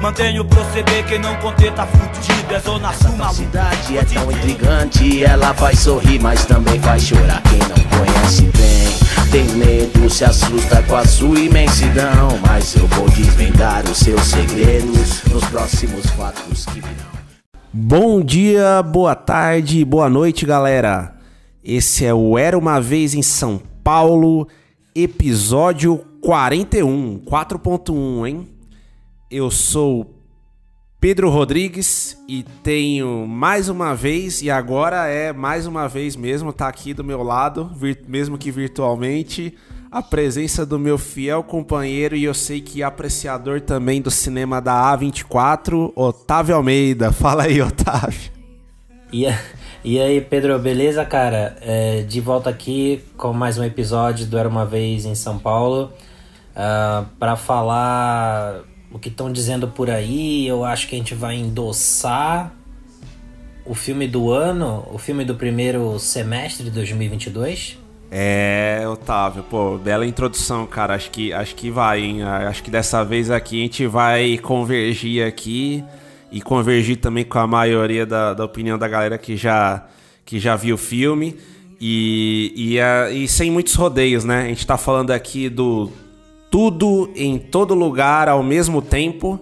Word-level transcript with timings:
Mantenho 0.00 0.42
o 0.42 0.44
proceder, 0.44 1.04
quem 1.06 1.18
não 1.18 1.34
conter 1.36 1.72
tá 1.72 1.86
fudido 1.86 2.54
É 2.54 2.60
zona 2.60 2.92
sul, 2.92 3.14
A 3.14 3.16
maluco 3.16 3.34
cidade 3.34 3.98
é 3.98 4.04
tão 4.04 4.30
intrigante, 4.30 5.24
ela 5.24 5.54
faz 5.54 5.80
sorrir, 5.80 6.20
mas 6.20 6.44
também 6.44 6.78
faz 6.80 7.02
chorar. 7.02 7.42
Quem 7.42 7.58
não 7.58 7.98
conhece 7.98 8.42
bem, 8.42 9.30
tem 9.30 9.44
medo, 9.56 10.08
se 10.08 10.24
assusta 10.24 10.82
com 10.82 10.96
a 10.96 11.04
sua 11.04 11.38
imensidão. 11.38 12.38
Mas 12.46 12.74
eu 12.76 12.86
vou 12.88 13.08
desvendar 13.10 13.84
os 13.84 13.98
seus 13.98 14.22
segredos 14.22 15.22
nos 15.24 15.44
próximos 15.46 16.06
fatos 16.10 16.66
que 16.66 16.80
virão. 16.80 17.16
Bom 17.72 18.22
dia, 18.22 18.82
boa 18.82 19.14
tarde, 19.14 19.84
boa 19.84 20.08
noite, 20.08 20.46
galera. 20.46 21.14
Esse 21.62 22.06
é 22.06 22.14
o 22.14 22.38
Era 22.38 22.56
uma 22.56 22.80
Vez 22.80 23.12
em 23.12 23.22
São 23.22 23.60
Paulo, 23.82 24.48
episódio 24.94 25.98
41, 26.22 27.20
4.1, 27.26 28.26
hein? 28.28 28.55
Eu 29.28 29.50
sou 29.50 30.14
Pedro 31.00 31.28
Rodrigues 31.30 32.16
e 32.28 32.44
tenho 32.62 33.26
mais 33.26 33.68
uma 33.68 33.92
vez, 33.92 34.40
e 34.40 34.48
agora 34.48 35.08
é 35.08 35.32
mais 35.32 35.66
uma 35.66 35.88
vez 35.88 36.14
mesmo, 36.14 36.52
tá 36.52 36.68
aqui 36.68 36.94
do 36.94 37.02
meu 37.02 37.24
lado, 37.24 37.68
mesmo 38.06 38.38
que 38.38 38.52
virtualmente, 38.52 39.52
a 39.90 40.00
presença 40.00 40.64
do 40.64 40.78
meu 40.78 40.96
fiel 40.96 41.42
companheiro 41.42 42.14
e 42.14 42.22
eu 42.22 42.32
sei 42.32 42.60
que 42.60 42.84
apreciador 42.84 43.60
também 43.60 44.00
do 44.00 44.12
cinema 44.12 44.60
da 44.60 44.96
A24, 44.96 45.92
Otávio 45.96 46.54
Almeida. 46.54 47.10
Fala 47.12 47.44
aí, 47.44 47.60
Otávio. 47.60 48.30
E, 49.12 49.26
e 49.82 49.98
aí, 49.98 50.20
Pedro, 50.20 50.56
beleza, 50.60 51.04
cara? 51.04 51.56
É, 51.62 52.02
de 52.02 52.20
volta 52.20 52.48
aqui 52.48 53.02
com 53.16 53.32
mais 53.32 53.58
um 53.58 53.64
episódio 53.64 54.24
do 54.24 54.38
Era 54.38 54.48
Uma 54.48 54.64
Vez 54.64 55.04
em 55.04 55.16
São 55.16 55.36
Paulo 55.36 55.92
para 56.54 57.06
pra 57.18 57.36
falar 57.36 58.64
o 58.96 58.98
que 58.98 59.08
estão 59.08 59.30
dizendo 59.30 59.68
por 59.68 59.90
aí. 59.90 60.46
Eu 60.46 60.64
acho 60.64 60.88
que 60.88 60.94
a 60.94 60.98
gente 60.98 61.14
vai 61.14 61.36
endossar 61.36 62.52
o 63.64 63.74
filme 63.74 64.06
do 64.08 64.30
ano, 64.32 64.86
o 64.92 64.98
filme 64.98 65.24
do 65.24 65.34
primeiro 65.34 65.98
semestre 65.98 66.64
de 66.64 66.70
2022. 66.70 67.78
É, 68.10 68.84
Otávio, 68.90 69.42
pô, 69.42 69.76
bela 69.76 70.06
introdução, 70.06 70.66
cara. 70.66 70.94
Acho 70.94 71.10
que, 71.10 71.32
acho 71.32 71.54
que 71.54 71.70
vai, 71.70 72.00
hein? 72.02 72.22
Acho 72.22 72.62
que 72.62 72.70
dessa 72.70 73.04
vez 73.04 73.30
aqui 73.30 73.58
a 73.60 73.62
gente 73.62 73.86
vai 73.86 74.38
convergir 74.38 75.26
aqui 75.26 75.84
e 76.32 76.40
convergir 76.40 76.96
também 76.98 77.24
com 77.24 77.38
a 77.38 77.46
maioria 77.46 78.06
da, 78.06 78.32
da 78.32 78.44
opinião 78.44 78.78
da 78.78 78.86
galera 78.88 79.18
que 79.18 79.36
já, 79.36 79.86
que 80.24 80.38
já 80.38 80.54
viu 80.56 80.76
o 80.76 80.78
filme. 80.78 81.36
E, 81.80 82.52
e, 82.56 82.80
a- 82.80 83.10
e 83.10 83.28
sem 83.28 83.50
muitos 83.50 83.74
rodeios, 83.74 84.24
né? 84.24 84.44
A 84.44 84.48
gente 84.48 84.66
tá 84.66 84.78
falando 84.78 85.10
aqui 85.10 85.48
do 85.50 85.90
tudo 86.56 87.10
em 87.14 87.36
todo 87.38 87.74
lugar 87.74 88.30
ao 88.30 88.42
mesmo 88.42 88.80
tempo, 88.80 89.38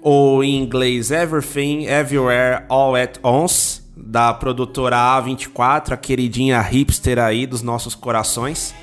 ou 0.00 0.42
em 0.42 0.56
inglês 0.56 1.10
Everything, 1.10 1.84
Everywhere, 1.84 2.64
All 2.70 2.96
at 2.96 3.18
Once, 3.22 3.82
da 3.94 4.32
produtora 4.32 4.96
A24, 4.96 5.92
a 5.92 5.96
queridinha 5.98 6.58
hipster 6.62 7.18
aí 7.18 7.46
dos 7.46 7.60
nossos 7.60 7.94
corações. 7.94 8.74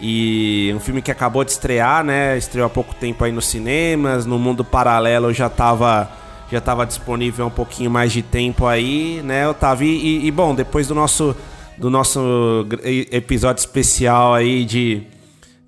E 0.00 0.72
um 0.74 0.80
filme 0.80 1.00
que 1.00 1.12
acabou 1.12 1.44
de 1.44 1.52
estrear, 1.52 2.02
né? 2.02 2.36
Estreou 2.36 2.66
há 2.66 2.68
pouco 2.68 2.96
tempo 2.96 3.22
aí 3.22 3.30
nos 3.30 3.46
cinemas, 3.46 4.26
no 4.26 4.36
mundo 4.36 4.64
paralelo 4.64 5.32
já 5.32 5.48
tava, 5.48 6.10
já 6.50 6.60
tava 6.60 6.84
disponível 6.84 7.46
um 7.46 7.50
pouquinho 7.50 7.92
mais 7.92 8.10
de 8.10 8.22
tempo 8.22 8.66
aí, 8.66 9.22
né, 9.22 9.48
Otávio? 9.48 9.86
E, 9.86 10.26
e, 10.26 10.30
bom, 10.32 10.52
depois 10.52 10.88
do 10.88 10.96
nosso, 10.96 11.36
do 11.78 11.88
nosso 11.90 12.66
episódio 12.82 13.60
especial 13.60 14.34
aí 14.34 14.64
de, 14.64 15.06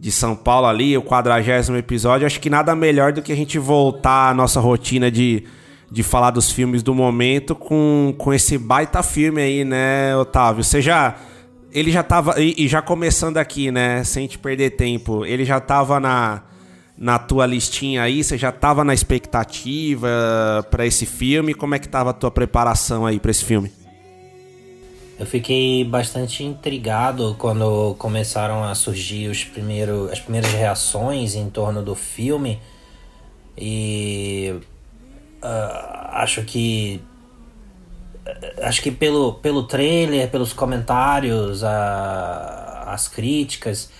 de 0.03 0.11
São 0.11 0.35
Paulo 0.35 0.67
ali, 0.67 0.99
o 0.99 1.03
quadragésimo 1.03 1.77
episódio, 1.77 2.27
acho 2.27 2.41
que 2.41 2.51
nada 2.51 2.75
melhor 2.75 3.13
do 3.13 3.23
que 3.23 3.31
a 3.31 3.37
gente 3.37 3.57
voltar 3.57 4.31
à 4.31 4.35
nossa 4.35 4.59
rotina 4.59 5.09
de, 5.09 5.45
de 5.89 6.03
falar 6.03 6.33
dos 6.33 6.51
filmes 6.51 6.83
do 6.83 6.93
momento 6.93 7.55
com, 7.55 8.13
com 8.19 8.35
esse 8.35 8.59
baita 8.59 9.01
filme 9.01 9.41
aí, 9.41 9.65
né, 9.65 10.17
Otávio? 10.17 10.65
Você 10.65 10.83
já... 10.83 11.15
Ele 11.71 11.93
já 11.93 12.03
tava... 12.03 12.35
E, 12.43 12.53
e 12.59 12.67
já 12.67 12.83
começando 12.83 13.37
aqui, 13.37 13.71
né, 13.71 14.03
sem 14.03 14.27
te 14.27 14.41
perder 14.41 14.71
tempo, 14.71 15.25
ele 15.25 15.45
já 15.45 15.61
tava 15.61 16.01
na, 16.01 16.43
na 16.99 17.21
tua 17.21 17.47
listinha 17.47 18.03
aí, 18.03 18.25
você 18.25 18.37
já 18.37 18.51
tava 18.51 18.83
na 18.83 18.93
expectativa 18.93 20.09
pra 20.69 20.85
esse 20.85 21.07
filme? 21.07 21.55
Como 21.55 21.77
é 21.77 21.79
que 21.79 21.89
tava 21.89 22.11
a 22.11 22.13
tua 22.13 22.33
preparação 22.33 23.07
aí 23.07 23.21
pra 23.21 23.31
esse 23.31 23.45
filme? 23.45 23.71
Eu 25.23 25.27
fiquei 25.27 25.85
bastante 25.85 26.43
intrigado 26.43 27.37
quando 27.39 27.95
começaram 27.95 28.65
a 28.65 28.75
surgir 28.75 29.29
os 29.29 29.45
primeiros, 29.45 30.11
as 30.11 30.19
primeiras 30.19 30.51
reações 30.51 31.37
em 31.37 31.49
torno 31.49 31.81
do 31.81 31.95
filme. 31.95 32.61
E 33.57 34.53
ah, 35.41 36.23
acho 36.25 36.43
que 36.43 37.01
acho 38.65 38.83
que 38.83 38.91
pelo, 38.91 39.35
pelo 39.35 39.63
trailer, 39.63 40.29
pelos 40.29 40.53
comentários, 40.53 41.63
a, 41.63 42.87
as 42.89 43.07
críticas, 43.07 43.93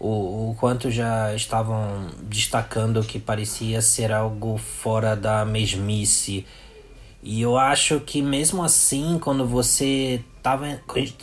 o, 0.00 0.50
o 0.50 0.56
quanto 0.58 0.90
já 0.90 1.32
estavam 1.36 2.08
destacando 2.22 3.00
que 3.04 3.20
parecia 3.20 3.80
ser 3.80 4.10
algo 4.10 4.58
fora 4.58 5.14
da 5.14 5.44
mesmice. 5.44 6.44
E 7.24 7.40
eu 7.40 7.56
acho 7.56 8.00
que 8.00 8.20
mesmo 8.20 8.62
assim, 8.62 9.18
quando 9.18 9.46
você 9.46 10.22
tava. 10.42 10.78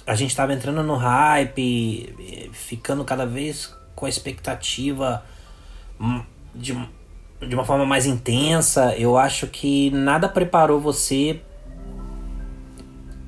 A 0.07 0.16
gente 0.16 0.35
tava 0.35 0.51
entrando 0.51 0.81
no 0.81 0.95
hype, 0.95 2.50
ficando 2.51 3.06
cada 3.06 3.23
vez 3.23 3.72
com 3.95 4.07
a 4.07 4.09
expectativa 4.09 5.23
hum, 6.00 6.23
de, 6.56 6.75
de 7.47 7.53
uma 7.53 7.63
forma 7.63 7.85
mais 7.85 8.07
intensa, 8.07 8.95
eu 8.97 9.16
acho 9.16 9.45
que 9.45 9.91
nada 9.91 10.28
preparou 10.28 10.79
você 10.79 11.40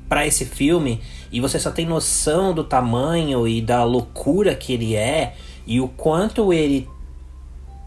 para 0.10 0.26
esse 0.26 0.44
filme 0.44 1.00
e 1.32 1.40
você 1.40 1.60
só 1.60 1.70
tem 1.70 1.86
noção 1.86 2.56
do 2.56 2.64
tamanho 2.64 3.48
e 3.48 3.62
da 3.62 3.84
loucura 3.84 4.56
que 4.56 4.74
ele 4.74 4.96
é 4.96 5.36
e 5.66 5.80
o 5.80 5.88
quanto 5.88 6.52
ele 6.52 6.90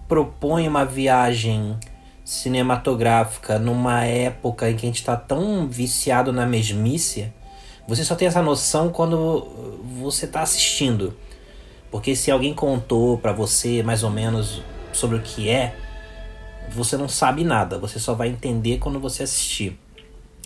propõe 0.07 0.69
uma 0.69 0.85
viagem 0.85 1.77
cinematográfica 2.27 3.57
numa 3.57 4.05
época 4.05 4.69
em 4.69 4.75
que 4.75 4.85
a 4.85 4.89
gente 4.89 4.99
está 4.99 5.15
tão 5.15 5.69
viciado 5.69 6.33
na 6.33 6.45
mesmice, 6.45 7.33
você 7.87 8.05
só 8.05 8.17
tem 8.17 8.27
essa 8.27 8.43
noção 8.43 8.91
quando 8.91 9.47
você 10.01 10.25
está 10.25 10.43
assistindo. 10.43 11.17
Porque 11.89 12.17
se 12.17 12.33
alguém 12.33 12.53
contou 12.53 13.17
para 13.17 13.33
você 13.33 13.81
mais 13.81 14.03
ou 14.03 14.11
menos 14.11 14.61
sobre 14.93 15.17
o 15.17 15.23
que 15.23 15.49
é, 15.49 15.77
você 16.69 16.97
não 16.97 17.09
sabe 17.09 17.45
nada, 17.45 17.79
você 17.79 18.01
só 18.01 18.13
vai 18.13 18.27
entender 18.27 18.79
quando 18.79 18.99
você 18.99 19.23
assistir. 19.23 19.79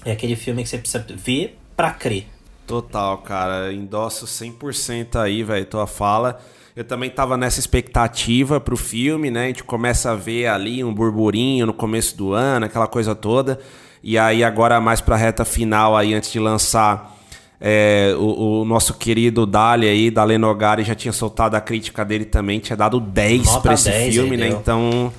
É 0.04 0.12
aquele 0.12 0.36
filme 0.36 0.62
que 0.62 0.68
você 0.68 0.76
precisa 0.76 1.02
ver 1.08 1.58
pra 1.74 1.92
crer. 1.92 2.26
Total, 2.66 3.16
cara. 3.18 3.72
Endosso 3.72 4.26
100% 4.26 5.16
aí, 5.16 5.42
velho, 5.42 5.64
tua 5.64 5.86
fala. 5.86 6.42
Eu 6.80 6.84
também 6.84 7.10
tava 7.10 7.36
nessa 7.36 7.60
expectativa 7.60 8.58
pro 8.58 8.74
filme, 8.74 9.30
né? 9.30 9.44
A 9.44 9.46
gente 9.48 9.62
começa 9.62 10.12
a 10.12 10.14
ver 10.14 10.46
ali 10.46 10.82
um 10.82 10.94
burburinho 10.94 11.66
no 11.66 11.74
começo 11.74 12.16
do 12.16 12.32
ano, 12.32 12.64
aquela 12.64 12.86
coisa 12.86 13.14
toda. 13.14 13.60
E 14.02 14.16
aí 14.16 14.42
agora 14.42 14.80
mais 14.80 14.98
pra 14.98 15.14
reta 15.14 15.44
final 15.44 15.94
aí, 15.94 16.14
antes 16.14 16.32
de 16.32 16.38
lançar, 16.38 17.18
é, 17.60 18.14
o, 18.16 18.62
o 18.62 18.64
nosso 18.64 18.94
querido 18.94 19.44
Dali 19.44 19.86
aí, 19.86 20.10
Dali 20.10 20.38
Nogari, 20.38 20.82
já 20.82 20.94
tinha 20.94 21.12
soltado 21.12 21.54
a 21.54 21.60
crítica 21.60 22.02
dele 22.02 22.24
também, 22.24 22.58
tinha 22.58 22.78
dado 22.78 22.98
10 22.98 23.44
Nota 23.44 23.60
pra 23.60 23.74
esse 23.74 23.90
10 23.90 24.14
filme, 24.14 24.38
né? 24.38 24.48
deu. 24.48 24.58
Então... 24.58 25.12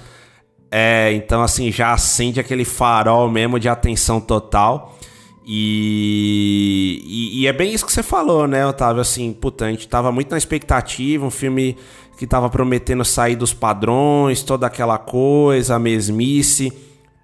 É, 0.71 1.11
então 1.13 1.43
assim, 1.43 1.71
já 1.71 1.93
acende 1.93 2.39
aquele 2.39 2.65
farol 2.65 3.29
mesmo 3.29 3.59
de 3.59 3.69
atenção 3.69 4.19
total. 4.19 4.97
E, 5.45 7.01
e, 7.05 7.41
e 7.41 7.47
é 7.47 7.53
bem 7.53 7.73
isso 7.73 7.85
que 7.85 7.91
você 7.91 8.03
falou, 8.03 8.47
né, 8.47 8.65
Otávio? 8.65 9.01
Assim, 9.01 9.33
puta, 9.33 9.65
a 9.65 9.69
gente 9.69 9.87
tava 9.87 10.11
muito 10.11 10.31
na 10.31 10.37
expectativa, 10.37 11.25
um 11.25 11.31
filme 11.31 11.75
que 12.17 12.27
tava 12.27 12.49
prometendo 12.49 13.03
sair 13.03 13.35
dos 13.35 13.53
padrões, 13.53 14.43
toda 14.43 14.67
aquela 14.67 14.97
coisa, 14.99 15.75
a 15.75 15.79
mesmice, 15.79 16.71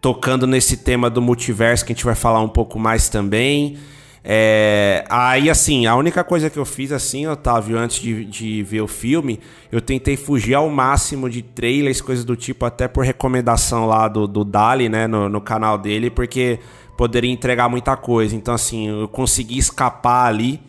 tocando 0.01 0.47
nesse 0.47 0.77
tema 0.77 1.09
do 1.09 1.21
multiverso 1.21 1.85
que 1.85 1.93
a 1.93 1.95
gente 1.95 2.05
vai 2.05 2.15
falar 2.15 2.41
um 2.41 2.49
pouco 2.49 2.79
mais 2.79 3.07
também. 3.07 3.77
É, 4.29 5.05
aí, 5.09 5.49
assim, 5.49 5.85
a 5.85 5.95
única 5.95 6.21
coisa 6.23 6.49
que 6.49 6.57
eu 6.57 6.65
fiz, 6.65 6.91
assim, 6.91 7.27
Otávio, 7.27 7.77
antes 7.77 8.01
de, 8.01 8.25
de 8.25 8.63
ver 8.63 8.81
o 8.81 8.87
filme, 8.87 9.39
eu 9.71 9.79
tentei 9.79 10.17
fugir 10.17 10.53
ao 10.53 10.69
máximo 10.69 11.29
de 11.29 11.41
trailers, 11.41 12.01
coisas 12.01 12.25
do 12.25 12.35
tipo, 12.35 12.65
até 12.65 12.89
por 12.89 13.05
recomendação 13.05 13.85
lá 13.85 14.07
do, 14.09 14.27
do 14.27 14.43
Dali, 14.43 14.89
né, 14.89 15.07
no, 15.07 15.29
no 15.29 15.39
canal 15.39 15.77
dele, 15.77 16.09
porque 16.09 16.59
poderia 16.97 17.31
entregar 17.31 17.69
muita 17.69 17.95
coisa. 17.95 18.35
Então, 18.35 18.53
assim, 18.53 18.89
eu 18.89 19.07
consegui 19.07 19.57
escapar 19.57 20.25
ali 20.25 20.59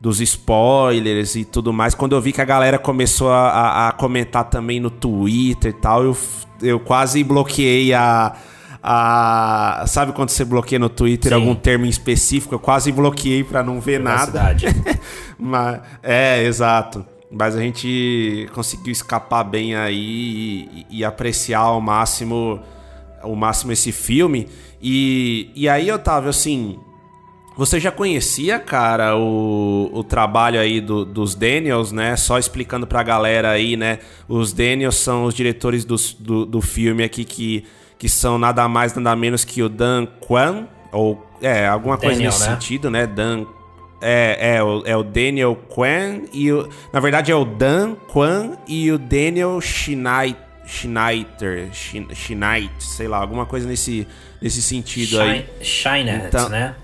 dos 0.00 0.20
spoilers 0.20 1.36
e 1.36 1.44
tudo 1.44 1.72
mais. 1.72 1.94
Quando 1.94 2.14
eu 2.14 2.20
vi 2.20 2.32
que 2.32 2.40
a 2.40 2.44
galera 2.44 2.78
começou 2.78 3.30
a, 3.30 3.88
a, 3.88 3.92
comentar 3.92 4.44
também 4.44 4.80
no 4.80 4.90
Twitter 4.90 5.70
e 5.70 5.80
tal, 5.80 6.04
eu, 6.04 6.16
eu 6.62 6.80
quase 6.80 7.22
bloqueei 7.22 7.92
a. 7.92 8.34
A, 8.80 9.84
sabe 9.88 10.12
quando 10.12 10.30
você 10.30 10.44
bloqueia 10.44 10.78
no 10.78 10.88
Twitter 10.88 11.30
Sim. 11.30 11.34
algum 11.34 11.54
termo 11.54 11.84
em 11.84 11.88
específico? 11.88 12.54
Eu 12.54 12.60
quase 12.60 12.92
bloqueei 12.92 13.42
pra 13.42 13.62
não 13.62 13.80
ver 13.80 13.98
nada. 13.98 14.56
Mas, 15.36 15.80
é, 16.00 16.44
exato. 16.44 17.04
Mas 17.30 17.56
a 17.56 17.60
gente 17.60 18.48
conseguiu 18.54 18.92
escapar 18.92 19.42
bem 19.42 19.74
aí 19.74 20.86
e, 20.90 20.98
e 21.00 21.04
apreciar 21.04 21.58
ao 21.58 21.80
máximo, 21.80 22.60
ao 23.20 23.34
máximo 23.34 23.72
esse 23.72 23.90
filme. 23.90 24.48
E, 24.80 25.50
e 25.54 25.68
aí, 25.68 25.90
Otávio, 25.90 26.30
assim, 26.30 26.78
você 27.56 27.80
já 27.80 27.90
conhecia, 27.90 28.58
cara, 28.58 29.16
o, 29.16 29.90
o 29.92 30.04
trabalho 30.04 30.60
aí 30.60 30.80
do- 30.80 31.04
dos 31.04 31.34
Daniels, 31.34 31.90
né? 31.92 32.16
Só 32.16 32.38
explicando 32.38 32.86
pra 32.86 33.02
galera 33.02 33.50
aí, 33.50 33.76
né? 33.76 33.98
Os 34.28 34.52
Daniels 34.52 34.94
são 34.96 35.24
os 35.24 35.34
diretores 35.34 35.84
dos- 35.84 36.12
do, 36.14 36.46
do 36.46 36.60
filme 36.60 37.02
aqui 37.02 37.24
que, 37.24 37.64
que 37.98 38.08
são 38.08 38.38
nada 38.38 38.68
mais, 38.68 38.94
nada 38.94 39.16
menos 39.16 39.44
que 39.44 39.62
o 39.62 39.68
Dan 39.68 40.06
Kwan, 40.20 40.68
ou 40.92 41.26
é, 41.42 41.66
alguma 41.66 41.96
coisa 41.98 42.14
Daniel, 42.14 42.30
nesse 42.30 42.48
né? 42.48 42.54
sentido, 42.54 42.90
né? 42.90 43.06
Dan. 43.06 43.44
É, 44.00 44.58
é, 44.84 44.90
é 44.92 44.96
o 44.96 45.02
Daniel 45.02 45.56
Kwan 45.68 46.20
e 46.32 46.52
o. 46.52 46.68
Na 46.92 47.00
verdade 47.00 47.32
é 47.32 47.34
o 47.34 47.44
Dan 47.44 47.96
Kwan 48.12 48.52
e 48.68 48.92
o 48.92 48.96
Daniel 48.98 49.60
Schnei- 49.60 50.36
Schneider. 50.64 51.68
Schin- 51.72 52.06
Schneit, 52.14 52.70
sei 52.78 53.08
lá, 53.08 53.18
alguma 53.18 53.44
coisa 53.44 53.66
nesse, 53.66 54.06
nesse 54.40 54.62
sentido 54.62 55.20
aí. 55.20 55.46
Shine, 55.60 55.64
Shineheads, 55.64 56.26
Então- 56.28 56.48
né? 56.48 56.74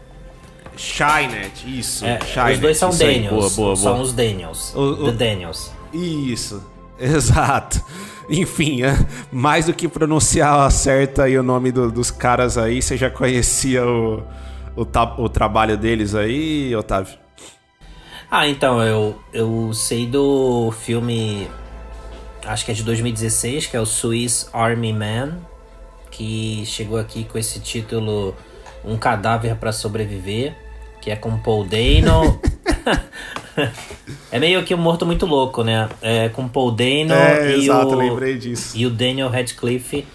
Shynet, 0.77 1.65
isso. 1.79 2.05
É, 2.05 2.19
Shynet, 2.25 2.55
os 2.55 2.59
dois 2.59 2.77
são 2.79 2.91
aí, 2.91 2.97
Daniels. 2.99 3.31
Boa, 3.31 3.51
boa, 3.51 3.77
São 3.77 3.93
boa. 3.93 4.05
os 4.05 4.13
Daniels. 4.13 4.75
O- 4.75 5.07
o- 5.07 5.13
Daniels. 5.13 5.71
Isso, 5.93 6.63
exato. 6.99 7.81
Enfim, 8.29 8.83
é, 8.83 8.95
mais 9.31 9.67
do 9.67 9.73
que 9.75 9.87
pronunciar 9.87 10.69
certo 10.73 11.23
aí 11.23 11.39
o 11.39 11.43
nome 11.43 11.71
do- 11.71 11.93
dos 11.93 12.11
caras 12.11 12.59
aí, 12.59 12.83
você 12.83 12.97
já 12.97 13.09
conhecia 13.09 13.87
o, 13.87 14.25
o, 14.77 14.83
o 15.19 15.29
trabalho 15.29 15.77
deles 15.77 16.15
aí, 16.15 16.75
Otávio? 16.75 17.19
Ah, 18.31 18.49
então, 18.49 18.83
eu, 18.83 19.17
eu 19.33 19.73
sei 19.73 20.07
do 20.09 20.73
filme. 20.81 21.47
Acho 22.45 22.65
que 22.65 22.73
é 22.73 22.75
de 22.75 22.83
2016, 22.83 23.67
que 23.67 23.77
é 23.77 23.81
o 23.81 23.87
Swiss 23.87 24.49
Army 24.53 24.93
Man. 24.93 25.39
Que 26.17 26.63
chegou 26.65 26.99
aqui 26.99 27.25
com 27.25 27.37
esse 27.39 27.59
título 27.61 28.35
Um 28.85 28.97
Cadáver 28.97 29.57
para 29.57 29.73
Sobreviver. 29.73 30.55
Que 31.01 31.11
é 31.11 31.17
com 31.17 31.37
Paul 31.39 31.65
Dano. 31.65 32.41
é 34.31 34.39
meio 34.39 34.63
que 34.65 34.75
um 34.75 34.79
morto 34.79 35.05
muito 35.05 35.27
louco, 35.27 35.63
né? 35.65 35.89
É 36.01 36.29
com 36.29 36.49
Paul 36.49 36.71
Dano 36.71 37.13
É, 37.13 37.57
e, 37.57 37.65
exato, 37.65 37.89
o, 37.89 37.95
lembrei 37.97 38.39
disso. 38.39 38.77
e 38.77 38.87
o 38.87 38.91
Daniel 38.91 39.29
Radcliffe. 39.29 40.07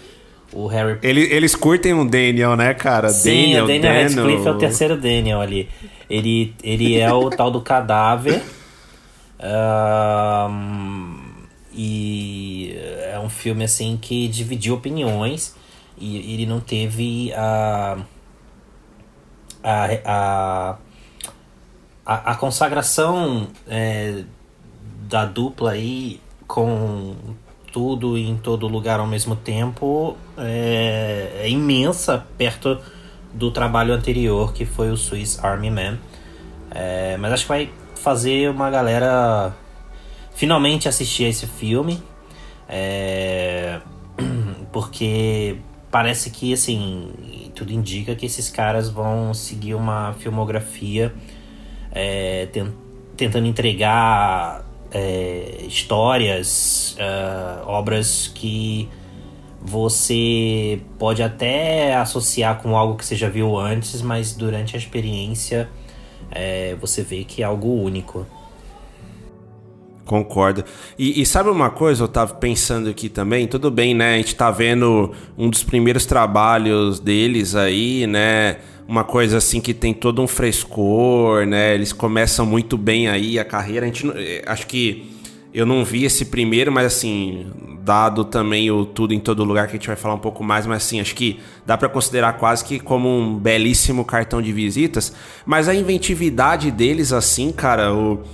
O 0.52 0.66
Harry 0.66 0.98
Ele- 1.02 1.32
eles 1.32 1.54
curtem 1.54 1.94
um 1.94 2.04
Daniel, 2.04 2.56
né, 2.56 2.74
cara? 2.74 3.08
Sim, 3.10 3.52
Daniel, 3.52 3.64
o 3.64 3.66
Daniel 3.68 3.92
Dano. 3.92 4.02
Radcliffe 4.02 4.48
é 4.48 4.50
o 4.50 4.58
terceiro 4.58 4.96
Daniel 4.96 5.40
ali. 5.40 5.68
Ele, 6.08 6.54
ele 6.62 6.98
é 6.98 7.12
o 7.12 7.30
tal 7.30 7.50
do 7.52 7.60
cadáver. 7.60 8.42
Ahn, 9.38 11.14
e 11.72 12.74
é 13.12 13.18
um 13.22 13.28
filme 13.28 13.62
assim 13.64 13.96
que 14.00 14.26
dividiu 14.28 14.74
opiniões. 14.74 15.54
E 16.00 16.32
ele 16.34 16.46
não 16.46 16.60
teve 16.60 17.32
a. 17.34 17.98
a, 19.62 20.78
a, 22.06 22.30
a, 22.32 22.34
consagração 22.36 23.48
é, 23.68 24.24
da 25.08 25.26
dupla 25.26 25.72
aí 25.72 26.20
com 26.48 27.14
tudo 27.70 28.16
e 28.18 28.28
em 28.28 28.36
todo 28.36 28.66
lugar 28.66 28.98
ao 28.98 29.06
mesmo 29.06 29.36
tempo 29.36 30.16
é, 30.36 31.42
é 31.42 31.48
imensa 31.48 32.26
perto 32.36 32.80
do 33.32 33.50
trabalho 33.50 33.94
anterior 33.94 34.52
que 34.52 34.64
foi 34.64 34.90
o 34.90 34.96
Swiss 34.96 35.38
Army 35.44 35.70
Man. 35.70 35.98
É, 36.70 37.16
mas 37.18 37.32
acho 37.32 37.42
que 37.42 37.48
vai 37.48 37.70
fazer 37.94 38.50
uma 38.50 38.70
galera 38.70 39.54
finalmente 40.34 40.88
assistir 40.88 41.26
a 41.26 41.28
esse 41.28 41.46
filme. 41.46 42.02
É, 42.68 43.80
porque 44.72 45.58
parece 45.90 46.30
que 46.30 46.52
assim 46.52 47.10
tudo 47.54 47.72
indica 47.72 48.14
que 48.14 48.26
esses 48.26 48.48
caras 48.48 48.88
vão 48.88 49.34
seguir 49.34 49.74
uma 49.74 50.14
filmografia 50.14 51.12
é, 51.92 52.46
ten- 52.46 52.72
tentando 53.16 53.46
entregar 53.46 54.64
é, 54.92 55.64
histórias, 55.66 56.96
é, 56.98 57.62
obras 57.66 58.30
que 58.34 58.88
você 59.60 60.80
pode 60.98 61.22
até 61.22 61.94
associar 61.94 62.62
com 62.62 62.76
algo 62.76 62.96
que 62.96 63.04
você 63.04 63.14
já 63.14 63.28
viu 63.28 63.58
antes, 63.58 64.00
mas 64.00 64.32
durante 64.34 64.74
a 64.74 64.78
experiência 64.78 65.68
é, 66.30 66.74
você 66.80 67.02
vê 67.02 67.24
que 67.24 67.42
é 67.42 67.44
algo 67.44 67.68
único. 67.68 68.26
Concordo. 70.10 70.64
E, 70.98 71.22
e 71.22 71.24
sabe 71.24 71.50
uma 71.50 71.70
coisa, 71.70 72.02
eu 72.02 72.08
tava 72.08 72.34
pensando 72.34 72.90
aqui 72.90 73.08
também? 73.08 73.46
Tudo 73.46 73.70
bem, 73.70 73.94
né? 73.94 74.14
A 74.14 74.16
gente 74.16 74.34
tá 74.34 74.50
vendo 74.50 75.12
um 75.38 75.48
dos 75.48 75.62
primeiros 75.62 76.04
trabalhos 76.04 76.98
deles 76.98 77.54
aí, 77.54 78.08
né? 78.08 78.56
Uma 78.88 79.04
coisa 79.04 79.36
assim 79.36 79.60
que 79.60 79.72
tem 79.72 79.94
todo 79.94 80.20
um 80.20 80.26
frescor, 80.26 81.46
né? 81.46 81.76
Eles 81.76 81.92
começam 81.92 82.44
muito 82.44 82.76
bem 82.76 83.06
aí 83.06 83.38
a 83.38 83.44
carreira. 83.44 83.86
A 83.86 83.88
gente, 83.88 84.10
eh, 84.16 84.42
acho 84.48 84.66
que 84.66 85.12
eu 85.54 85.64
não 85.64 85.84
vi 85.84 86.04
esse 86.04 86.24
primeiro, 86.24 86.72
mas 86.72 86.86
assim, 86.86 87.46
dado 87.80 88.24
também 88.24 88.68
o 88.68 88.84
tudo 88.84 89.14
em 89.14 89.20
todo 89.20 89.44
lugar 89.44 89.68
que 89.68 89.74
a 89.74 89.78
gente 89.78 89.86
vai 89.86 89.94
falar 89.94 90.14
um 90.14 90.18
pouco 90.18 90.42
mais, 90.42 90.66
mas 90.66 90.78
assim, 90.78 91.00
acho 91.00 91.14
que 91.14 91.38
dá 91.64 91.78
pra 91.78 91.88
considerar 91.88 92.32
quase 92.32 92.64
que 92.64 92.80
como 92.80 93.08
um 93.08 93.38
belíssimo 93.38 94.04
cartão 94.04 94.42
de 94.42 94.52
visitas. 94.52 95.14
Mas 95.46 95.68
a 95.68 95.74
inventividade 95.74 96.68
deles, 96.72 97.12
assim, 97.12 97.52
cara, 97.52 97.94
o 97.94 98.24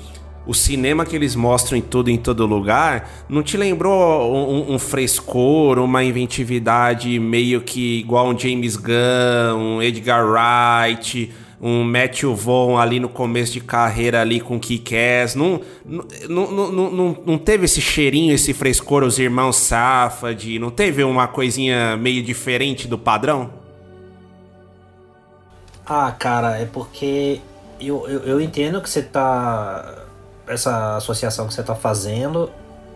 o 0.47 0.55
cinema 0.55 1.05
que 1.05 1.17
eles 1.17 1.35
mostram 1.35 1.77
em 1.77 1.83
tudo 1.83 2.11
em 2.11 2.17
todo 2.17 2.47
lugar, 2.47 3.11
não 3.29 3.43
te 3.43 3.57
lembrou 3.57 4.33
um, 4.33 4.75
um 4.75 4.79
frescor, 4.79 5.79
uma 5.79 6.05
inventividade 6.05 7.19
meio 7.19 7.61
que 7.61 7.99
igual 7.99 8.29
um 8.29 8.39
James 8.39 8.77
Gunn, 8.77 9.57
um 9.57 9.83
Edgar 9.83 10.25
Wright, 10.25 11.33
um 11.61 11.83
Matthew 11.83 12.35
Vaughn 12.35 12.79
ali 12.79 13.01
no 13.01 13.09
começo 13.09 13.53
de 13.53 13.61
carreira 13.61 14.21
ali 14.21 14.41
com 14.41 14.61
Kick-Ass? 14.61 15.35
Não, 15.35 15.61
não, 16.29 16.51
não, 16.51 16.91
não, 16.91 17.19
não, 17.27 17.39
teve 17.39 17.65
esse 17.65 17.81
cheirinho, 17.81 18.35
esse 18.35 18.53
frescor, 18.53 19.03
os 19.03 19.19
irmãos 19.19 19.57
Safad? 19.57 20.59
Não 20.59 20.71
teve 20.71 21.03
uma 21.03 21.27
coisinha 21.27 21.97
meio 21.97 22.23
diferente 22.23 22.87
do 22.87 22.99
padrão? 22.99 23.51
Ah, 25.85 26.13
cara, 26.13 26.59
é 26.59 26.67
porque 26.67 27.41
eu, 27.81 28.07
eu, 28.09 28.21
eu 28.21 28.41
entendo 28.41 28.81
que 28.81 28.91
você 28.91 29.03
tá. 29.03 30.06
Essa 30.47 30.97
associação 30.97 31.47
que 31.49 31.55
você 31.55 31.63
tá 31.63 31.75
fazendo, 31.75 32.51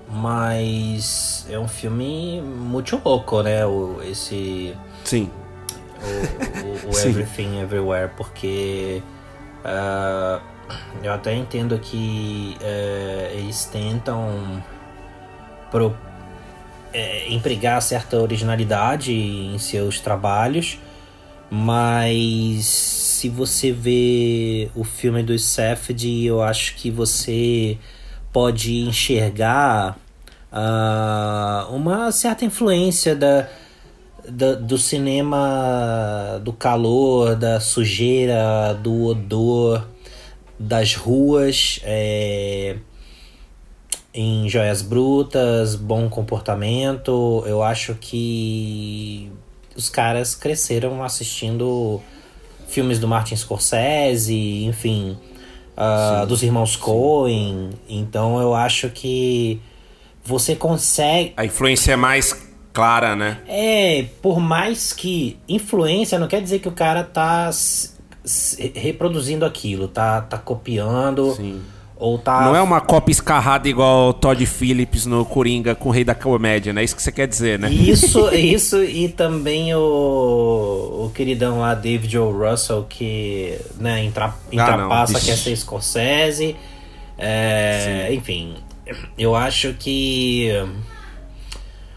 mas 0.08 1.46
é 1.50 1.58
um 1.58 1.66
filme 1.68 2.40
muito 2.40 3.00
louco, 3.04 3.42
né? 3.42 3.66
O, 3.66 4.00
esse. 4.02 4.76
Sim. 5.04 5.30
O, 6.02 6.86
o- 6.86 6.90
o 6.90 6.92
Sim. 6.94 7.08
Everything 7.10 7.60
Everywhere, 7.60 8.10
porque. 8.16 9.02
ah, 9.64 10.40
eu 11.02 11.12
até 11.12 11.34
entendo 11.34 11.76
que 11.80 12.56
eh, 12.60 13.32
eles 13.34 13.64
tentam 13.64 14.62
pro, 15.68 15.96
eh, 16.92 17.26
empregar 17.28 17.82
certa 17.82 18.16
originalidade 18.18 19.12
em 19.12 19.58
seus 19.58 19.98
trabalhos, 19.98 20.78
mas 21.50 22.64
se 23.20 23.28
você 23.28 23.70
vê 23.70 24.70
o 24.74 24.82
filme 24.82 25.22
do 25.22 25.38
Safed, 25.38 26.24
eu 26.24 26.40
acho 26.40 26.74
que 26.76 26.90
você 26.90 27.76
pode 28.32 28.78
enxergar 28.78 29.98
ah, 30.50 31.68
uma 31.70 32.10
certa 32.12 32.46
influência 32.46 33.14
da, 33.14 33.46
da- 34.26 34.54
do 34.54 34.78
cinema 34.78 36.40
do 36.42 36.50
calor, 36.50 37.36
da 37.36 37.60
sujeira, 37.60 38.72
do 38.82 39.04
odor, 39.04 39.86
das 40.58 40.94
ruas, 40.94 41.78
é, 41.84 42.78
em 44.14 44.48
Joias 44.48 44.80
Brutas, 44.80 45.76
Bom 45.76 46.08
Comportamento. 46.08 47.44
Eu 47.46 47.62
acho 47.62 47.94
que 47.96 49.30
os 49.76 49.90
caras 49.90 50.34
cresceram 50.34 51.02
assistindo 51.02 52.00
filmes 52.70 52.98
do 52.98 53.08
Martin 53.08 53.36
Scorsese, 53.36 54.64
enfim, 54.64 55.18
ah, 55.76 56.24
dos 56.26 56.42
irmãos 56.42 56.76
Coen. 56.76 57.70
Então 57.88 58.40
eu 58.40 58.54
acho 58.54 58.88
que 58.90 59.60
você 60.24 60.54
consegue. 60.54 61.32
A 61.36 61.44
influência 61.44 61.92
é 61.92 61.96
mais 61.96 62.34
clara, 62.72 63.16
né? 63.16 63.38
É, 63.48 64.06
por 64.22 64.38
mais 64.40 64.92
que 64.92 65.38
influência 65.48 66.18
não 66.18 66.28
quer 66.28 66.40
dizer 66.40 66.60
que 66.60 66.68
o 66.68 66.72
cara 66.72 67.02
tá 67.02 67.50
reproduzindo 68.74 69.44
aquilo, 69.44 69.88
tá, 69.88 70.20
tá 70.20 70.38
copiando. 70.38 71.34
Sim. 71.34 71.60
Ou 72.00 72.16
tá. 72.16 72.40
Não 72.40 72.56
é 72.56 72.62
uma 72.62 72.80
cópia 72.80 73.12
escarrada 73.12 73.68
igual 73.68 74.14
Todd 74.14 74.44
Phillips 74.46 75.04
no 75.04 75.22
Coringa 75.22 75.74
com 75.74 75.90
o 75.90 75.92
Rei 75.92 76.02
da 76.02 76.14
Comédia, 76.14 76.72
né? 76.72 76.82
Isso 76.82 76.96
que 76.96 77.02
você 77.02 77.12
quer 77.12 77.28
dizer, 77.28 77.58
né? 77.58 77.70
Isso, 77.70 78.26
isso 78.34 78.82
e 78.82 79.06
também 79.10 79.74
o, 79.74 81.04
o 81.04 81.12
queridão 81.14 81.60
lá, 81.60 81.74
David 81.74 82.16
O. 82.16 82.30
Russell, 82.30 82.86
que 82.88 83.54
né, 83.78 84.02
entra, 84.02 84.34
ultrapassa 84.50 85.12
Vixe. 85.12 85.26
quer 85.26 85.36
ser 85.36 85.56
Scorsese. 85.56 86.56
É, 87.18 88.08
enfim, 88.14 88.56
eu 89.18 89.36
acho 89.36 89.74
que 89.74 90.50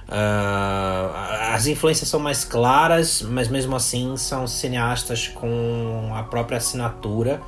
ah, 0.10 1.54
as 1.54 1.66
influências 1.66 2.10
são 2.10 2.20
mais 2.20 2.44
claras, 2.44 3.22
mas 3.22 3.48
mesmo 3.48 3.74
assim 3.74 4.18
são 4.18 4.46
cineastas 4.48 5.30
com 5.30 6.12
a 6.14 6.24
própria 6.24 6.58
assinatura 6.58 7.42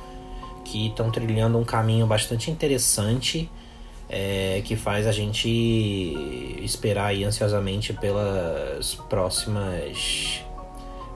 que 0.66 0.88
estão 0.88 1.10
trilhando 1.10 1.58
um 1.58 1.64
caminho 1.64 2.06
bastante 2.06 2.50
interessante 2.50 3.48
é, 4.08 4.60
que 4.64 4.76
faz 4.76 5.06
a 5.06 5.12
gente 5.12 5.48
esperar 6.62 7.14
ansiosamente 7.14 7.92
pelas 7.92 8.94
próximas 9.08 10.40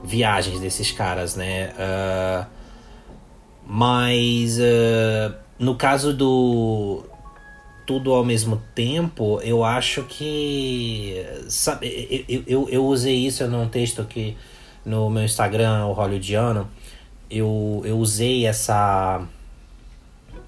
viagens 0.02 0.60
desses 0.60 0.90
caras, 0.92 1.36
né? 1.36 1.72
Ah, 1.78 2.46
mas 3.66 4.58
ah, 4.60 5.34
no 5.58 5.74
caso 5.74 6.14
do 6.14 7.04
tudo 7.86 8.14
ao 8.14 8.24
mesmo 8.24 8.62
tempo, 8.72 9.40
eu 9.42 9.64
acho 9.64 10.04
que. 10.04 11.26
Sabe, 11.48 12.24
eu, 12.28 12.44
eu, 12.46 12.68
eu 12.68 12.86
usei 12.86 13.26
isso 13.26 13.46
num 13.48 13.68
texto 13.68 14.04
que 14.04 14.36
no 14.84 15.10
meu 15.10 15.24
Instagram, 15.24 15.86
o 15.86 15.92
Hollywoodiano, 15.92 16.68
eu, 17.30 17.82
eu 17.84 17.98
usei 17.98 18.46
essa, 18.46 19.22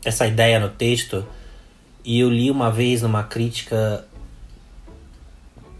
essa 0.04 0.26
ideia 0.26 0.58
no 0.58 0.68
texto 0.68 1.24
e 2.04 2.20
eu 2.20 2.28
li 2.28 2.50
uma 2.50 2.70
vez 2.70 3.02
numa 3.02 3.22
crítica 3.22 4.04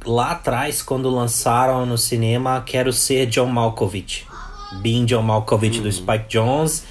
lá 0.04 0.32
atrás, 0.32 0.82
quando 0.82 1.10
lançaram 1.10 1.84
no 1.86 1.98
cinema 1.98 2.62
Quero 2.64 2.92
Ser 2.92 3.26
John 3.26 3.46
Malkovich. 3.46 4.26
Being 4.80 5.04
John 5.04 5.22
Malkovich 5.22 5.80
do 5.80 5.90
Spike 5.90 6.26
Jones 6.28 6.84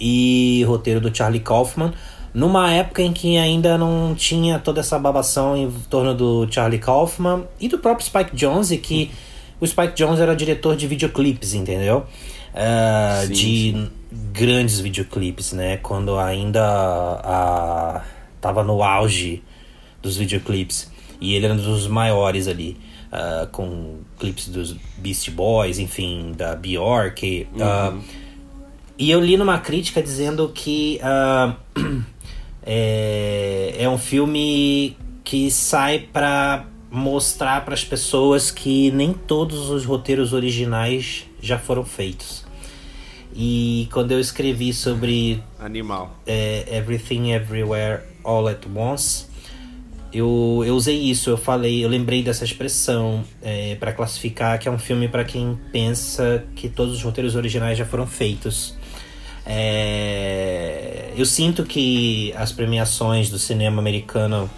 e 0.00 0.64
roteiro 0.66 1.00
do 1.00 1.14
Charlie 1.14 1.40
Kaufman. 1.40 1.92
Numa 2.32 2.72
época 2.72 3.02
em 3.02 3.12
que 3.12 3.36
ainda 3.36 3.78
não 3.78 4.14
tinha 4.14 4.58
toda 4.58 4.80
essa 4.80 4.98
babação 4.98 5.56
em 5.56 5.70
torno 5.90 6.14
do 6.14 6.46
Charlie 6.50 6.78
Kaufman 6.78 7.44
e 7.60 7.68
do 7.68 7.78
próprio 7.78 8.06
Spike 8.06 8.36
Jones, 8.36 8.70
e 8.70 8.78
que 8.78 9.10
o 9.60 9.66
Spike 9.66 9.94
Jones 9.94 10.20
era 10.20 10.36
diretor 10.36 10.76
de 10.76 10.86
videoclipes, 10.86 11.54
entendeu? 11.54 12.06
Ah, 12.54 13.22
Sim, 13.26 13.32
de 13.32 13.90
grandes 14.32 14.80
videoclipes, 14.80 15.52
né? 15.52 15.76
Quando 15.78 16.18
ainda 16.18 16.62
a, 16.64 18.02
tava 18.40 18.62
no 18.64 18.82
auge 18.82 19.42
dos 20.02 20.16
videoclipes. 20.16 20.90
E 21.20 21.34
ele 21.34 21.44
era 21.46 21.54
um 21.54 21.58
dos 21.58 21.86
maiores 21.86 22.46
ali. 22.48 22.76
ah, 23.12 23.48
com 23.50 24.00
clipes 24.18 24.48
dos 24.48 24.76
Beast 24.98 25.30
Boys, 25.30 25.78
enfim, 25.78 26.32
da 26.36 26.54
Bjork. 26.54 27.46
ah, 27.60 27.94
e 28.98 29.10
eu 29.10 29.20
li 29.20 29.36
numa 29.36 29.58
crítica 29.58 30.02
dizendo 30.02 30.50
que 30.52 30.98
ah, 31.02 31.54
é, 32.66 33.76
é 33.78 33.88
um 33.88 33.98
filme 33.98 34.96
que 35.22 35.50
sai 35.50 36.00
pra 36.12 36.66
mostrar 36.90 37.64
para 37.64 37.74
as 37.74 37.84
pessoas 37.84 38.50
que 38.50 38.90
nem 38.90 39.12
todos 39.12 39.68
os 39.70 39.84
roteiros 39.84 40.32
originais 40.32 41.27
já 41.40 41.58
foram 41.58 41.84
feitos. 41.84 42.44
E 43.34 43.88
quando 43.92 44.12
eu 44.12 44.20
escrevi 44.20 44.72
sobre 44.72 45.42
Animal. 45.58 46.16
é, 46.26 46.76
Everything 46.76 47.32
Everywhere 47.32 48.02
All 48.24 48.48
at 48.48 48.64
Once, 48.74 49.26
eu, 50.12 50.62
eu 50.66 50.74
usei 50.74 50.96
isso, 50.96 51.28
eu 51.28 51.36
falei, 51.36 51.84
eu 51.84 51.88
lembrei 51.88 52.22
dessa 52.22 52.44
expressão 52.44 53.22
é, 53.42 53.74
para 53.74 53.92
classificar 53.92 54.58
que 54.58 54.66
é 54.66 54.70
um 54.70 54.78
filme 54.78 55.06
para 55.06 55.24
quem 55.24 55.58
pensa 55.70 56.44
que 56.56 56.68
todos 56.68 56.94
os 56.94 57.02
roteiros 57.02 57.36
originais 57.36 57.76
já 57.76 57.84
foram 57.84 58.06
feitos. 58.06 58.76
É, 59.44 61.12
eu 61.16 61.26
sinto 61.26 61.64
que 61.64 62.32
as 62.36 62.52
premiações 62.52 63.30
do 63.30 63.38
cinema 63.38 63.80
americano 63.80 64.48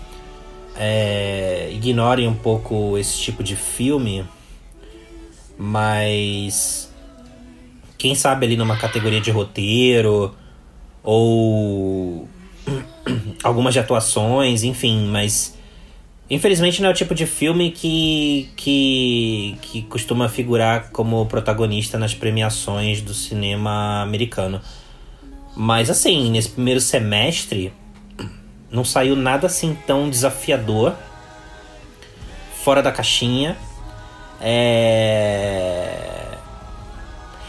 é, 0.77 1.71
ignorem 1.73 2.27
um 2.27 2.35
pouco 2.35 2.97
esse 2.97 3.19
tipo 3.21 3.43
de 3.43 3.57
filme, 3.57 4.25
mas 5.63 6.91
quem 7.99 8.15
sabe 8.15 8.47
ali 8.47 8.57
numa 8.57 8.79
categoria 8.79 9.21
de 9.21 9.31
roteiro 9.31 10.35
ou 11.03 12.27
algumas 13.45 13.75
de 13.75 13.79
atuações, 13.79 14.63
enfim, 14.65 15.07
mas 15.09 15.55
infelizmente 16.31 16.81
não 16.81 16.89
é 16.89 16.93
o 16.93 16.95
tipo 16.95 17.15
de 17.15 17.27
filme 17.27 17.71
que, 17.73 18.49
que, 18.57 19.59
que 19.61 19.83
costuma 19.83 20.31
figurar 20.31 20.89
como 20.93 21.27
protagonista 21.27 21.99
nas 21.99 22.15
premiações 22.15 23.03
do 23.03 23.13
cinema 23.13 24.01
americano. 24.01 24.63
Mas 25.55 25.91
assim, 25.91 26.31
nesse 26.31 26.49
primeiro 26.49 26.81
semestre 26.81 27.71
não 28.71 28.83
saiu 28.83 29.15
nada 29.15 29.47
assim 29.47 29.77
tão 29.87 30.09
desafiador, 30.09 30.95
fora 32.65 32.83
da 32.83 32.91
caixinha. 32.91 33.59
É... 34.41 36.39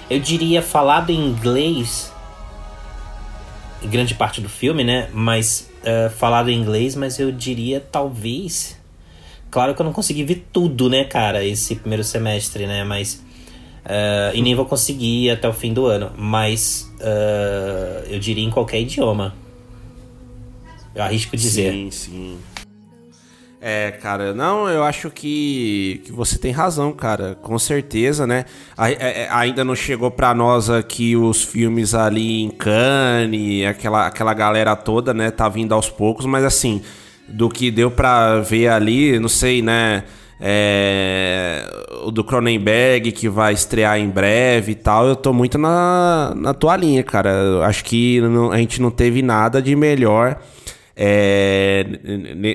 Eu 0.10 0.19
diria 0.19 0.62
falado 0.62 1.10
em 1.10 1.19
inglês 1.29 2.12
em 3.83 3.89
grande 3.89 4.13
parte 4.13 4.39
do 4.41 4.50
filme, 4.50 4.83
né? 4.83 5.10
Mas 5.13 5.69
eh, 5.83 6.10
falado 6.10 6.50
em 6.50 6.60
inglês, 6.60 6.95
mas 6.95 7.19
eu 7.19 7.31
diria 7.31 7.79
talvez. 7.79 8.79
Claro 9.50 9.74
que 9.75 9.81
eu 9.81 9.86
não 9.86 9.91
consegui 9.93 10.24
ver 10.24 10.48
tudo, 10.53 10.89
né, 10.89 11.03
cara, 11.03 11.43
esse 11.43 11.75
primeiro 11.75 12.03
semestre, 12.03 12.67
né? 12.67 12.83
Mas. 12.83 13.24
eh, 13.86 14.31
e 14.36 14.41
nem 14.41 14.53
vou 14.55 14.65
conseguir 14.65 15.31
até 15.31 15.48
o 15.48 15.53
fim 15.53 15.74
do 15.74 15.86
ano. 15.86 16.12
Mas 16.17 16.91
eh, 17.00 18.07
eu 18.10 18.19
diria 18.19 18.43
em 18.43 18.51
qualquer 18.51 18.81
idioma. 18.81 19.33
Eu 20.93 21.03
arrisco 21.03 21.36
dizer. 21.36 21.71
Sim, 21.71 21.91
sim. 21.91 22.38
É, 23.63 23.91
cara, 23.91 24.34
não, 24.34 24.68
eu 24.68 24.84
acho 24.84 25.12
que, 25.12 26.01
que 26.03 26.12
você 26.12 26.36
tem 26.36 26.51
razão, 26.51 26.91
cara, 26.91 27.38
com 27.44 27.60
certeza, 27.60 28.25
né? 28.25 28.46
A- 28.75 28.89
é- 28.89 28.96
é- 29.00 29.27
ainda 29.30 29.63
não 29.63 29.75
chegou 29.75 30.10
pra 30.10 30.34
nós 30.34 30.68
aqui 30.68 31.15
os 31.15 31.44
filmes 31.44 31.94
ali 31.94 32.41
em 32.41 32.50
Cannes, 32.50 33.68
aquela, 33.68 34.08
aquela 34.08 34.34
galera 34.34 34.75
toda, 34.75 35.13
né? 35.13 35.30
Tá 35.30 35.48
vindo 35.48 35.75
aos 35.75 35.89
poucos, 35.91 36.25
mas 36.25 36.44
assim, 36.44 36.82
do 37.27 37.50
que 37.50 37.70
deu 37.70 37.91
pra 37.91 38.39
ver 38.39 38.70
ali, 38.70 39.20
não 39.20 39.30
sei, 39.30 39.62
né? 39.62 40.06
É, 40.39 41.63
o 42.03 42.10
do 42.10 42.24
Cronenberg 42.24 43.12
que 43.12 43.30
vai 43.30 43.53
estrear 43.53 44.00
em 44.00 44.10
breve 44.10 44.72
e 44.72 44.75
tal, 44.75 45.08
eu 45.08 45.15
tô 45.15 45.32
muito 45.32 45.60
na, 45.60 46.34
na 46.36 46.51
tua 46.53 46.75
linha, 46.75 47.03
cara. 47.03 47.30
Eu 47.30 47.62
acho 47.63 47.86
que 47.86 48.20
não- 48.22 48.51
a 48.51 48.58
gente 48.58 48.82
não 48.82 48.89
teve 48.89 49.22
nada 49.22 49.62
de 49.62 49.75
melhor 49.75 50.39
é, 51.03 51.84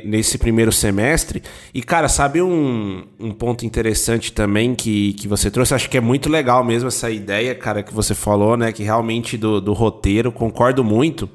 nesse 0.05 0.39
primeiro 0.39 0.71
semestre. 0.71 1.43
E, 1.75 1.83
cara, 1.83 2.09
sabe 2.09 2.41
um, 2.41 3.05
um 3.19 3.33
ponto 3.33 3.67
interessante 3.67 4.33
também 4.33 4.73
que, 4.73 5.15
que 5.15 5.27
você 5.27 5.51
trouxe? 5.51 5.75
Acho 5.75 5.91
que 5.91 5.97
é 5.99 6.01
muito 6.01 6.29
legal 6.29 6.63
mesmo 6.63 6.87
essa 6.87 7.11
ideia, 7.11 7.57
cara, 7.57 7.83
que 7.83 7.93
você 7.93 8.15
falou, 8.15 8.57
né? 8.57 8.71
Que 8.71 8.85
realmente 8.85 9.37
do, 9.37 9.61
do 9.61 9.73
roteiro, 9.73 10.31
concordo 10.31 10.85
muito. 10.85 11.29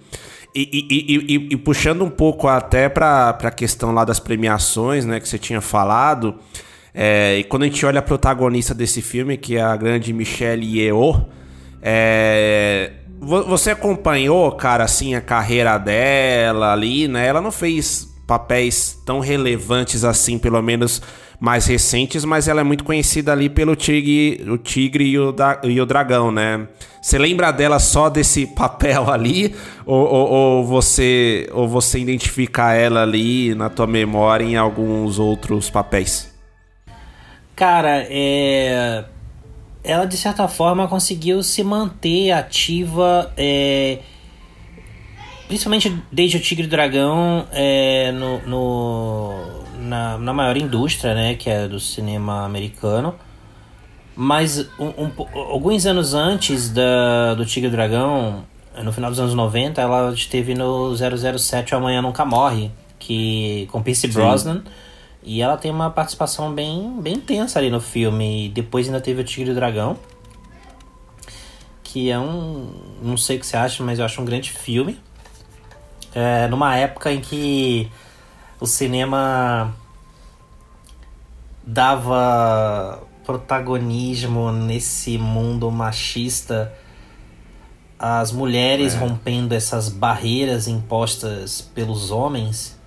E, 0.56 0.62
e- 0.72 1.36
e- 1.36 1.48
e- 1.52 1.58
puxando 1.58 2.02
um 2.06 2.10
pouco 2.10 2.48
até 2.48 2.88
para 2.88 3.30
a 3.32 3.52
questão 3.52 3.92
lá 3.92 4.06
das 4.06 4.20
premiações, 4.20 5.06
né, 5.06 5.20
que 5.20 5.28
você 5.28 5.38
tinha 5.38 5.60
falado, 5.62 6.36
é, 6.94 7.40
e 7.40 7.44
quando 7.44 7.64
a 7.64 7.66
gente 7.66 7.86
olha 7.86 8.00
a 8.00 8.02
protagonista 8.02 8.74
desse 8.74 9.02
filme, 9.02 9.36
que 9.38 9.58
é 9.58 9.62
a 9.62 9.76
grande 9.78 10.12
Michelle 10.14 10.66
Yeoh, 10.80 11.26
é, 11.82 12.92
você 13.22 13.72
acompanhou, 13.72 14.52
cara, 14.54 14.84
assim, 14.84 15.14
a 15.16 15.22
carreira 15.22 15.78
dela 15.78 16.72
ali, 16.74 17.08
né? 17.08 17.28
Ela 17.28 17.42
não 17.42 17.52
fez 17.52 18.08
papéis 18.26 18.98
tão 19.06 19.20
relevantes 19.20 20.04
assim, 20.04 20.40
pelo 20.40 20.62
menos 20.62 21.02
mais 21.40 21.66
recentes, 21.66 22.24
mas 22.24 22.48
ela 22.48 22.62
é 22.62 22.64
muito 22.64 22.84
conhecida 22.84 23.32
ali 23.32 23.50
pelo 23.50 23.76
Tigre, 23.76 24.44
o 24.50 24.58
Tigre 24.58 25.06
e 25.06 25.20
o, 25.20 25.32
da- 25.32 25.60
e 25.64 25.80
o 25.82 25.86
Dragão, 25.86 26.32
né? 26.32 26.68
Você 27.02 27.18
lembra 27.18 27.52
dela 27.52 27.80
só 27.80 28.10
desse 28.10 28.46
papel 28.56 29.10
ali? 29.10 29.56
Ou, 29.86 30.06
ou- 30.08 30.30
ou 30.30 30.66
você, 30.66 31.48
ou 31.52 31.68
você 31.68 32.00
identifica 32.00 32.74
ela 32.74 33.02
ali 33.04 33.54
na 33.56 33.70
tua 33.70 33.88
memória 33.88 34.46
em 34.46 34.56
alguns 34.56 35.20
outros 35.20 35.70
papéis? 35.70 36.32
Cara, 37.56 38.06
é. 38.10 39.06
Ela 39.84 40.06
de 40.06 40.16
certa 40.18 40.48
forma 40.48 40.88
conseguiu 40.88 41.42
se 41.42 41.64
manter 41.64 42.32
ativa, 42.32 43.32
é, 43.36 44.00
principalmente 45.48 45.96
desde 46.12 46.38
o 46.38 46.40
Tigre 46.40 46.66
e 46.66 46.68
o 46.68 46.70
Dragão, 46.70 47.46
é, 47.52 48.12
no, 48.12 48.40
no- 48.48 49.62
na, 49.80 50.18
na 50.18 50.34
maior 50.34 50.56
indústria, 50.56 51.14
né, 51.16 51.36
que 51.36 51.50
é 51.50 51.68
do 51.68 51.80
cinema 51.80 52.46
americano. 52.46 53.16
Mas 54.16 54.60
um, 54.78 54.88
um, 55.06 55.12
alguns 55.34 55.86
anos 55.86 56.14
antes 56.14 56.70
da, 56.70 57.34
do 57.34 57.46
Tigre 57.46 57.70
e 57.70 57.72
Dragão, 57.72 58.44
no 58.84 58.92
final 58.94 59.10
dos 59.10 59.20
anos 59.20 59.34
90, 59.34 59.82
ela 59.82 60.14
esteve 60.14 60.54
no 60.54 60.94
007 60.96 61.74
O 61.74 61.78
Amanhã 61.78 62.02
Nunca 62.02 62.24
Morre, 62.24 62.70
que, 63.00 63.68
com 63.72 63.82
Pierce 63.82 64.08
Brosnan. 64.08 64.64
E 65.24 65.42
ela 65.42 65.58
tem 65.58 65.72
uma 65.72 65.90
participação 65.90 66.54
bem, 66.54 67.00
bem 67.00 67.16
intensa 67.16 67.60
ali 67.60 67.70
no 67.70 67.80
filme. 67.80 68.48
E 68.48 68.50
depois 68.50 68.88
ainda 68.88 69.00
teve 69.00 69.22
o 69.22 69.24
Tigre 69.24 69.50
e 69.50 69.52
o 69.52 69.56
Dragão. 69.56 69.98
Que 71.84 72.10
é 72.10 72.20
um. 72.20 72.74
Não 73.02 73.18
sei 73.18 73.38
o 73.38 73.40
que 73.40 73.46
você 73.46 73.58
acha, 73.58 73.84
mas 73.84 74.00
eu 74.00 74.06
acho 74.06 74.22
um 74.22 74.26
grande 74.26 74.52
filme. 74.52 75.00
É, 76.14 76.48
numa 76.48 76.76
época 76.76 77.12
em 77.12 77.22
que 77.22 77.90
o 78.60 78.66
cinema 78.66 79.74
dava 81.64 83.02
protagonismo 83.24 84.52
nesse 84.52 85.18
mundo 85.18 85.70
machista, 85.72 86.74
as 87.98 88.32
mulheres 88.32 88.96
é. 88.96 88.98
rompendo 88.98 89.54
essas 89.54 89.88
barreiras 89.88 90.68
impostas 90.68 91.62
pelos 91.62 92.12
homens. 92.12 92.81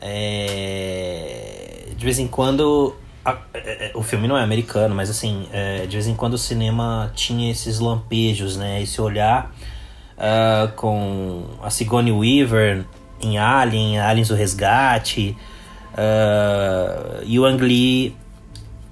É, 0.00 1.88
de 1.96 2.04
vez 2.04 2.18
em 2.18 2.26
quando. 2.26 2.94
A, 3.24 3.38
é, 3.54 3.88
é, 3.88 3.92
o 3.94 4.02
filme 4.02 4.28
não 4.28 4.38
é 4.38 4.42
americano, 4.42 4.94
mas 4.94 5.10
assim, 5.10 5.48
é, 5.52 5.86
de 5.86 5.96
vez 5.96 6.06
em 6.06 6.14
quando 6.14 6.34
o 6.34 6.38
cinema 6.38 7.10
tinha 7.14 7.50
esses 7.50 7.80
lampejos, 7.80 8.56
né? 8.56 8.80
Esse 8.80 9.00
olhar 9.00 9.52
uh, 10.16 10.72
com 10.76 11.44
a 11.62 11.70
Sigourney 11.70 12.12
Weaver 12.12 12.84
em 13.20 13.38
Alien, 13.38 13.98
Aliens 13.98 14.30
o 14.30 14.34
Resgate, 14.34 15.36
uh, 15.92 17.22
e 17.24 17.38
o 17.38 17.44
Ang 17.44 17.62
Lee 17.62 18.14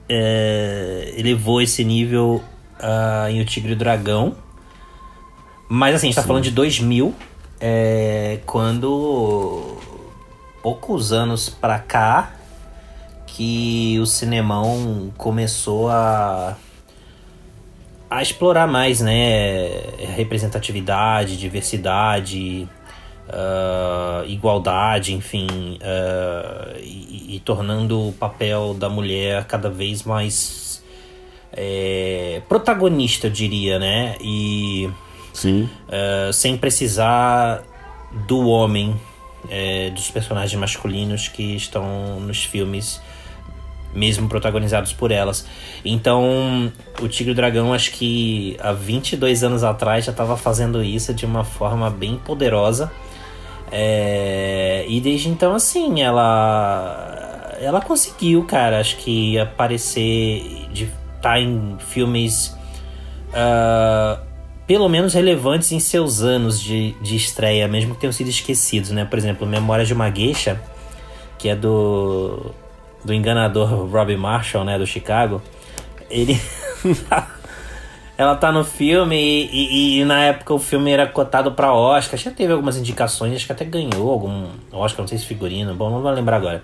é, 0.09 1.15
elevou 1.17 1.61
esse 1.61 1.85
nível 1.85 2.43
uh, 2.81 3.29
em 3.29 3.41
O 3.41 3.45
Tigre 3.45 3.71
e 3.71 3.75
o 3.75 3.79
Dragão. 3.79 4.37
Mas 5.69 5.95
assim, 5.95 6.07
a 6.07 6.09
gente 6.09 6.17
tá 6.17 6.23
Sim. 6.23 6.29
falando 6.29 6.45
de 6.45 6.51
2000, 6.51 7.15
é, 7.61 8.41
quando 8.47 9.79
poucos 10.65 11.13
anos 11.13 11.51
pra 11.51 11.79
cá 11.79 12.33
que 13.27 13.99
o 14.01 14.07
cinemão 14.07 15.13
começou 15.19 15.91
a 15.91 16.57
a 18.09 18.23
explorar 18.23 18.67
mais, 18.67 19.01
né, 19.01 19.69
representatividade, 19.99 21.37
diversidade, 21.37 22.69
uh, 23.29 24.25
igualdade, 24.27 25.13
enfim, 25.13 25.47
uh, 25.83 26.79
e, 26.79 27.37
e, 27.37 27.41
tornando 27.41 28.09
o 28.09 28.13
papel 28.13 28.73
da 28.73 28.89
mulher 28.89 29.45
cada 29.47 29.69
vez 29.69 30.05
mais 30.05 30.83
é, 31.53 32.41
protagonista, 32.49 33.27
eu 33.27 33.31
diria, 33.31 33.79
né? 33.81 34.15
E 34.21 34.89
Sim. 35.33 35.69
Uh, 35.89 36.33
sem 36.33 36.57
precisar 36.57 37.65
do 38.29 38.47
homem, 38.47 38.95
é, 39.49 39.91
dos 39.91 40.11
personagens 40.11 40.59
masculinos 40.59 41.29
que 41.29 41.57
estão 41.57 42.21
nos 42.21 42.45
filmes 42.45 43.01
mesmo 43.95 44.29
protagonizados 44.29 44.93
por 44.93 45.11
elas. 45.11 45.47
Então, 45.85 46.73
o 47.01 47.09
Tigre 47.09 47.31
e 47.31 47.33
o 47.33 47.35
Dragão, 47.35 47.73
acho 47.73 47.93
que 47.93 48.57
há 48.61 48.73
22 48.73 49.45
anos 49.45 49.63
atrás 49.63 50.05
já 50.05 50.11
estava 50.11 50.37
fazendo 50.37 50.83
isso 50.83 51.15
de 51.15 51.25
uma 51.25 51.45
forma 51.45 51.89
bem 51.91 52.17
poderosa. 52.17 52.91
É, 53.71 54.85
e 54.89 55.01
desde 55.01 55.29
então, 55.29 55.55
assim, 55.55 56.03
ela 56.03 57.15
ela 57.61 57.81
conseguiu, 57.81 58.45
cara, 58.45 58.81
acho 58.81 58.97
que 58.99 59.39
aparecer, 59.39 60.69
de 60.73 60.85
estar 60.85 61.21
tá 61.21 61.41
em 61.41 61.77
filmes 61.79 62.55
uh, 63.31 64.21
pelo 64.67 64.89
menos 64.89 65.15
relevantes 65.15 65.73
em 65.73 65.81
seus 65.81 66.23
anos 66.23 66.61
de, 66.61 66.93
de 67.01 67.17
estreia, 67.17 67.69
mesmo 67.69 67.95
que 67.95 68.01
tenham 68.01 68.13
sido 68.13 68.29
esquecidos, 68.29 68.91
né? 68.91 69.05
Por 69.05 69.19
exemplo, 69.19 69.47
Memórias 69.47 69.89
de 69.89 69.95
uma 69.95 70.11
Geisha, 70.11 70.61
que 71.39 71.49
é 71.49 71.57
do, 71.57 72.53
do 73.05 73.13
enganador 73.13 73.69
Robbie 73.91 74.17
Marshall, 74.17 74.65
né, 74.65 74.79
do 74.79 74.87
Chicago. 74.87 75.43
Ele 76.11 76.41
Ela 78.17 78.37
tá 78.37 78.53
no 78.53 78.65
filme 78.65 79.17
e, 79.17 79.49
e, 79.53 80.01
e, 80.01 80.05
na 80.05 80.21
época 80.21 80.55
o 80.55 80.59
filme 80.59 80.93
era 80.93 81.05
cotado 81.05 81.51
pra 81.53 81.73
Oscar. 81.73 82.19
Já 82.19 82.31
teve 82.31 82.53
algumas 82.53 82.77
indicações, 82.77 83.35
acho 83.35 83.47
que 83.47 83.53
até 83.53 83.65
ganhou 83.65 84.09
algum 84.09 84.47
Oscar, 84.71 85.01
não 85.01 85.09
sei 85.09 85.19
se 85.19 85.27
figurino, 85.27 85.75
bom, 85.75 85.91
não 85.91 86.01
vou 86.01 86.13
lembrar 86.13 86.37
agora. 86.37 86.63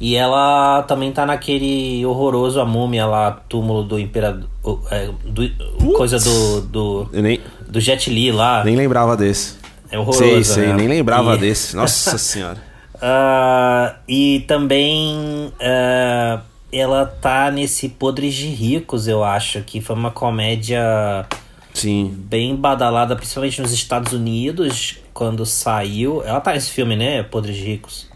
E 0.00 0.16
ela 0.16 0.82
também 0.82 1.12
tá 1.12 1.24
naquele 1.24 2.04
horroroso 2.04 2.60
A 2.60 2.64
Múmia 2.64 3.06
lá, 3.06 3.42
túmulo 3.48 3.82
do 3.82 3.98
Imperador. 3.98 4.48
É, 4.90 5.08
do, 5.24 5.92
coisa 5.92 6.18
do. 6.18 6.60
Do, 6.62 7.08
nem, 7.12 7.40
do 7.68 7.80
Jet 7.80 8.10
Li 8.10 8.32
lá. 8.32 8.64
Nem 8.64 8.76
lembrava 8.76 9.16
desse. 9.16 9.56
É 9.90 9.98
horroroso. 9.98 10.24
Sei, 10.24 10.44
sei, 10.44 10.66
né? 10.68 10.74
nem 10.74 10.88
lembrava 10.88 11.34
e... 11.36 11.38
desse. 11.38 11.74
Nossa 11.76 12.18
senhora. 12.18 12.58
Uh, 12.94 13.94
e 14.08 14.44
também. 14.46 15.52
Uh, 15.60 16.54
ela 16.72 17.06
tá 17.06 17.50
nesse 17.52 17.88
Podres 17.88 18.34
de 18.34 18.48
Ricos, 18.48 19.06
eu 19.06 19.22
acho, 19.22 19.62
que 19.62 19.80
foi 19.80 19.94
uma 19.94 20.10
comédia 20.10 21.24
Sim. 21.72 22.12
bem 22.12 22.56
badalada, 22.56 23.14
principalmente 23.14 23.62
nos 23.62 23.72
Estados 23.72 24.12
Unidos, 24.12 24.98
quando 25.12 25.46
saiu. 25.46 26.22
Ela 26.24 26.40
tá 26.40 26.52
nesse 26.52 26.72
filme, 26.72 26.96
né? 26.96 27.22
Podres 27.22 27.56
de 27.56 27.64
Ricos. 27.64 28.08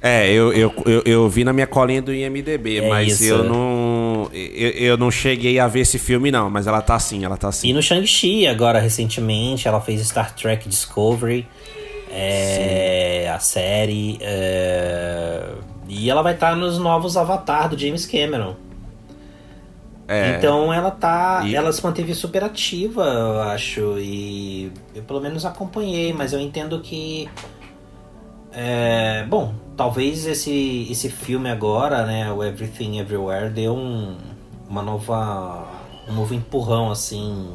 É, 0.00 0.30
eu, 0.30 0.52
eu, 0.52 0.72
eu, 0.84 1.02
eu, 1.04 1.28
vi 1.28 1.42
na 1.42 1.52
minha 1.52 1.66
colinha 1.66 2.02
do 2.02 2.12
IMDB, 2.12 2.78
é 2.78 2.88
mas 2.88 3.20
isso. 3.20 3.32
eu 3.32 3.44
não. 3.44 4.30
Eu, 4.32 4.70
eu 4.70 4.96
não 4.96 5.10
cheguei 5.10 5.58
a 5.58 5.66
ver 5.66 5.80
esse 5.80 5.98
filme, 5.98 6.30
não, 6.30 6.50
mas 6.50 6.66
ela 6.66 6.82
tá 6.82 6.98
sim, 6.98 7.24
ela 7.24 7.36
tá 7.36 7.50
sim. 7.50 7.68
E 7.68 7.72
no 7.72 7.82
Shang-Chi, 7.82 8.46
agora, 8.46 8.78
recentemente, 8.78 9.66
ela 9.66 9.80
fez 9.80 10.06
Star 10.06 10.34
Trek 10.34 10.68
Discovery. 10.68 11.46
É, 12.10 13.30
a 13.34 13.38
série. 13.38 14.18
É, 14.20 15.42
e 15.88 16.10
ela 16.10 16.22
vai 16.22 16.34
estar 16.34 16.50
tá 16.50 16.56
nos 16.56 16.78
novos 16.78 17.16
Avatar 17.16 17.68
do 17.68 17.78
James 17.78 18.06
Cameron. 18.06 18.54
É, 20.08 20.36
então 20.36 20.72
ela 20.72 20.90
tá. 20.90 21.42
E... 21.44 21.54
Ela 21.54 21.72
se 21.72 21.82
manteve 21.82 22.14
super 22.14 22.44
ativa, 22.44 23.02
eu 23.02 23.42
acho. 23.42 23.98
E 23.98 24.70
eu 24.94 25.02
pelo 25.02 25.20
menos 25.20 25.44
acompanhei, 25.44 26.12
mas 26.12 26.32
eu 26.32 26.40
entendo 26.40 26.80
que. 26.80 27.28
É, 28.52 29.24
bom, 29.28 29.52
talvez 29.76 30.26
esse, 30.26 30.86
esse 30.90 31.08
filme 31.10 31.50
agora, 31.50 32.04
né, 32.06 32.32
o 32.32 32.42
Everything 32.42 32.98
Everywhere, 32.98 33.50
deu 33.50 33.74
um, 33.74 34.16
uma 34.68 34.82
nova. 34.82 35.66
um 36.08 36.14
novo 36.14 36.34
empurrão, 36.34 36.90
assim, 36.90 37.48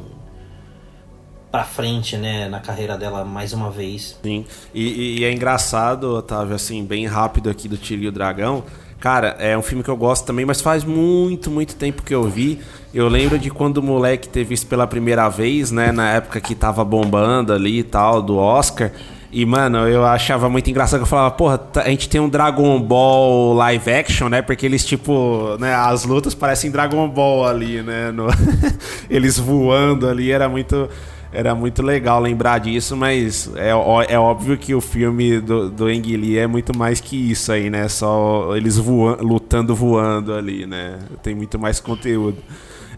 pra 1.50 1.64
frente, 1.64 2.16
né, 2.16 2.48
na 2.48 2.60
carreira 2.60 2.96
dela 2.96 3.24
mais 3.24 3.52
uma 3.52 3.70
vez. 3.70 4.18
Sim, 4.22 4.46
e, 4.72 5.20
e 5.20 5.24
é 5.24 5.32
engraçado, 5.32 6.14
Otávio, 6.14 6.54
assim, 6.54 6.84
bem 6.84 7.06
rápido 7.06 7.50
aqui 7.50 7.68
do 7.68 7.76
Tiro 7.76 8.02
e 8.02 8.08
o 8.08 8.12
Dragão. 8.12 8.64
Cara, 9.00 9.36
é 9.40 9.58
um 9.58 9.62
filme 9.62 9.82
que 9.82 9.90
eu 9.90 9.96
gosto 9.96 10.24
também, 10.24 10.46
mas 10.46 10.60
faz 10.60 10.84
muito, 10.84 11.50
muito 11.50 11.74
tempo 11.74 12.04
que 12.04 12.14
eu 12.14 12.22
vi. 12.22 12.60
Eu 12.94 13.08
lembro 13.08 13.36
de 13.36 13.50
quando 13.50 13.78
o 13.78 13.82
moleque 13.82 14.28
teve 14.28 14.54
isso 14.54 14.64
pela 14.68 14.86
primeira 14.86 15.28
vez, 15.28 15.72
né, 15.72 15.90
na 15.90 16.12
época 16.12 16.40
que 16.40 16.54
tava 16.54 16.84
bombando 16.84 17.52
ali 17.52 17.80
e 17.80 17.82
tal, 17.82 18.22
do 18.22 18.36
Oscar. 18.36 18.92
E, 19.32 19.46
mano, 19.46 19.88
eu 19.88 20.04
achava 20.04 20.50
muito 20.50 20.68
engraçado 20.68 21.00
que 21.00 21.04
eu 21.04 21.08
falava, 21.08 21.30
porra, 21.30 21.58
a 21.76 21.88
gente 21.88 22.06
tem 22.06 22.20
um 22.20 22.28
Dragon 22.28 22.78
Ball 22.78 23.54
live 23.54 23.90
action, 23.90 24.28
né? 24.28 24.42
Porque 24.42 24.66
eles, 24.66 24.84
tipo, 24.84 25.56
né, 25.58 25.74
as 25.74 26.04
lutas 26.04 26.34
parecem 26.34 26.70
Dragon 26.70 27.08
Ball 27.08 27.46
ali, 27.46 27.82
né? 27.82 28.12
No... 28.12 28.26
eles 29.08 29.38
voando 29.38 30.06
ali, 30.06 30.30
era 30.30 30.50
muito 30.50 30.86
era 31.32 31.54
muito 31.54 31.82
legal 31.82 32.20
lembrar 32.20 32.58
disso, 32.58 32.94
mas 32.94 33.50
é, 33.56 33.70
é 33.70 34.18
óbvio 34.18 34.58
que 34.58 34.74
o 34.74 34.82
filme 34.82 35.40
do, 35.40 35.70
do 35.70 35.86
Lee 35.86 36.36
é 36.36 36.46
muito 36.46 36.76
mais 36.76 37.00
que 37.00 37.30
isso 37.30 37.50
aí, 37.50 37.70
né? 37.70 37.88
Só 37.88 38.54
eles 38.54 38.76
voando, 38.76 39.24
lutando 39.24 39.74
voando 39.74 40.34
ali, 40.34 40.66
né? 40.66 40.98
Tem 41.22 41.34
muito 41.34 41.58
mais 41.58 41.80
conteúdo. 41.80 42.36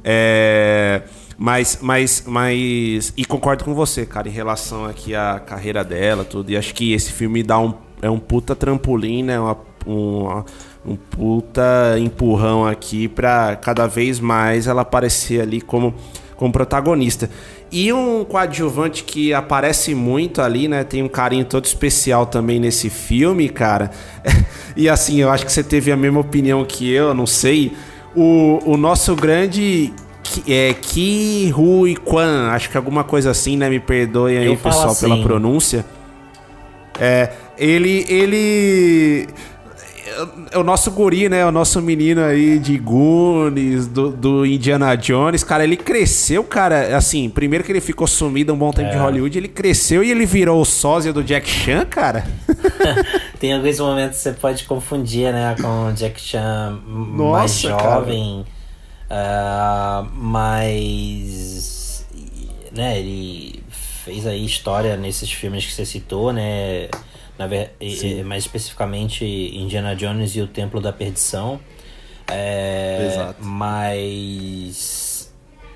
É, 0.03 1.03
mas, 1.37 1.79
mas, 1.81 2.25
mas. 2.27 3.13
E 3.17 3.25
concordo 3.25 3.65
com 3.65 3.75
você, 3.75 4.07
cara, 4.07 4.29
em 4.29 4.33
relação 4.33 4.85
aqui 4.85 5.15
à 5.15 5.41
carreira 5.41 5.83
dela, 5.83 6.25
tudo. 6.25 6.51
E 6.51 6.57
acho 6.57 6.75
que 6.75 6.93
esse 6.93 7.13
filme 7.13 7.43
dá 7.43 7.59
um. 7.59 7.75
É 8.01 8.11
um 8.11 8.19
puta 8.19 8.55
trampolim, 8.55 9.23
né? 9.23 9.41
Uma, 9.41 10.45
um 10.87 10.97
puta 10.97 11.97
empurrão 11.99 12.67
aqui 12.67 13.09
pra 13.09 13.57
cada 13.57 13.87
vez 13.87 14.21
mais 14.21 14.67
ela 14.67 14.83
aparecer 14.83 15.41
ali 15.41 15.61
como, 15.61 15.95
como 16.37 16.53
protagonista. 16.53 17.31
E 17.73 17.93
um 17.93 18.25
coadjuvante 18.25 19.03
que 19.03 19.35
aparece 19.35 19.95
muito 19.95 20.41
ali, 20.41 20.69
né? 20.69 20.85
Tem 20.85 21.03
um 21.03 21.09
carinho 21.09 21.45
todo 21.45 21.65
especial 21.65 22.27
também 22.27 22.61
nesse 22.61 22.89
filme, 22.89 23.49
cara. 23.49 23.91
e 24.77 24.89
assim, 24.89 25.21
eu 25.21 25.31
acho 25.31 25.45
que 25.45 25.53
você 25.53 25.65
teve 25.65 25.91
a 25.91 25.97
mesma 25.97 26.21
opinião 26.21 26.65
que 26.65 26.91
eu, 26.93 27.13
não 27.15 27.27
sei. 27.27 27.73
O, 28.15 28.61
o 28.65 28.77
nosso 28.77 29.17
grande 29.17 29.93
é, 30.47 30.75
Ki 30.75 31.53
Hui 31.57 31.97
Kwan, 31.97 32.51
acho 32.51 32.71
que 32.71 32.77
alguma 32.77 33.05
coisa 33.05 33.31
assim, 33.31 33.57
né? 33.57 33.69
Me 33.69 33.81
perdoem 33.81 34.39
aí, 34.39 34.57
pessoal, 34.57 34.91
assim. 34.91 35.09
pela 35.09 35.23
pronúncia. 35.23 35.85
É, 36.99 37.31
ele, 37.59 38.05
ele 38.09 39.29
é 40.53 40.59
o 40.59 40.63
nosso 40.63 40.91
guri, 40.91 41.29
né? 41.29 41.45
O 41.45 41.51
nosso 41.51 41.81
menino 41.83 42.23
aí 42.23 42.59
de 42.59 42.79
Goonies, 42.79 43.87
do, 43.87 44.11
do 44.11 44.47
Indiana 44.47 44.95
Jones, 44.97 45.43
cara, 45.43 45.65
ele 45.65 45.77
cresceu, 45.77 46.45
cara, 46.45 46.97
assim, 46.97 47.29
primeiro 47.29 47.65
que 47.65 47.73
ele 47.73 47.81
ficou 47.81 48.07
sumido 48.07 48.53
um 48.53 48.57
bom 48.57 48.71
tempo 48.71 48.91
de 48.91 48.97
Hollywood, 48.97 49.37
ele 49.37 49.49
cresceu 49.49 50.05
e 50.05 50.11
ele 50.11 50.25
virou 50.25 50.61
o 50.61 50.65
sósia 50.65 51.13
do 51.13 51.23
Jack 51.23 51.49
Chan, 51.49 51.85
cara. 51.87 52.25
Tem 53.41 53.53
alguns 53.53 53.81
momentos 53.81 54.19
que 54.19 54.23
você 54.23 54.33
pode 54.33 54.65
confundir, 54.65 55.33
né, 55.33 55.57
com 55.61 55.89
o 55.89 55.93
Jack 55.93 56.21
Chan 56.21 56.79
mais 56.87 57.65
Nossa, 57.65 57.69
cara. 57.77 58.07
Ah, 59.11 60.07
mas 60.13 62.07
né, 62.73 62.99
ele 62.99 63.63
fez 64.05 64.27
aí 64.27 64.45
história 64.45 64.97
nesses 64.97 65.31
filmes 65.31 65.65
que 65.65 65.73
você 65.73 65.87
citou, 65.87 66.33
né, 66.33 66.89
na 67.39 67.47
ver- 67.47 67.75
e- 67.81 68.23
mais 68.23 68.45
especificamente 68.45 69.25
Indiana 69.25 69.95
Jones 69.97 70.35
e 70.37 70.41
o 70.41 70.47
Templo 70.47 70.81
da 70.81 70.93
Perdição. 70.93 71.61
É, 72.31 73.09
Exato. 73.13 73.45
Mas 73.45 75.33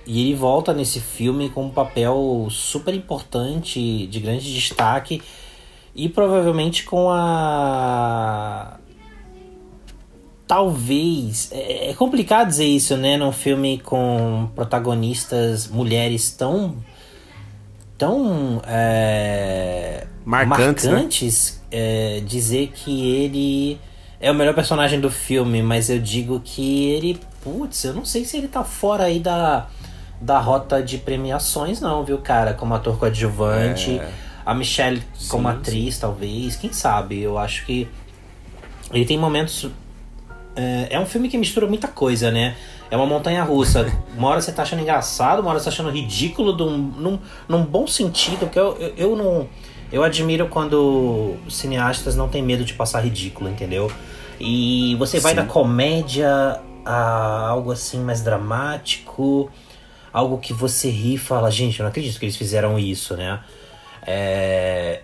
e 0.06 0.22
ele 0.22 0.34
volta 0.34 0.72
nesse 0.72 1.00
filme 1.00 1.50
com 1.50 1.66
um 1.66 1.70
papel 1.70 2.48
super 2.50 2.94
importante, 2.94 4.06
de 4.06 4.20
grande 4.20 4.54
destaque, 4.54 5.20
e 5.94 6.08
provavelmente 6.08 6.84
com 6.84 7.10
a. 7.10 8.78
Talvez. 10.48 11.50
É 11.52 11.90
é 11.90 11.94
complicado 11.94 12.48
dizer 12.48 12.64
isso, 12.64 12.96
né? 12.96 13.16
Num 13.16 13.32
filme 13.32 13.78
com 13.78 14.48
protagonistas 14.54 15.68
mulheres 15.68 16.30
tão. 16.30 16.76
tão. 17.98 18.62
é, 18.66 20.06
Marcantes, 20.24 20.84
né? 20.84 20.92
marcantes, 20.92 21.62
é, 21.70 22.22
dizer 22.26 22.72
que 22.74 23.10
ele 23.10 23.80
é 24.20 24.30
o 24.30 24.34
melhor 24.34 24.54
personagem 24.54 25.00
do 25.00 25.10
filme, 25.10 25.62
mas 25.62 25.90
eu 25.90 25.98
digo 25.98 26.40
que 26.40 26.86
ele. 26.90 27.20
Putz, 27.42 27.84
eu 27.84 27.94
não 27.94 28.04
sei 28.04 28.24
se 28.24 28.36
ele 28.36 28.48
tá 28.48 28.64
fora 28.64 29.04
aí 29.04 29.20
da, 29.20 29.68
da 30.20 30.38
rota 30.40 30.82
de 30.82 30.98
premiações, 30.98 31.80
não, 31.80 32.04
viu, 32.04 32.18
cara? 32.18 32.52
Como 32.54 32.74
ator 32.74 32.98
coadjuvante. 32.98 34.00
A 34.44 34.54
Michelle 34.54 35.02
como 35.28 35.48
É. 35.48 35.52
Sim, 35.52 35.58
atriz, 35.58 35.98
talvez. 35.98 36.56
Quem 36.56 36.72
sabe? 36.72 37.20
Eu 37.20 37.38
acho 37.38 37.64
que. 37.66 37.86
Ele 38.92 39.04
tem 39.04 39.18
momentos. 39.18 39.70
É, 40.56 40.88
é 40.90 41.00
um 41.00 41.06
filme 41.06 41.28
que 41.28 41.38
mistura 41.38 41.66
muita 41.66 41.88
coisa, 41.88 42.30
né? 42.30 42.56
É 42.90 42.96
uma 42.96 43.06
montanha 43.06 43.42
russa. 43.44 43.86
Uma 44.16 44.28
hora 44.28 44.40
você 44.40 44.52
tá 44.52 44.62
achando 44.62 44.80
engraçado, 44.80 45.40
uma 45.40 45.50
hora 45.50 45.58
você 45.58 45.64
tá 45.66 45.70
achando 45.70 45.90
ridículo, 45.90 46.56
num, 46.56 46.78
num, 46.78 47.18
num 47.48 47.64
bom 47.64 47.86
sentido, 47.86 48.40
porque 48.40 48.58
eu, 48.58 48.76
eu, 48.78 48.94
eu 48.96 49.16
não. 49.16 49.48
Eu 49.90 50.02
admiro 50.02 50.48
quando 50.48 51.36
cineastas 51.48 52.14
não 52.14 52.28
têm 52.28 52.42
medo 52.42 52.64
de 52.64 52.74
passar 52.74 53.00
ridículo, 53.00 53.48
entendeu? 53.48 53.90
E 54.38 54.94
você 54.96 55.18
vai 55.18 55.32
Sim. 55.32 55.36
da 55.36 55.44
comédia 55.44 56.60
a 56.84 57.48
algo 57.48 57.72
assim 57.72 58.00
mais 58.00 58.22
dramático, 58.22 59.50
algo 60.12 60.38
que 60.38 60.52
você 60.52 60.90
ri 60.90 61.14
e 61.14 61.18
fala, 61.18 61.50
gente, 61.50 61.80
eu 61.80 61.84
não 61.84 61.90
acredito 61.90 62.18
que 62.18 62.24
eles 62.24 62.36
fizeram 62.36 62.78
isso, 62.78 63.16
né? 63.16 63.40
É, 64.06 65.02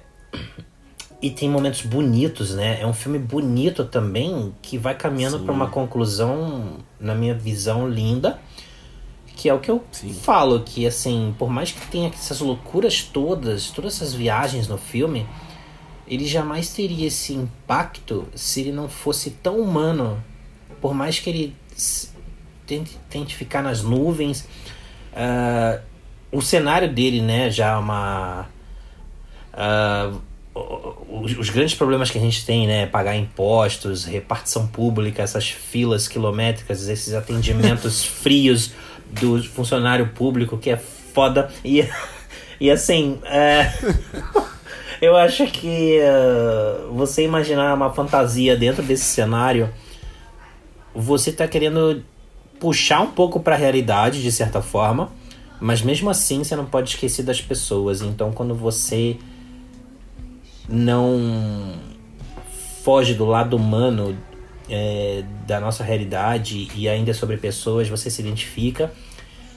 e 1.21 1.31
tem 1.31 1.49
momentos 1.49 1.83
bonitos, 1.83 2.55
né? 2.55 2.81
É 2.81 2.87
um 2.87 2.93
filme 2.93 3.19
bonito 3.19 3.85
também 3.85 4.55
que 4.61 4.77
vai 4.77 4.95
caminhando 4.95 5.41
para 5.41 5.53
uma 5.53 5.69
conclusão, 5.69 6.79
na 7.01 7.15
minha 7.15 7.35
visão, 7.35 7.89
linda. 7.89 8.39
Que 9.37 9.49
é 9.49 9.55
o 9.55 9.59
que 9.59 9.71
eu 9.71 9.83
falo, 10.23 10.61
que 10.61 10.87
assim, 10.87 11.35
por 11.39 11.51
mais 11.51 11.73
que 11.73 11.87
tenha 11.89 12.09
essas 12.09 12.41
loucuras 12.41 13.03
todas, 13.03 13.71
todas 13.71 13.95
essas 13.95 14.15
viagens 14.15 14.69
no 14.69 14.79
filme, 14.79 15.27
ele 16.07 16.27
jamais 16.27 16.69
teria 16.69 17.09
esse 17.09 17.33
impacto 17.33 18.27
se 18.35 18.61
ele 18.61 18.73
não 18.73 18.89
fosse 18.89 19.31
tão 19.31 19.59
humano. 19.59 20.23
Por 20.81 20.95
mais 20.95 21.19
que 21.19 21.31
ele 21.31 21.57
tente, 22.67 22.99
tente 23.09 23.35
ficar 23.35 23.63
nas 23.63 23.83
nuvens. 23.83 24.47
ah, 25.15 25.81
o 26.31 26.43
cenário 26.43 26.93
dele, 26.93 27.23
né, 27.23 27.51
já 27.51 27.73
é 27.73 27.77
uma. 27.77 28.49
ah, 29.53 30.13
os, 30.55 31.37
os 31.37 31.51
grandes 31.51 31.75
problemas 31.75 32.11
que 32.11 32.19
a 32.19 32.21
gente 32.21 32.47
tem, 32.47 32.67
né? 32.67 32.87
Pagar 32.87 33.17
impostos, 33.17 34.05
repartição 34.05 34.67
pública, 34.67 35.23
essas 35.23 35.49
filas 35.49 36.07
quilométricas, 36.07 36.89
esses 36.89 37.13
atendimentos 37.13 38.05
frios 38.07 38.73
do 39.11 39.43
funcionário 39.43 40.09
público, 40.09 40.57
que 40.57 40.71
é 40.71 40.77
foda. 40.77 41.51
E, 41.65 41.85
e 42.61 42.71
assim, 42.71 43.19
é, 43.25 43.73
eu 45.03 45.17
acho 45.17 45.47
que 45.47 46.01
ah, 46.01 46.87
você 46.93 47.25
imaginar 47.25 47.75
uma 47.75 47.93
fantasia 47.93 48.57
dentro 48.57 48.83
desse 48.83 49.05
cenário, 49.05 49.71
você 50.95 51.33
tá 51.33 51.49
querendo 51.49 52.03
puxar 52.61 53.01
um 53.01 53.11
pouco 53.11 53.41
pra 53.41 53.57
realidade, 53.57 54.23
de 54.23 54.31
certa 54.31 54.63
forma, 54.63 55.11
mas 55.61 55.83
mesmo 55.83 56.09
assim 56.09 56.45
você 56.45 56.55
não 56.55 56.65
pode 56.65 56.91
esquecer 56.91 57.25
das 57.25 57.41
pessoas. 57.41 58.01
Então, 58.03 58.33
quando 58.33 58.55
você 58.55 59.17
não 60.69 61.75
foge 62.83 63.15
do 63.15 63.25
lado 63.25 63.57
humano 63.57 64.17
é, 64.69 65.25
da 65.47 65.61
nossa 65.61 65.85
realidade 65.85 66.69
e 66.75 66.89
ainda 66.89 67.11
é 67.11 67.15
sobre 67.15 67.37
pessoas, 67.37 67.89
você 67.89 68.11
se 68.11 68.23
identifica. 68.23 68.93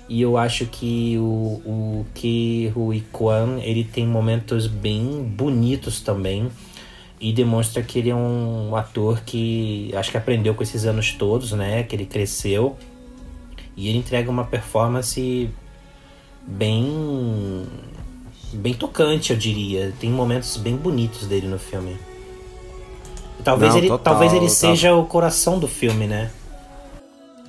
E 0.10 0.22
eu 0.22 0.38
acho 0.38 0.65
que 0.67 1.17
o, 1.17 1.62
o 1.65 2.06
Ke 2.13 2.72
Huy 2.74 3.02
Kwan, 3.12 3.60
ele 3.62 3.84
tem 3.84 4.08
momentos 4.08 4.65
bem 4.65 5.24
bonitos 5.24 6.00
também. 6.00 6.50
E 7.20 7.34
demonstra 7.34 7.82
que 7.82 8.00
ele 8.00 8.12
é 8.12 8.15
um 8.15 8.76
ator 8.76 9.22
que 9.26 9.91
acho 9.96 10.12
que 10.12 10.17
aprendeu 10.17 10.54
com 10.54 10.62
esses 10.62 10.86
anos 10.86 11.12
todos, 11.13 11.52
né? 11.52 11.84
Que 11.84 11.96
ele 11.96 12.06
cresceu. 12.06 12.78
E 13.76 13.89
ele 13.89 13.98
entrega 13.98 14.30
uma 14.30 14.46
performance 14.46 15.50
bem 16.46 17.65
bem 18.54 18.74
tocante, 18.74 19.32
eu 19.32 19.38
diria. 19.38 19.94
Tem 20.00 20.10
momentos 20.10 20.58
bem 20.58 20.76
bonitos 20.76 21.28
dele 21.28 21.48
no 21.48 21.60
filme. 21.60 21.98
Talvez 23.44 23.72
Não, 23.74 23.78
ele, 23.80 23.88
total, 23.88 24.14
talvez 24.14 24.32
ele 24.34 24.42
total. 24.48 24.56
seja 24.56 24.94
o 24.96 25.06
coração 25.06 25.60
do 25.60 25.68
filme, 25.68 26.08
né? 26.08 26.32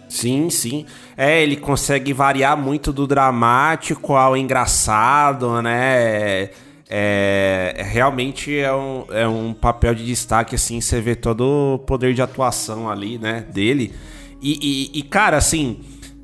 Sim, 0.09 0.49
sim. 0.49 0.87
É, 1.17 1.43
ele 1.43 1.57
consegue 1.57 2.13
variar 2.13 2.57
muito 2.57 2.93
do 2.93 3.07
dramático 3.07 4.15
ao 4.15 4.37
engraçado, 4.37 5.61
né? 5.61 6.51
É, 6.91 7.75
é- 7.77 7.83
realmente 7.87 8.57
é 8.59 8.73
um, 8.73 9.05
é 9.11 9.29
um 9.29 9.53
papel 9.53 9.95
de 9.95 10.07
destaque, 10.07 10.55
assim, 10.55 10.81
você 10.81 11.01
vê 11.01 11.15
todo 11.15 11.75
o 11.75 11.79
poder 11.81 12.15
de 12.15 12.23
atuação 12.23 12.89
ali, 12.89 13.19
né, 13.19 13.45
dele. 13.53 13.93
E, 14.41 14.91
e- 14.95 14.99
e, 15.01 15.03
cara, 15.03 15.37
assim, 15.37 15.81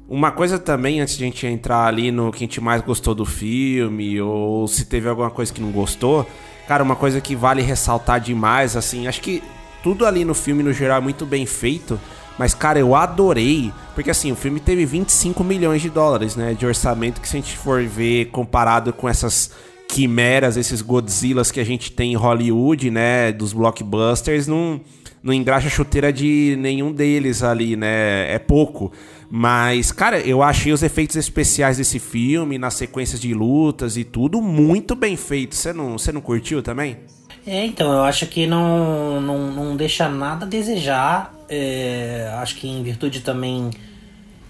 uma 0.08 0.30
coisa 0.30 0.58
também, 0.58 1.00
antes 1.00 1.16
de 1.16 1.24
a 1.24 1.26
gente 1.26 1.46
entrar 1.46 1.86
ali 1.86 2.10
no 2.10 2.30
que 2.30 2.38
a 2.38 2.46
gente 2.46 2.60
mais 2.60 2.82
gostou 2.82 3.14
do 3.14 3.24
filme, 3.24 4.20
ou 4.20 4.68
se 4.68 4.84
teve 4.84 5.08
alguma 5.08 5.30
coisa 5.30 5.52
que 5.52 5.60
não 5.60 5.70
gostou, 5.70 6.26
cara, 6.68 6.82
uma 6.82 6.96
coisa 6.96 7.20
que 7.20 7.34
vale 7.34 7.62
ressaltar 7.62 8.20
demais, 8.20 8.76
assim, 8.76 9.06
acho 9.06 9.20
que 9.20 9.42
tudo 9.82 10.06
ali 10.06 10.24
no 10.24 10.34
filme, 10.34 10.62
no 10.62 10.72
geral, 10.72 10.98
é 10.98 11.00
muito 11.00 11.26
bem 11.26 11.44
feito. 11.44 12.00
Mas, 12.38 12.54
cara, 12.54 12.78
eu 12.78 12.96
adorei. 12.96 13.70
Porque, 13.94 14.10
assim, 14.10 14.32
o 14.32 14.34
filme 14.34 14.58
teve 14.58 14.84
25 14.84 15.44
milhões 15.44 15.82
de 15.82 15.90
dólares, 15.90 16.34
né? 16.34 16.54
De 16.54 16.66
orçamento, 16.66 17.20
que 17.20 17.28
se 17.28 17.36
a 17.36 17.40
gente 17.40 17.56
for 17.56 17.82
ver 17.84 18.26
comparado 18.30 18.92
com 18.92 19.08
essas 19.08 19.50
quimeras, 19.86 20.56
esses 20.56 20.80
Godzillas 20.80 21.50
que 21.50 21.60
a 21.60 21.64
gente 21.64 21.92
tem 21.92 22.12
em 22.12 22.16
Hollywood, 22.16 22.90
né? 22.90 23.30
Dos 23.30 23.52
blockbusters, 23.52 24.46
não, 24.46 24.80
não 25.22 25.32
engraxa 25.32 25.68
chuteira 25.68 26.12
de 26.12 26.56
nenhum 26.58 26.90
deles 26.92 27.42
ali, 27.42 27.76
né? 27.76 28.32
É 28.32 28.38
pouco. 28.38 28.90
Mas, 29.36 29.90
cara, 29.90 30.20
eu 30.20 30.44
achei 30.44 30.72
os 30.72 30.80
efeitos 30.84 31.16
especiais 31.16 31.78
desse 31.78 31.98
filme, 31.98 32.56
nas 32.56 32.74
sequências 32.74 33.20
de 33.20 33.34
lutas 33.34 33.96
e 33.96 34.04
tudo, 34.04 34.40
muito 34.40 34.94
bem 34.94 35.16
feito. 35.16 35.56
Você 35.56 35.72
não, 35.72 35.98
você 35.98 36.12
não 36.12 36.20
curtiu 36.20 36.62
também? 36.62 36.98
É, 37.44 37.66
então, 37.66 37.92
eu 37.92 38.04
acho 38.04 38.26
que 38.26 38.46
não, 38.46 39.20
não, 39.20 39.50
não 39.52 39.76
deixa 39.76 40.08
nada 40.08 40.46
a 40.46 40.48
desejar. 40.48 41.34
É, 41.48 42.32
acho 42.38 42.54
que 42.54 42.68
em 42.68 42.80
virtude 42.84 43.22
também 43.22 43.70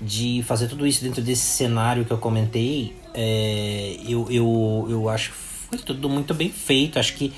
de 0.02 0.44
fazer 0.46 0.68
tudo 0.68 0.86
isso 0.86 1.02
dentro 1.02 1.22
desse 1.22 1.46
cenário 1.46 2.04
que 2.04 2.10
eu 2.10 2.18
comentei, 2.18 2.94
é, 3.14 3.96
eu, 4.06 4.26
eu, 4.30 4.86
eu 4.90 5.08
acho 5.08 5.30
que 5.30 5.36
foi 5.38 5.78
tudo 5.78 6.10
muito 6.10 6.34
bem 6.34 6.50
feito. 6.50 6.98
Acho 6.98 7.14
que, 7.14 7.32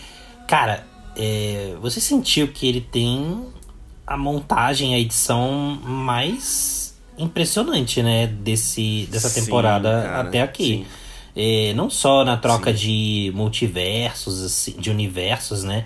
cara, 0.49 0.85
é, 1.17 1.77
você 1.81 2.01
sentiu 2.01 2.49
que 2.49 2.67
ele 2.67 2.81
tem 2.81 3.47
a 4.05 4.17
montagem, 4.17 4.97
a 4.97 4.99
edição 4.99 5.79
mais 5.85 6.86
impressionante, 7.19 8.03
né? 8.03 8.27
Desse, 8.27 9.09
dessa 9.11 9.29
Sim, 9.29 9.43
temporada 9.45 10.03
cara, 10.03 10.29
até 10.29 10.43
aqui. 10.43 10.65
sim. 10.65 10.87
É, 11.39 11.75
não 11.75 11.91
só 11.91 12.25
na 12.25 12.39
troca 12.39 12.73
de 12.73 13.31
multiversos, 13.35 14.43
assim, 14.43 14.73
de 14.79 14.91
universos, 14.91 15.65
né? 15.65 15.85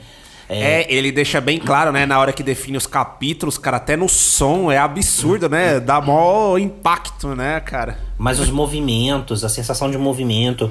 É, 0.49 0.93
ele 0.93 1.13
deixa 1.13 1.41
bem 1.41 1.59
claro, 1.59 1.93
né, 1.93 2.05
na 2.05 2.19
hora 2.19 2.33
que 2.33 2.43
define 2.43 2.77
os 2.77 2.87
capítulos, 2.87 3.57
cara, 3.57 3.77
até 3.77 3.97
no 3.97 4.09
som 4.09 4.71
é 4.71 4.79
absurdo, 4.79 5.49
né? 5.49 5.79
Dá 5.79 6.01
maior 6.01 6.59
impacto, 6.59 7.37
né, 7.37 7.61
cara? 7.61 7.99
Mas 8.19 8.41
os 8.41 8.51
movimentos, 8.51 9.45
a 9.45 9.49
sensação 9.49 9.89
de 9.91 9.97
movimento, 9.97 10.71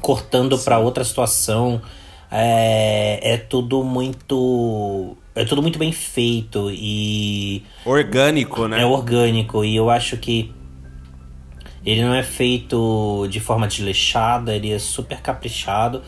cortando 0.00 0.58
pra 0.58 0.78
outra 0.78 1.04
situação, 1.04 1.80
é, 2.30 3.34
é 3.34 3.36
tudo 3.36 3.82
muito. 3.82 5.16
É 5.34 5.44
tudo 5.44 5.62
muito 5.62 5.78
bem 5.78 5.92
feito 5.92 6.70
e. 6.70 7.64
Orgânico, 7.84 8.68
né? 8.68 8.82
É 8.82 8.86
orgânico. 8.86 9.64
E 9.64 9.74
eu 9.74 9.90
acho 9.90 10.16
que 10.16 10.52
ele 11.84 12.02
não 12.02 12.14
é 12.14 12.22
feito 12.22 13.26
de 13.28 13.40
forma 13.40 13.68
desleixada, 13.68 14.54
ele 14.54 14.72
é 14.72 14.78
super 14.78 15.20
caprichado. 15.20 16.02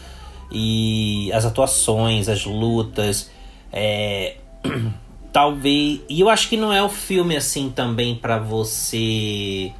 E 0.51 1.31
as 1.33 1.45
atuações, 1.45 2.29
as 2.29 2.45
lutas. 2.45 3.31
É, 3.73 4.37
talvez. 5.33 6.01
E 6.09 6.21
eu 6.21 6.31
acho 6.31 6.49
que 6.49 6.57
não 6.57 6.73
é 6.73 6.83
o 6.83 6.89
filme 6.89 7.37
assim 7.37 7.71
também 7.71 8.15
para 8.15 8.39
você. 8.39 9.73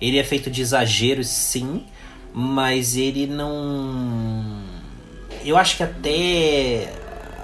Ele 0.00 0.18
é 0.18 0.24
feito 0.24 0.50
de 0.50 0.60
exageros, 0.60 1.28
sim, 1.28 1.82
mas 2.32 2.96
ele 2.96 3.26
não. 3.26 4.67
Eu 5.48 5.56
acho 5.56 5.78
que 5.78 5.82
até 5.82 6.92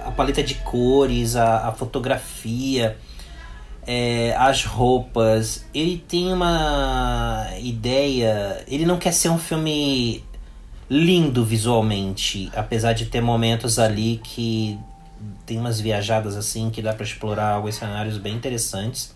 a 0.05 0.11
paleta 0.11 0.43
de 0.43 0.53
cores, 0.53 1.35
a, 1.35 1.69
a 1.69 1.71
fotografia, 1.71 2.95
é, 3.87 4.35
as 4.37 4.63
roupas, 4.63 5.65
ele 5.73 5.97
tem 6.07 6.31
uma 6.31 7.47
ideia. 7.59 8.63
Ele 8.67 8.85
não 8.85 8.99
quer 8.99 9.11
ser 9.11 9.29
um 9.29 9.39
filme 9.39 10.23
lindo 10.87 11.43
visualmente, 11.43 12.51
apesar 12.55 12.93
de 12.93 13.07
ter 13.07 13.21
momentos 13.21 13.79
ali 13.79 14.21
que 14.23 14.77
tem 15.43 15.57
umas 15.57 15.81
viajadas 15.81 16.35
assim 16.35 16.69
que 16.69 16.83
dá 16.83 16.93
para 16.93 17.03
explorar 17.03 17.53
alguns 17.53 17.73
cenários 17.73 18.19
bem 18.19 18.35
interessantes. 18.35 19.15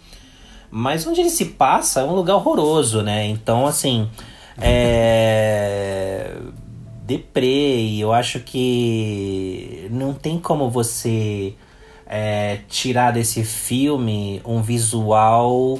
Mas 0.72 1.06
onde 1.06 1.20
ele 1.20 1.30
se 1.30 1.46
passa 1.46 2.00
é 2.00 2.04
um 2.04 2.16
lugar 2.16 2.38
horroroso, 2.38 3.04
né? 3.04 3.28
Então, 3.28 3.68
assim, 3.68 4.10
é. 4.58 6.36
Deprê, 7.10 7.78
e 7.78 8.02
eu 8.02 8.14
acho 8.14 8.40
que 8.42 9.88
não 9.90 10.14
tem 10.14 10.40
como 10.40 10.70
você 10.70 11.56
é, 12.06 12.60
tirar 12.70 13.12
desse 13.12 13.44
filme 13.44 14.42
um 14.46 14.62
visual 14.62 15.80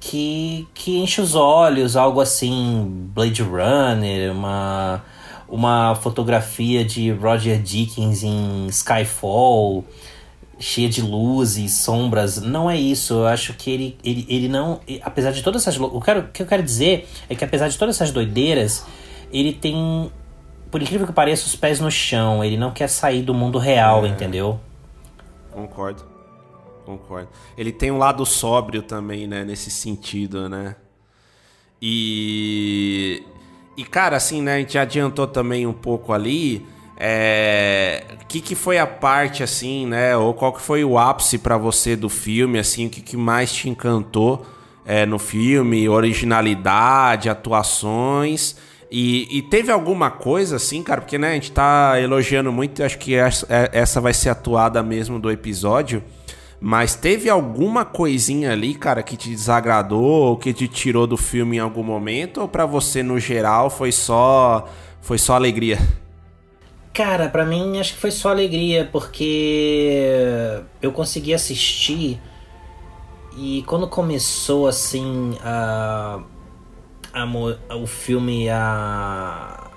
que, 0.00 0.66
que 0.74 0.98
enche 0.98 1.20
os 1.20 1.36
olhos, 1.36 1.96
algo 1.96 2.20
assim, 2.20 3.08
Blade 3.14 3.42
Runner, 3.42 4.32
uma 4.32 5.04
uma 5.48 5.94
fotografia 5.94 6.84
de 6.84 7.10
Roger 7.10 7.58
Dickens 7.62 8.22
em 8.22 8.66
Skyfall, 8.66 9.82
cheia 10.58 10.88
de 10.88 11.00
luzes, 11.00 11.78
sombras. 11.78 12.38
Não 12.40 12.70
é 12.70 12.76
isso. 12.76 13.14
Eu 13.14 13.26
acho 13.26 13.54
que 13.54 13.70
ele, 13.70 13.98
ele, 14.04 14.26
ele 14.28 14.48
não. 14.48 14.80
Apesar 15.02 15.30
de 15.30 15.42
todas 15.42 15.62
essas. 15.62 15.80
O, 15.80 16.00
quero, 16.00 16.20
o 16.20 16.28
que 16.28 16.42
eu 16.42 16.46
quero 16.46 16.62
dizer 16.62 17.08
é 17.28 17.34
que 17.34 17.44
apesar 17.44 17.68
de 17.68 17.78
todas 17.78 17.96
essas 17.96 18.10
doideiras, 18.10 18.84
ele 19.32 19.52
tem. 19.52 20.12
Por 20.70 20.82
incrível 20.82 21.06
que 21.06 21.12
pareça, 21.12 21.46
os 21.46 21.56
pés 21.56 21.80
no 21.80 21.90
chão. 21.90 22.44
Ele 22.44 22.56
não 22.56 22.70
quer 22.70 22.88
sair 22.88 23.22
do 23.22 23.32
mundo 23.32 23.58
real, 23.58 24.04
é. 24.04 24.08
entendeu? 24.08 24.60
Concordo. 25.50 26.04
Concordo. 26.84 27.28
Ele 27.56 27.72
tem 27.72 27.90
um 27.90 27.98
lado 27.98 28.24
sóbrio 28.26 28.82
também, 28.82 29.26
né? 29.26 29.44
Nesse 29.44 29.70
sentido, 29.70 30.48
né? 30.48 30.76
E 31.80 33.22
e, 33.78 33.84
cara, 33.84 34.16
assim, 34.16 34.42
né, 34.42 34.56
a 34.56 34.58
gente 34.58 34.76
adiantou 34.76 35.24
também 35.28 35.64
um 35.64 35.72
pouco 35.72 36.12
ali. 36.12 36.66
É, 36.96 38.02
que 38.26 38.40
que 38.40 38.56
foi 38.56 38.76
a 38.76 38.88
parte 38.88 39.40
assim, 39.44 39.86
né? 39.86 40.16
Ou 40.16 40.34
qual 40.34 40.52
que 40.52 40.60
foi 40.60 40.84
o 40.84 40.98
ápice 40.98 41.38
para 41.38 41.56
você 41.56 41.94
do 41.94 42.08
filme, 42.08 42.58
assim, 42.58 42.88
o 42.88 42.90
que, 42.90 43.00
que 43.00 43.16
mais 43.16 43.52
te 43.52 43.68
encantou 43.68 44.44
é, 44.84 45.06
no 45.06 45.16
filme? 45.16 45.88
Originalidade, 45.88 47.30
atuações. 47.30 48.56
E, 48.90 49.38
e, 49.38 49.42
teve 49.42 49.70
alguma 49.70 50.10
coisa 50.10 50.56
assim, 50.56 50.82
cara? 50.82 51.02
Porque 51.02 51.18
né, 51.18 51.32
a 51.32 51.34
gente 51.34 51.52
tá 51.52 52.00
elogiando 52.00 52.50
muito, 52.50 52.82
acho 52.82 52.98
que 52.98 53.14
essa, 53.14 53.46
é, 53.50 54.00
vai 54.00 54.14
ser 54.14 54.30
atuada 54.30 54.82
mesmo 54.82 55.20
do 55.20 55.30
episódio. 55.30 56.02
Mas 56.60 56.96
teve 56.96 57.28
alguma 57.30 57.84
coisinha 57.84 58.52
ali, 58.52 58.74
cara, 58.74 59.02
que 59.02 59.16
te 59.16 59.28
desagradou 59.28 60.02
ou 60.02 60.36
que 60.36 60.52
te 60.52 60.66
tirou 60.66 61.06
do 61.06 61.16
filme 61.16 61.58
em 61.58 61.60
algum 61.60 61.84
momento? 61.84 62.40
Ou 62.40 62.48
para 62.48 62.66
você, 62.66 63.02
no 63.02 63.18
geral, 63.18 63.70
foi 63.70 63.92
só 63.92 64.68
foi 65.00 65.18
só 65.18 65.34
alegria? 65.34 65.78
Cara, 66.92 67.28
para 67.28 67.44
mim 67.44 67.78
acho 67.78 67.94
que 67.94 68.00
foi 68.00 68.10
só 68.10 68.30
alegria, 68.30 68.88
porque 68.90 70.60
eu 70.82 70.90
consegui 70.90 71.32
assistir 71.32 72.20
e 73.36 73.62
quando 73.68 73.86
começou 73.86 74.66
assim 74.66 75.38
a, 75.44 76.20
a 77.22 77.76
o 77.76 77.86
filme 77.86 78.48
a, 78.48 79.70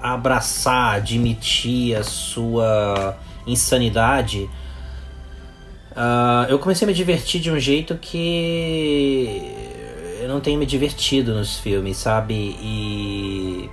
a 0.00 0.12
abraçar, 0.14 0.96
admitir 0.96 1.96
a 1.96 2.02
sua 2.02 3.16
insanidade, 3.46 4.48
Uh, 5.92 6.48
eu 6.48 6.58
comecei 6.58 6.86
a 6.86 6.88
me 6.88 6.94
divertir 6.94 7.40
de 7.40 7.50
um 7.50 7.58
jeito 7.58 7.96
que 7.98 9.42
eu 10.20 10.28
não 10.28 10.40
tenho 10.40 10.58
me 10.58 10.64
divertido 10.64 11.34
nos 11.34 11.58
filmes, 11.58 11.98
sabe? 11.98 12.34
E 12.34 13.70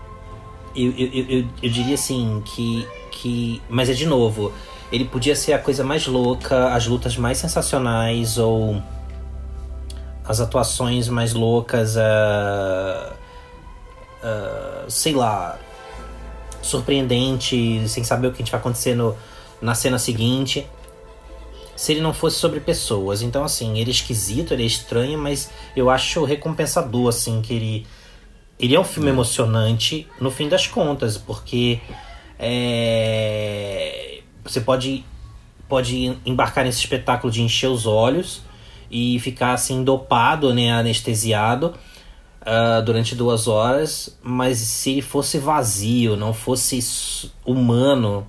eu, 0.75 0.91
eu, 0.97 1.07
eu, 1.13 1.47
eu, 1.63 1.69
diria 1.69 1.95
assim 1.95 2.41
que, 2.45 2.85
que. 3.11 3.61
Mas 3.69 3.89
é 3.89 3.93
de 3.93 4.05
novo, 4.05 4.51
ele 4.91 5.05
podia 5.05 5.35
ser 5.35 5.53
a 5.53 5.59
coisa 5.59 5.83
mais 5.83 6.05
louca, 6.07 6.73
as 6.73 6.87
lutas 6.87 7.15
mais 7.15 7.37
sensacionais 7.37 8.37
ou 8.37 8.81
as 10.29 10.39
atuações 10.39 11.09
mais 11.09 11.33
loucas, 11.33 11.95
uh, 11.95 13.13
uh, 14.23 14.85
sei 14.87 15.13
lá, 15.13 15.57
surpreendente, 16.61 17.89
sem 17.89 18.03
saber 18.03 18.27
o 18.27 18.31
que 18.31 18.43
vai 18.43 18.59
acontecer 18.59 18.93
no, 18.93 19.17
na 19.59 19.73
cena 19.73 19.97
seguinte 19.97 20.67
se 21.75 21.93
ele 21.93 22.01
não 22.01 22.13
fosse 22.13 22.37
sobre 22.37 22.59
pessoas. 22.59 23.23
Então, 23.23 23.43
assim, 23.43 23.79
ele 23.79 23.89
é 23.89 23.93
esquisito, 23.93 24.53
ele 24.53 24.63
é 24.63 24.65
estranho, 24.67 25.17
mas 25.17 25.49
eu 25.75 25.89
acho 25.89 26.23
recompensador, 26.25 27.07
assim, 27.07 27.41
que 27.41 27.53
ele. 27.53 27.87
Ele 28.59 28.75
é 28.75 28.79
um 28.79 28.83
filme 28.83 29.09
emocionante 29.09 30.05
no 30.19 30.29
fim 30.29 30.47
das 30.49 30.67
contas, 30.67 31.17
porque 31.17 31.79
é, 32.37 34.19
você 34.43 34.59
pode, 34.59 35.05
pode 35.69 36.19
embarcar 36.25 36.65
nesse 36.65 36.79
espetáculo 36.79 37.31
de 37.31 37.41
encher 37.41 37.67
os 37.67 37.87
olhos 37.87 38.43
e 38.89 39.19
ficar 39.19 39.53
assim 39.53 39.83
dopado, 39.83 40.53
né, 40.53 40.71
anestesiado 40.71 41.73
uh, 42.41 42.81
durante 42.83 43.15
duas 43.15 43.47
horas, 43.47 44.17
mas 44.23 44.57
se 44.57 45.01
fosse 45.01 45.37
vazio, 45.37 46.15
não 46.15 46.33
fosse 46.33 47.31
humano, 47.45 48.25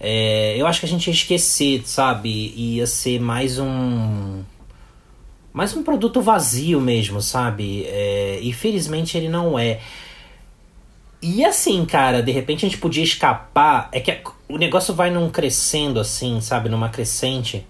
é, 0.00 0.54
eu 0.56 0.66
acho 0.66 0.80
que 0.80 0.86
a 0.86 0.88
gente 0.88 1.08
ia 1.08 1.12
esquecer, 1.12 1.82
sabe? 1.84 2.52
Ia 2.56 2.86
ser 2.86 3.20
mais 3.20 3.58
um. 3.58 4.42
Mais 5.52 5.74
um 5.74 5.82
produto 5.82 6.20
vazio 6.20 6.80
mesmo, 6.80 7.20
sabe? 7.20 7.84
É, 7.86 8.38
e 8.40 8.52
felizmente 8.52 9.16
ele 9.16 9.28
não 9.28 9.58
é. 9.58 9.80
E 11.20 11.44
assim, 11.44 11.84
cara, 11.84 12.22
de 12.22 12.30
repente 12.30 12.64
a 12.64 12.68
gente 12.68 12.78
podia 12.78 13.02
escapar. 13.02 13.88
É 13.90 13.98
que 13.98 14.22
o 14.48 14.56
negócio 14.56 14.94
vai 14.94 15.10
num 15.10 15.28
crescendo 15.30 15.98
assim, 15.98 16.40
sabe? 16.40 16.68
Numa 16.68 16.90
crescente. 16.90 17.66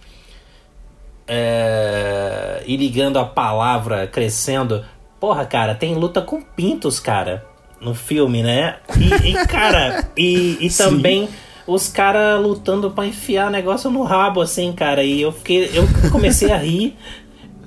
É, 1.28 2.62
e 2.66 2.76
ligando 2.76 3.18
a 3.18 3.24
palavra 3.24 4.06
crescendo. 4.06 4.84
Porra, 5.20 5.44
cara, 5.44 5.74
tem 5.74 5.94
luta 5.94 6.22
com 6.22 6.40
pintos, 6.40 6.98
cara. 6.98 7.44
No 7.80 7.94
filme, 7.94 8.42
né? 8.42 8.76
E, 8.96 9.30
e 9.30 9.46
cara, 9.46 10.08
e, 10.16 10.58
e 10.60 10.70
também 10.76 11.28
os 11.66 11.86
caras 11.88 12.40
lutando 12.42 12.90
para 12.90 13.06
enfiar 13.06 13.50
negócio 13.50 13.90
no 13.90 14.02
rabo, 14.02 14.40
assim, 14.40 14.72
cara. 14.72 15.04
E 15.04 15.20
eu 15.20 15.30
fiquei. 15.30 15.70
Eu 15.74 15.86
comecei 16.10 16.50
a 16.50 16.56
rir. 16.56 16.96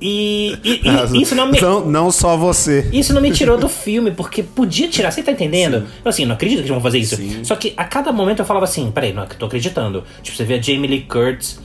E, 0.01 0.57
e, 0.63 0.81
e 0.83 1.21
isso 1.21 1.35
não 1.35 1.45
me. 1.45 1.61
Não, 1.61 1.85
não 1.85 2.11
só 2.11 2.35
você. 2.35 2.89
Isso 2.91 3.13
não 3.13 3.21
me 3.21 3.31
tirou 3.31 3.59
do 3.59 3.69
filme, 3.69 4.09
porque 4.09 4.41
podia 4.41 4.87
tirar, 4.87 5.11
você 5.11 5.21
tá 5.21 5.31
entendendo? 5.31 5.81
Sim. 5.81 5.87
Eu 6.03 6.09
assim, 6.09 6.25
não 6.25 6.33
acredito 6.33 6.57
que 6.57 6.61
eles 6.63 6.71
vão 6.71 6.81
fazer 6.81 6.97
isso. 6.97 7.15
Sim. 7.15 7.43
Só 7.43 7.55
que 7.55 7.73
a 7.77 7.83
cada 7.83 8.11
momento 8.11 8.39
eu 8.39 8.45
falava 8.45 8.65
assim, 8.65 8.89
peraí, 8.89 9.13
não, 9.13 9.27
tô 9.27 9.45
acreditando. 9.45 10.03
Tipo, 10.23 10.35
você 10.35 10.43
vê 10.43 10.55
a 10.55 10.61
Jamie 10.61 10.87
Lee 10.89 11.01
Curtis 11.01 11.59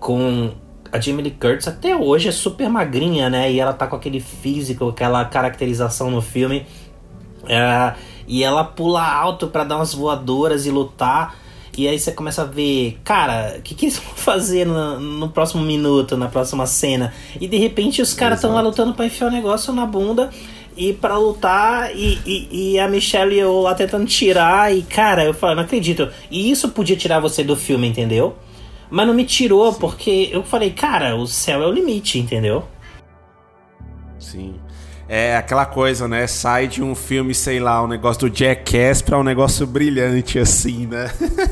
com. 0.00 0.50
A 0.96 1.00
Jamie 1.00 1.22
Lee 1.22 1.36
Curtis 1.38 1.68
até 1.68 1.94
hoje 1.94 2.28
é 2.28 2.32
super 2.32 2.70
magrinha, 2.70 3.28
né? 3.28 3.52
E 3.52 3.60
ela 3.60 3.74
tá 3.74 3.86
com 3.86 3.96
aquele 3.96 4.18
físico, 4.18 4.88
aquela 4.88 5.22
caracterização 5.26 6.10
no 6.10 6.22
filme. 6.22 6.64
É, 7.46 7.92
e 8.26 8.42
ela 8.42 8.64
pula 8.64 9.06
alto 9.06 9.46
para 9.48 9.62
dar 9.62 9.76
umas 9.76 9.92
voadoras 9.92 10.64
e 10.64 10.70
lutar. 10.70 11.36
E 11.76 11.86
aí 11.86 11.98
você 11.98 12.12
começa 12.12 12.40
a 12.40 12.44
ver, 12.46 12.98
cara, 13.04 13.56
o 13.58 13.62
que, 13.62 13.74
que 13.74 13.84
eles 13.84 13.98
vão 14.00 14.14
fazer 14.14 14.66
no, 14.66 14.98
no, 14.98 15.28
próximo 15.28 15.62
minuto, 15.62 16.16
na 16.16 16.28
próxima 16.28 16.66
cena? 16.66 17.12
E 17.38 17.46
de 17.46 17.58
repente 17.58 18.00
os 18.00 18.14
caras 18.14 18.38
estão 18.38 18.54
lá 18.54 18.62
lutando 18.62 18.94
pra 18.94 19.04
enfiar 19.04 19.26
o 19.26 19.30
negócio 19.30 19.74
na 19.74 19.84
bunda 19.84 20.30
e 20.74 20.94
para 20.94 21.18
lutar 21.18 21.94
e, 21.94 22.18
e, 22.24 22.72
e, 22.72 22.78
a 22.78 22.88
Michelle 22.88 23.38
eu 23.38 23.60
lá 23.60 23.74
tentando 23.74 24.06
tirar 24.06 24.74
e 24.74 24.82
cara, 24.82 25.24
eu 25.24 25.34
falo, 25.34 25.56
não 25.56 25.62
acredito. 25.62 26.08
E 26.30 26.50
isso 26.50 26.70
podia 26.70 26.96
tirar 26.96 27.20
você 27.20 27.44
do 27.44 27.54
filme, 27.54 27.86
entendeu? 27.86 28.34
Mas 28.90 29.06
não 29.06 29.14
me 29.14 29.24
tirou 29.24 29.72
Sim. 29.72 29.80
porque 29.80 30.28
eu 30.32 30.42
falei, 30.42 30.70
cara, 30.70 31.16
o 31.16 31.26
céu 31.26 31.62
é 31.62 31.66
o 31.66 31.72
limite, 31.72 32.18
entendeu? 32.18 32.64
Sim. 34.18 34.54
é 35.08 35.36
aquela 35.36 35.64
coisa, 35.64 36.08
né? 36.08 36.26
Sai 36.26 36.66
de 36.66 36.82
um 36.82 36.94
filme, 36.94 37.34
sei 37.34 37.60
lá, 37.60 37.82
um 37.82 37.86
negócio 37.86 38.28
do 38.28 38.36
Jackass 38.36 39.02
pra 39.02 39.18
um 39.18 39.22
negócio 39.22 39.66
brilhante, 39.66 40.38
assim, 40.38 40.86
né? 40.86 41.10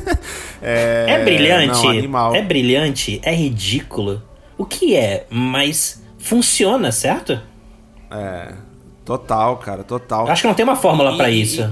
é, 0.61 1.05
é, 1.09 1.23
brilhante. 1.23 1.83
Não, 1.83 1.89
animal. 1.89 2.35
É 2.35 2.41
brilhante, 2.41 3.21
é 3.23 3.33
ridículo. 3.33 4.21
O 4.57 4.65
que 4.65 4.95
é? 4.95 5.25
Mas 5.29 6.03
funciona, 6.17 6.91
certo? 6.91 7.39
É. 8.11 8.53
Total, 9.05 9.55
cara, 9.57 9.83
total. 9.83 10.27
Acho 10.27 10.41
que 10.41 10.47
não 10.47 10.55
tem 10.55 10.63
uma 10.63 10.75
fórmula 10.75 11.15
para 11.15 11.29
isso. 11.29 11.71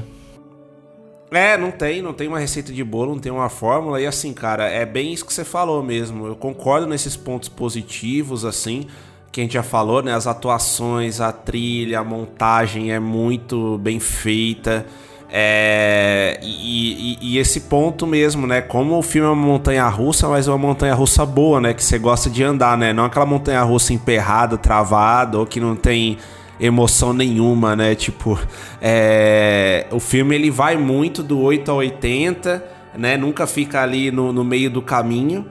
É, 1.34 1.58
não 1.58 1.72
tem, 1.72 2.02
não 2.02 2.14
tem 2.14 2.28
uma 2.28 2.40
receita 2.40 2.72
de 2.72 2.84
bolo, 2.84 3.14
não 3.14 3.20
tem 3.20 3.32
uma 3.32 3.50
fórmula. 3.50 4.00
E 4.00 4.06
assim, 4.06 4.34
cara, 4.34 4.70
é 4.70 4.86
bem 4.86 5.12
isso 5.12 5.26
que 5.26 5.34
você 5.34 5.44
falou 5.44 5.82
mesmo. 5.82 6.28
Eu 6.28 6.36
concordo 6.36 6.88
nesses 6.88 7.16
pontos 7.16 7.50
positivos, 7.50 8.46
assim 8.46 8.88
que 9.34 9.42
a 9.42 9.44
gente 9.44 9.54
já 9.54 9.64
falou, 9.64 10.04
né? 10.04 10.14
As 10.14 10.28
atuações, 10.28 11.20
a 11.20 11.32
trilha, 11.32 12.00
a 12.00 12.04
montagem 12.04 12.94
é 12.94 13.00
muito 13.00 13.80
bem 13.80 14.00
feita. 14.00 14.86
É, 15.28 16.40
e, 16.44 17.18
e, 17.20 17.34
e, 17.34 17.38
esse 17.40 17.62
ponto 17.62 18.06
mesmo, 18.06 18.46
né? 18.46 18.62
Como 18.62 18.96
o 18.96 19.02
filme 19.02 19.28
é 19.28 19.32
uma 19.32 19.44
montanha 19.44 19.88
russa, 19.88 20.30
mas 20.30 20.48
é 20.48 20.52
uma 20.52 20.60
montanha 20.60 20.94
russa 20.94 21.26
boa, 21.26 21.60
né? 21.60 21.74
Que 21.74 21.84
você 21.84 21.98
gosta 21.98 22.30
de 22.30 22.44
andar, 22.44 22.78
né? 22.78 22.94
Não 22.94 23.06
aquela 23.06 23.26
montanha 23.26 23.64
russa 23.64 23.92
emperrada, 23.92 24.56
travada, 24.56 25.40
ou 25.40 25.48
que 25.48 25.60
não 25.60 25.76
tem 25.76 26.20
emoção 26.60 27.14
nenhuma, 27.14 27.76
né? 27.76 27.96
Tipo, 27.96 28.40
é, 28.82 29.88
o 29.92 30.00
filme 30.00 30.36
ele 30.36 30.52
vai 30.52 30.78
muito 30.78 31.24
do 31.24 31.40
8 31.40 31.72
a 31.72 31.74
80, 31.76 32.64
né? 32.98 33.18
Nunca 33.18 33.48
fica 33.48 33.82
ali 33.82 34.12
no, 34.12 34.32
no 34.32 34.44
meio 34.44 34.70
do 34.70 34.82
caminho 34.82 35.46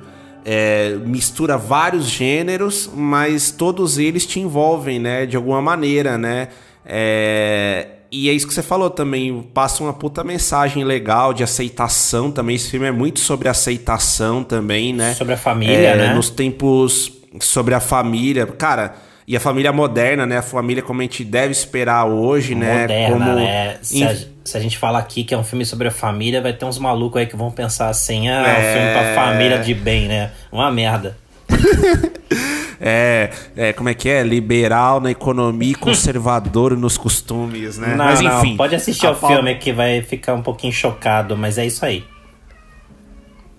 é, 0.44 0.96
mistura 1.04 1.56
vários 1.56 2.06
gêneros, 2.06 2.90
mas 2.94 3.50
todos 3.50 3.98
eles 3.98 4.26
te 4.26 4.40
envolvem, 4.40 4.98
né? 4.98 5.26
De 5.26 5.36
alguma 5.36 5.62
maneira, 5.62 6.18
né? 6.18 6.48
É, 6.84 7.88
e 8.10 8.28
é 8.28 8.32
isso 8.32 8.46
que 8.46 8.52
você 8.52 8.62
falou 8.62 8.90
também, 8.90 9.42
passa 9.54 9.82
uma 9.82 9.92
puta 9.92 10.22
mensagem 10.22 10.84
legal 10.84 11.32
de 11.32 11.42
aceitação 11.42 12.30
também. 12.30 12.56
Esse 12.56 12.68
filme 12.68 12.86
é 12.86 12.92
muito 12.92 13.20
sobre 13.20 13.48
aceitação 13.48 14.42
também, 14.42 14.92
né? 14.92 15.14
Sobre 15.14 15.34
a 15.34 15.38
família, 15.38 15.74
é, 15.74 15.96
né? 15.96 16.14
Nos 16.14 16.28
tempos 16.28 17.12
sobre 17.40 17.74
a 17.74 17.80
família. 17.80 18.46
Cara, 18.46 18.96
e 19.32 19.36
a 19.36 19.40
família 19.40 19.72
moderna, 19.72 20.26
né? 20.26 20.36
A 20.36 20.42
família 20.42 20.82
como 20.82 21.00
a 21.00 21.04
gente 21.04 21.24
deve 21.24 21.52
esperar 21.52 22.04
hoje, 22.04 22.54
moderna, 22.54 22.86
né? 22.86 23.10
Como... 23.10 23.34
né? 23.34 23.78
Se, 23.80 24.04
a, 24.04 24.14
se, 24.44 24.58
a, 24.58 24.60
gente 24.60 24.76
falar 24.76 24.98
aqui 24.98 25.24
que 25.24 25.32
é 25.32 25.38
um 25.38 25.42
filme 25.42 25.64
sobre 25.64 25.88
a 25.88 25.90
família, 25.90 26.42
vai 26.42 26.52
ter 26.52 26.66
uns 26.66 26.78
malucos 26.78 27.18
aí 27.18 27.26
que 27.26 27.34
vão 27.34 27.50
pensar 27.50 27.88
assim, 27.88 28.28
ah, 28.28 28.46
é 28.46 28.50
um 28.50 28.74
filme 28.74 28.92
pra 28.92 29.02
é. 29.02 29.14
família 29.14 29.58
de 29.58 29.72
bem, 29.72 30.06
né? 30.06 30.32
Uma 30.52 30.70
merda. 30.70 31.16
é, 32.78 33.30
é, 33.56 33.72
como 33.72 33.88
é 33.88 33.94
que 33.94 34.10
é? 34.10 34.22
Liberal 34.22 35.00
na 35.00 35.10
economia 35.10 35.72
e 35.72 35.74
conservador 35.80 36.76
nos 36.76 36.98
costumes, 36.98 37.78
né? 37.78 37.94
Não, 37.96 38.04
mas 38.04 38.20
enfim. 38.20 38.50
Não, 38.50 38.56
pode 38.58 38.74
assistir 38.74 39.06
ao 39.06 39.14
filme 39.14 39.54
que 39.54 39.72
vai 39.72 40.02
ficar 40.02 40.34
um 40.34 40.42
pouquinho 40.42 40.74
chocado, 40.74 41.38
mas 41.38 41.56
é 41.56 41.64
isso 41.64 41.86
aí. 41.86 42.04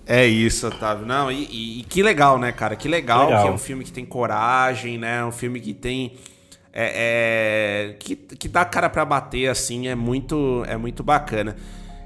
É 0.05 0.25
isso, 0.25 0.67
Otávio. 0.67 1.05
Não, 1.05 1.31
e, 1.31 1.47
e, 1.49 1.79
e, 1.79 1.83
que 1.83 2.03
legal, 2.03 2.37
né, 2.37 2.51
cara? 2.51 2.75
Que 2.75 2.87
legal, 2.87 3.27
legal, 3.27 3.41
que 3.43 3.47
é 3.47 3.51
um 3.51 3.57
filme 3.57 3.83
que 3.83 3.91
tem 3.91 4.05
coragem, 4.05 4.97
né? 4.97 5.23
Um 5.23 5.31
filme 5.31 5.59
que 5.59 5.73
tem. 5.73 6.13
É, 6.75 7.91
é, 7.91 7.93
que, 7.99 8.15
que 8.15 8.47
dá 8.47 8.65
cara 8.65 8.89
para 8.89 9.05
bater, 9.05 9.47
assim, 9.47 9.87
é 9.87 9.95
muito, 9.95 10.63
é 10.67 10.75
muito 10.75 11.03
bacana. 11.03 11.55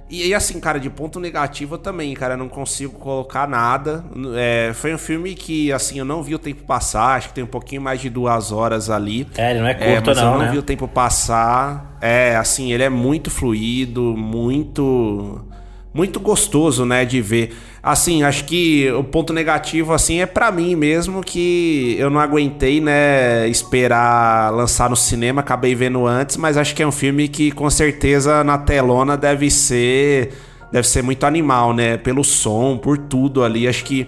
E, 0.10 0.28
e, 0.28 0.34
assim, 0.34 0.60
cara, 0.60 0.80
de 0.80 0.90
ponto 0.90 1.20
negativo 1.20 1.78
também, 1.78 2.14
cara, 2.14 2.38
não 2.38 2.48
consigo 2.48 2.98
colocar 2.98 3.48
nada. 3.48 4.06
É, 4.36 4.72
foi 4.74 4.94
um 4.94 4.98
filme 4.98 5.36
que, 5.36 5.72
assim, 5.72 6.00
eu 6.00 6.06
não 6.06 6.24
vi 6.24 6.36
o 6.36 6.40
tempo 6.40 6.64
passar, 6.64 7.18
acho 7.18 7.30
que 7.30 7.34
tem 7.34 7.44
um 7.44 7.48
pouquinho 7.48 7.82
mais 7.82 8.00
de 8.00 8.10
duas 8.10 8.52
horas 8.52 8.90
ali. 8.90 9.28
É, 9.38 9.52
ele 9.52 9.60
não 9.60 9.68
é 9.68 9.74
curto, 9.74 10.12
é, 10.12 10.14
mas 10.14 10.18
não, 10.18 10.34
eu 10.34 10.40
não 10.40 10.46
né? 10.46 10.52
vi 10.52 10.58
o 10.58 10.64
tempo 10.64 10.88
passar. 10.88 11.98
É, 12.00 12.36
assim, 12.38 12.72
ele 12.72 12.84
é 12.84 12.90
muito 12.90 13.30
fluido, 13.30 14.16
muito 14.16 15.46
muito 15.94 16.20
gostoso, 16.20 16.86
né, 16.86 17.04
de 17.04 17.20
ver. 17.22 17.58
Assim, 17.90 18.22
acho 18.22 18.44
que 18.44 18.92
o 18.92 19.02
ponto 19.02 19.32
negativo 19.32 19.94
assim 19.94 20.20
é 20.20 20.26
para 20.26 20.52
mim 20.52 20.76
mesmo 20.76 21.24
que 21.24 21.96
eu 21.98 22.10
não 22.10 22.20
aguentei, 22.20 22.82
né, 22.82 23.48
esperar 23.48 24.52
lançar 24.54 24.90
no 24.90 24.96
cinema, 24.98 25.40
acabei 25.40 25.74
vendo 25.74 26.06
antes, 26.06 26.36
mas 26.36 26.58
acho 26.58 26.76
que 26.76 26.84
é 26.84 26.88
um 26.88 26.92
filme 26.92 27.30
que 27.30 27.50
com 27.50 27.70
certeza 27.70 28.44
na 28.44 28.58
telona 28.58 29.16
deve 29.16 29.50
ser 29.50 30.34
deve 30.70 30.86
ser 30.86 31.02
muito 31.02 31.26
animal, 31.26 31.74
né, 31.74 31.96
pelo 31.96 32.26
som, 32.26 32.78
por 32.78 32.98
tudo 32.98 33.42
ali. 33.42 33.70
Acho 33.70 33.86
que 33.86 34.06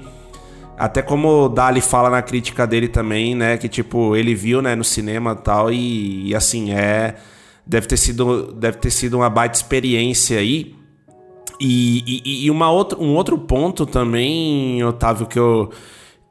até 0.78 1.02
como 1.02 1.46
o 1.46 1.48
Dali 1.48 1.80
fala 1.80 2.10
na 2.10 2.22
crítica 2.22 2.68
dele 2.68 2.90
também, 2.90 3.34
né, 3.34 3.56
que 3.56 3.70
tipo, 3.70 4.14
ele 4.14 4.36
viu, 4.36 4.62
né, 4.62 4.76
no 4.76 4.84
cinema 4.84 5.36
tal 5.36 5.72
e, 5.72 6.28
e 6.28 6.36
assim, 6.36 6.74
é 6.74 7.16
deve 7.66 7.88
ter 7.88 7.96
sido 7.96 8.52
deve 8.52 8.78
ter 8.78 8.92
sido 8.92 9.16
uma 9.16 9.30
baita 9.30 9.56
experiência 9.56 10.38
aí. 10.38 10.79
E, 11.60 12.22
e, 12.26 12.46
e 12.46 12.52
uma 12.52 12.72
outra, 12.72 12.98
um 13.00 13.16
outro 13.16 13.38
ponto 13.38 13.86
também, 13.86 14.84
Otávio, 14.84 15.28
que 15.28 15.38
eu, 15.38 15.70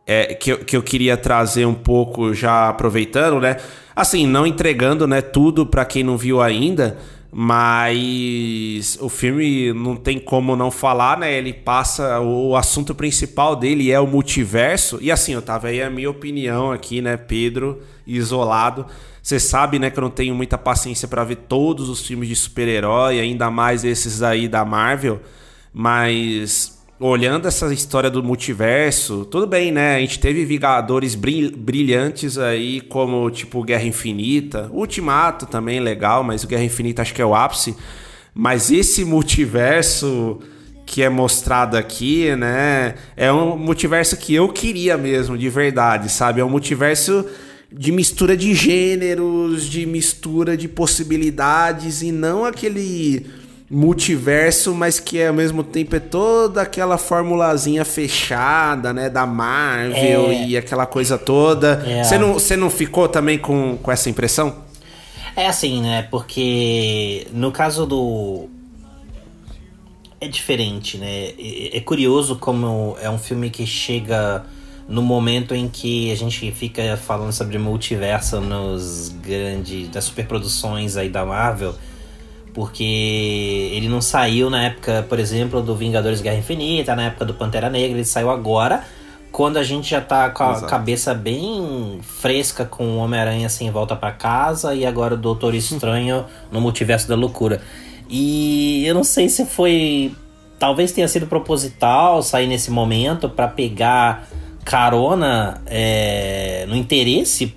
é, 0.07 0.35
que, 0.35 0.53
eu, 0.53 0.59
que 0.59 0.77
eu 0.77 0.83
queria 0.83 1.17
trazer 1.17 1.67
um 1.67 1.75
pouco, 1.75 2.33
já 2.33 2.71
aproveitando, 2.71 3.39
né? 3.39 3.59
Assim, 3.95 4.27
não 4.27 4.47
entregando 4.47 5.07
né, 5.07 5.21
tudo 5.21 5.67
para 5.67 5.85
quem 5.85 6.03
não 6.03 6.17
viu 6.17 6.41
ainda, 6.41 6.97
mas 7.31 8.97
o 9.01 9.09
filme 9.09 9.73
não 9.73 9.97
tem 9.97 10.19
como 10.19 10.57
não 10.57 10.71
falar, 10.71 11.19
né? 11.19 11.33
Ele 11.33 11.53
passa. 11.53 12.21
O 12.21 12.57
assunto 12.57 12.95
principal 12.95 13.55
dele 13.55 13.93
é 13.93 14.01
o 14.01 14.07
multiverso. 14.07 14.99
E 15.01 15.13
assim, 15.13 15.37
Otávio, 15.37 15.69
aí 15.69 15.81
é 15.81 15.85
a 15.85 15.91
minha 15.91 16.11
opinião 16.11 16.73
aqui, 16.73 17.03
né, 17.03 17.17
Pedro, 17.17 17.83
isolado. 18.07 18.87
Você 19.23 19.39
sabe, 19.39 19.79
né, 19.79 19.91
que 19.91 19.99
eu 19.99 20.03
não 20.03 20.11
tenho 20.11 20.35
muita 20.35 20.57
paciência 20.57 21.07
para 21.07 21.23
ver 21.23 21.37
todos 21.37 21.91
os 21.91 22.07
filmes 22.07 22.29
de 22.29 22.37
super-herói, 22.37 23.21
ainda 23.21 23.51
mais 23.51 23.85
esses 23.85 24.23
aí 24.23 24.49
da 24.49 24.65
Marvel, 24.65 25.21
mas 25.71 26.78
olhando 27.01 27.47
essa 27.47 27.73
história 27.73 28.11
do 28.11 28.23
multiverso, 28.23 29.25
tudo 29.25 29.47
bem, 29.47 29.71
né? 29.71 29.97
A 29.97 30.01
gente 30.01 30.19
teve 30.19 30.45
Vingadores 30.45 31.15
brilhantes 31.15 32.37
aí, 32.37 32.81
como 32.81 33.31
tipo 33.31 33.63
Guerra 33.63 33.85
Infinita, 33.85 34.69
Ultimato 34.73 35.47
também 35.47 35.79
legal, 35.81 36.25
mas 36.25 36.43
o 36.43 36.49
Guerra 36.49 36.65
Infinita 36.65 37.03
acho 37.03 37.15
que 37.15 37.23
é 37.23 37.27
o 37.27 37.35
ápice. 37.35 37.77
Mas 38.35 38.71
esse 38.71 39.05
multiverso 39.05 40.41
que 40.85 41.03
é 41.03 41.09
mostrado 41.09 41.77
aqui, 41.77 42.35
né? 42.35 42.95
É 43.17 43.33
um 43.33 43.57
multiverso 43.57 44.17
que 44.17 44.35
eu 44.35 44.49
queria 44.49 44.97
mesmo, 44.97 45.37
de 45.37 45.49
verdade, 45.49 46.11
sabe? 46.11 46.41
É 46.41 46.45
um 46.45 46.51
multiverso 46.51 47.27
de 47.71 47.93
mistura 47.93 48.35
de 48.37 48.55
gêneros, 48.55 49.69
de 49.69 49.85
mistura 49.85 50.57
de 50.57 50.67
possibilidades 50.67 52.01
e 52.01 52.11
não 52.11 52.45
aquele 52.45 53.27
multiverso, 53.71 54.75
mas 54.75 54.99
que 54.99 55.23
ao 55.23 55.35
mesmo 55.35 55.63
tempo 55.63 55.95
é 55.95 56.01
toda 56.01 56.63
aquela 56.63 56.97
formulazinha 56.97 57.85
fechada, 57.85 58.93
né, 58.93 59.11
da 59.11 59.27
Marvel 59.27 60.31
é... 60.31 60.47
e 60.47 60.57
aquela 60.57 60.87
coisa 60.87 61.19
toda. 61.19 61.85
É... 61.87 62.03
Você 62.03 62.17
não, 62.17 62.35
você 62.35 62.57
não 62.57 62.71
ficou 62.71 63.09
também 63.09 63.39
com, 63.39 63.77
com 63.77 63.93
essa 63.93 64.09
impressão? 64.09 64.69
É 65.37 65.47
assim, 65.47 65.81
né? 65.83 66.03
Porque 66.11 67.27
no 67.33 67.53
caso 67.53 67.87
do 67.87 68.49
é 70.21 70.27
diferente, 70.27 70.99
né? 70.99 71.33
É 71.73 71.81
curioso 71.81 72.37
como 72.37 72.97
é 73.01 73.09
um 73.09 73.19
filme 73.19 73.49
que 73.51 73.65
chega 73.65 74.45
no 74.89 75.03
momento 75.03 75.55
em 75.55 75.69
que 75.69 76.11
a 76.11 76.17
gente 76.17 76.51
fica 76.51 76.97
falando 76.97 77.31
sobre 77.31 77.59
multiverso 77.59 78.41
nos 78.41 79.11
grandes 79.11 79.89
das 79.91 80.05
superproduções 80.05 80.97
aí 80.97 81.09
da 81.09 81.25
Marvel, 81.25 81.75
porque 82.59 83.71
ele 83.73 83.89
não 83.89 84.01
saiu 84.01 84.51
na 84.51 84.65
época, 84.65 85.07
por 85.09 85.21
exemplo, 85.21 85.63
do 85.63 85.77
Vingadores 85.77 86.21
Guerra 86.21 86.39
Infinita, 86.39 86.97
na 86.97 87.05
época 87.05 87.25
do 87.25 87.33
Pantera 87.33 87.71
Negra, 87.71 87.97
ele 87.99 88.05
saiu 88.05 88.31
agora, 88.31 88.83
quando 89.31 89.59
a 89.59 89.63
gente 89.63 89.89
já 89.91 90.01
tá 90.01 90.29
com 90.31 90.43
a 90.43 90.51
Exato. 90.51 90.67
cabeça 90.67 91.15
bem 91.15 92.01
fresca 92.03 92.65
com 92.65 92.85
o 92.85 92.97
Homem-Aranha 92.97 93.49
sem 93.49 93.71
volta 93.71 93.95
para 93.95 94.11
casa 94.11 94.75
e 94.75 94.85
agora 94.85 95.15
o 95.15 95.17
Doutor 95.17 95.55
Estranho 95.55 96.25
no 96.51 96.61
Multiverso 96.61 97.09
da 97.09 97.15
Loucura. 97.15 97.63
E 98.11 98.85
eu 98.85 98.93
não 98.93 99.05
sei 99.05 99.29
se 99.29 99.47
foi 99.47 100.13
talvez 100.59 100.91
tenha 100.91 101.07
sido 101.07 101.29
proposital 101.29 102.25
sair 102.25 102.49
nesse 102.49 102.73
momento 102.73 103.29
para 103.29 103.47
pegar 103.47 104.27
carona 104.65 105.63
é, 105.65 106.67
no 106.67 106.75
interesse 106.75 107.55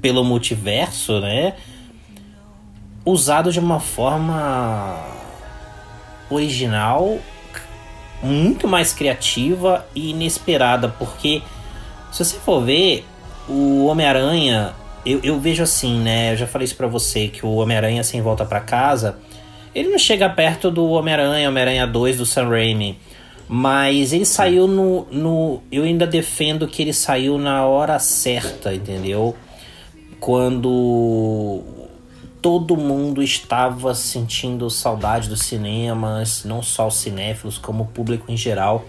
pelo 0.00 0.24
multiverso, 0.24 1.20
né? 1.20 1.56
Usado 3.04 3.50
de 3.50 3.58
uma 3.58 3.80
forma 3.80 4.98
original, 6.30 7.18
muito 8.22 8.68
mais 8.68 8.92
criativa 8.92 9.84
e 9.94 10.10
inesperada, 10.10 10.88
porque 10.88 11.42
se 12.10 12.24
você 12.24 12.36
for 12.38 12.62
ver, 12.62 13.04
o 13.48 13.86
Homem-Aranha, 13.86 14.72
eu, 15.04 15.20
eu 15.22 15.40
vejo 15.40 15.62
assim, 15.62 15.98
né? 15.98 16.32
Eu 16.32 16.36
já 16.36 16.46
falei 16.46 16.64
isso 16.64 16.76
pra 16.76 16.86
você, 16.86 17.28
que 17.28 17.44
o 17.44 17.54
Homem-Aranha 17.56 18.04
sem 18.04 18.22
volta 18.22 18.44
para 18.44 18.60
casa, 18.60 19.18
ele 19.74 19.88
não 19.88 19.98
chega 19.98 20.28
perto 20.28 20.70
do 20.70 20.88
Homem-Aranha, 20.90 21.48
Homem-Aranha 21.48 21.86
2 21.86 22.18
do 22.18 22.26
Sam 22.26 22.48
Raimi. 22.48 22.98
Mas 23.48 24.12
ele 24.12 24.24
saiu 24.24 24.66
no, 24.66 25.06
no. 25.10 25.62
Eu 25.70 25.82
ainda 25.82 26.06
defendo 26.06 26.66
que 26.66 26.80
ele 26.80 26.92
saiu 26.92 27.36
na 27.36 27.66
hora 27.66 27.98
certa, 27.98 28.72
entendeu? 28.72 29.36
quando 30.22 31.60
todo 32.42 32.76
mundo 32.76 33.22
estava 33.22 33.94
sentindo 33.94 34.68
saudade 34.68 35.28
dos 35.28 35.42
cinemas, 35.42 36.44
não 36.44 36.60
só 36.60 36.88
os 36.88 36.96
cinéfilos, 36.96 37.56
como 37.56 37.84
o 37.84 37.86
público 37.86 38.30
em 38.30 38.36
geral. 38.36 38.84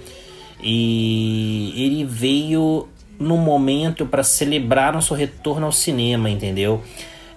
E 0.60 1.72
ele 1.78 2.04
veio 2.04 2.88
no 3.20 3.38
momento 3.38 4.08
para 4.08 4.24
celebrar 4.24 4.92
nosso 4.92 5.14
retorno 5.14 5.68
ao 5.68 5.72
cinema, 5.72 6.30
entendeu? 6.30 6.82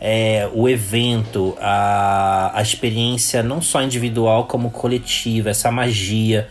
É, 0.00 0.48
o 0.54 0.68
evento, 0.68 1.56
a, 1.60 2.58
a 2.58 2.62
experiência 2.62 3.42
não 3.42 3.60
só 3.60 3.82
individual 3.82 4.46
como 4.46 4.70
coletiva, 4.70 5.50
essa 5.50 5.70
magia. 5.70 6.48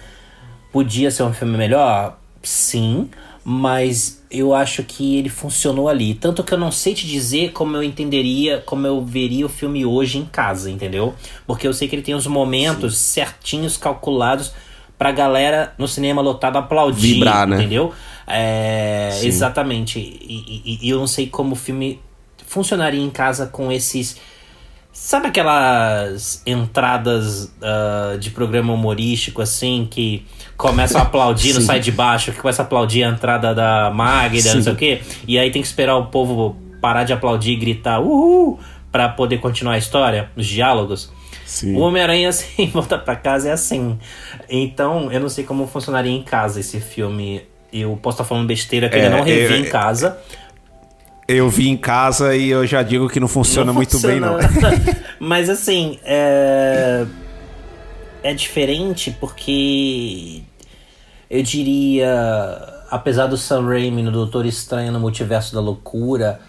Podia 0.72 1.10
ser 1.10 1.24
um 1.24 1.34
filme 1.34 1.58
melhor? 1.58 2.20
Sim, 2.44 3.10
mas 3.48 4.26
eu 4.32 4.56
acho 4.56 4.82
que 4.82 5.18
ele 5.18 5.30
funcionou 5.30 5.88
ali. 5.88 6.16
Tanto 6.16 6.44
que 6.44 6.52
eu 6.52 6.58
não 6.58 6.72
sei 6.72 6.96
te 6.96 7.06
dizer 7.06 7.52
como 7.52 7.78
eu 7.78 7.84
entenderia, 7.84 8.64
como 8.66 8.88
eu 8.88 9.06
veria 9.06 9.46
o 9.46 9.50
filme 9.50 9.86
hoje 9.86 10.18
em 10.18 10.26
casa, 10.26 10.72
entendeu? 10.72 11.14
Porque 11.46 11.68
eu 11.68 11.74
sei 11.74 11.88
que 11.88 11.94
ele 11.94 12.02
tem 12.02 12.16
os 12.16 12.26
momentos 12.26 12.98
Sim. 12.98 13.22
certinhos, 13.22 13.78
calculados 13.78 14.52
pra 14.98 15.12
galera 15.12 15.76
no 15.78 15.88
cinema 15.88 16.24
lotado 16.24 16.58
aplaudir, 16.58 17.14
Vibrar, 17.14 17.48
né? 17.48 17.58
entendeu? 17.58 17.94
É, 18.26 19.20
exatamente. 19.22 20.00
E, 20.00 20.64
e, 20.66 20.80
e 20.82 20.90
eu 20.90 20.98
não 20.98 21.06
sei 21.06 21.28
como 21.28 21.54
o 21.54 21.56
filme 21.56 22.00
funcionaria 22.48 23.04
em 23.04 23.12
casa 23.12 23.46
com 23.46 23.72
esses. 23.72 24.18
Sabe 24.92 25.28
aquelas 25.28 26.42
entradas 26.48 27.54
uh, 27.62 28.18
de 28.18 28.32
programa 28.32 28.74
humorístico 28.74 29.40
assim 29.40 29.88
que 29.92 30.26
começam 30.58 31.02
a 31.02 31.04
aplaudir 31.04 31.54
no 31.54 31.62
sai 31.62 31.80
de 31.80 31.92
baixo, 31.92 32.32
que 32.32 32.40
começa 32.40 32.62
a 32.62 32.66
aplaudir 32.66 33.04
a 33.04 33.10
entrada 33.10 33.54
da 33.54 33.92
Magda, 33.92 34.42
Sim. 34.42 34.56
não 34.56 34.64
sei 34.64 34.74
o 34.74 34.76
quê, 34.76 35.02
e 35.28 35.38
aí 35.38 35.52
tem 35.52 35.62
que 35.62 35.68
esperar 35.68 35.98
o 35.98 36.06
povo 36.06 36.56
parar 36.82 37.04
de 37.04 37.14
aplaudir 37.14 37.54
e 37.54 37.56
gritar 37.56 38.00
uhul 38.00 38.60
para 38.92 39.10
poder 39.10 39.40
continuar 39.40 39.74
a 39.74 39.78
história, 39.78 40.30
os 40.36 40.46
diálogos. 40.46 41.12
Sim. 41.46 41.76
O 41.76 41.80
Homem-Aranha, 41.80 42.30
assim, 42.30 42.68
volta 42.68 42.98
para 42.98 43.16
casa 43.16 43.50
é 43.50 43.52
assim. 43.52 43.98
Então, 44.50 45.12
eu 45.12 45.20
não 45.20 45.30
sei 45.30 45.44
como 45.44 45.68
funcionaria 45.68 46.12
em 46.12 46.24
casa 46.24 46.60
esse 46.60 46.80
filme. 46.80 47.42
Eu 47.72 47.98
posso 48.02 48.16
estar 48.16 48.24
falando 48.24 48.48
besteira 48.48 48.88
que 48.88 48.96
é, 48.96 49.08
eu 49.08 49.12
não 49.12 49.22
revi 49.22 49.54
é, 49.54 49.58
em 49.58 49.66
casa. 49.66 50.18
Eu 51.28 51.50
vi 51.50 51.68
em 51.68 51.76
casa 51.76 52.36
e 52.36 52.50
eu 52.50 52.66
já 52.66 52.84
digo 52.84 53.10
que 53.10 53.20
não 53.20 53.28
funciona, 53.28 53.68
não 53.68 53.74
muito 53.74 53.92
funciona. 53.92 54.14
bem, 54.14 54.50
não. 54.62 54.96
Mas 55.20 55.50
assim, 55.50 56.00
é... 56.04 57.06
é 58.26 58.34
diferente 58.34 59.12
porque 59.12 60.42
eu 61.30 61.44
diria, 61.44 62.84
apesar 62.90 63.28
do 63.28 63.38
Sam 63.38 63.68
Raimi 63.68 64.02
no 64.02 64.12
Doutor 64.12 64.48
Estranho 64.48 64.92
no 64.92 65.00
Multiverso 65.00 65.54
da 65.54 65.62
Loucura, 65.62 66.42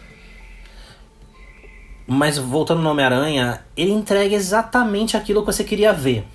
mas 2.07 2.39
voltando 2.39 2.81
no 2.81 2.89
Homem-Aranha, 2.89 3.61
ele 3.77 3.93
entrega 3.93 4.35
exatamente 4.35 5.19
aquilo 5.19 5.41
que 5.41 5.53
você 5.53 5.63
queria 5.63 5.93
ver. 5.93 6.27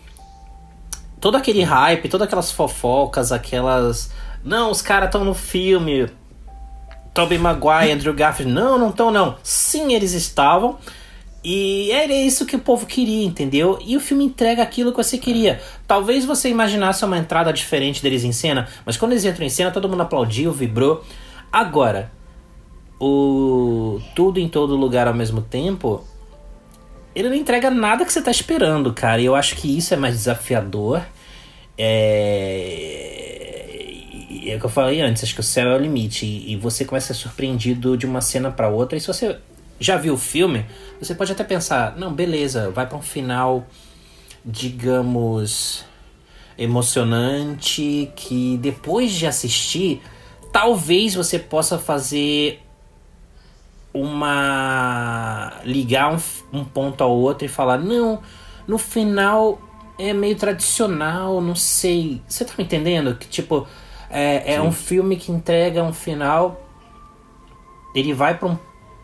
Todo 1.20 1.38
aquele 1.38 1.64
hype, 1.64 2.08
todas 2.08 2.28
aquelas 2.28 2.52
fofocas, 2.52 3.32
aquelas. 3.32 4.12
Não, 4.44 4.70
os 4.70 4.80
caras 4.84 5.08
estão 5.08 5.26
no 5.26 5.34
filme. 5.34 6.08
Tobey 7.16 7.40
Maguire, 7.40 7.92
Andrew 7.92 8.14
Garfield. 8.14 8.54
Não, 8.54 8.78
não 8.78 8.90
estão, 8.90 9.10
não. 9.10 9.38
Sim, 9.42 9.94
eles 9.94 10.14
estavam. 10.14 10.78
E 11.44 11.92
era 11.92 12.14
isso 12.14 12.46
que 12.46 12.56
o 12.56 12.60
povo 12.60 12.86
queria, 12.86 13.26
entendeu? 13.26 13.80
E 13.84 13.98
o 13.98 14.00
filme 14.00 14.24
entrega 14.24 14.62
aquilo 14.62 14.92
que 14.92 14.98
você 14.98 15.18
queria. 15.18 15.60
Talvez 15.88 16.24
você 16.24 16.50
imaginasse 16.50 17.04
uma 17.04 17.18
entrada 17.18 17.52
diferente 17.52 18.02
deles 18.04 18.24
em 18.24 18.32
cena, 18.32 18.68
mas 18.86 18.96
quando 18.96 19.14
eles 19.14 19.26
entram 19.26 19.46
em 19.46 19.50
cena, 19.50 19.72
todo 19.72 19.90
mundo 19.90 20.02
aplaudiu, 20.02 20.52
vibrou. 20.52 21.04
Agora, 21.52 22.12
o 23.00 24.00
tudo 24.16 24.40
em 24.40 24.48
todo 24.48 24.76
lugar 24.76 25.08
ao 25.08 25.14
mesmo 25.16 25.42
tempo, 25.42 26.06
ele 27.16 27.28
não 27.30 27.36
entrega 27.36 27.72
nada 27.72 28.06
que 28.06 28.14
você 28.14 28.22
tá 28.22 28.30
esperando, 28.30 28.94
cara. 28.94 29.20
E 29.20 29.26
eu 29.26 29.36
acho 29.36 29.56
que 29.56 29.76
isso 29.76 29.94
é 29.94 29.98
mais 29.98 30.16
desafiador. 30.16 31.02
É... 31.76 33.32
é 34.46 34.56
o 34.56 34.60
que 34.60 34.66
eu 34.66 34.70
falei 34.70 35.02
antes, 35.02 35.24
acho 35.24 35.34
que 35.34 35.40
o 35.40 35.44
céu 35.44 35.72
é 35.72 35.76
o 35.76 35.80
limite. 35.80 36.26
E, 36.26 36.56
você 36.56 36.86
começa 36.86 37.12
a 37.12 37.16
ser 37.16 37.24
surpreendido 37.24 37.98
de 37.98 38.06
uma 38.06 38.22
cena 38.22 38.52
para 38.52 38.70
outra. 38.70 38.96
E 38.96 39.02
se 39.02 39.08
você 39.08 39.40
já 39.82 39.98
viu 39.98 40.14
o 40.14 40.18
filme, 40.18 40.64
você 41.00 41.16
pode 41.16 41.32
até 41.32 41.44
pensar, 41.44 41.98
não, 41.98 42.14
beleza, 42.14 42.70
vai 42.70 42.86
para 42.86 42.96
um 42.96 43.02
final, 43.02 43.66
digamos, 44.46 45.84
emocionante, 46.56 48.12
que 48.16 48.60
depois 48.60 49.12
de 49.12 49.26
assistir, 49.26 50.00
talvez 50.54 51.16
você 51.16 51.40
possa 51.40 51.80
fazer 51.80 52.62
uma 53.92 55.60
ligar 55.66 56.14
um, 56.14 56.60
um 56.60 56.64
ponto 56.64 57.04
ao 57.04 57.12
outro 57.12 57.46
e 57.46 57.50
falar 57.50 57.78
não 57.78 58.22
no 58.66 58.78
final 58.78 59.60
é 60.00 60.14
meio 60.14 60.36
tradicional 60.38 61.42
não 61.42 61.56
sei. 61.56 62.22
Você 62.26 62.46
tá 62.46 62.54
me 62.58 62.64
entendendo? 62.64 63.16
Que 63.16 63.28
tipo 63.28 63.68
é, 64.10 64.54
é 64.54 64.62
um 64.62 64.72
filme 64.72 65.18
que 65.18 65.32
entrega 65.32 65.84
um 65.84 65.92
final 65.92 66.62
ele 67.94 68.14
vai 68.14 68.38
para 68.38 68.48
um 68.48 68.58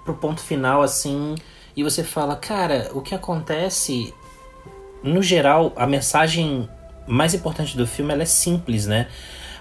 pro 0.08 0.16
ponto 0.16 0.42
final 0.42 0.82
assim 0.82 1.36
e 1.76 1.84
você 1.84 2.04
fala 2.04 2.36
cara 2.36 2.90
o 2.94 3.02
que 3.02 3.14
acontece 3.14 4.14
no 5.04 5.22
geral 5.22 5.74
a 5.76 5.86
mensagem 5.86 6.68
mais 7.06 7.34
importante 7.34 7.78
do 7.78 7.86
filme 7.86 8.12
ela 8.14 8.24
é 8.24 8.26
simples 8.26 8.88
né 8.88 9.08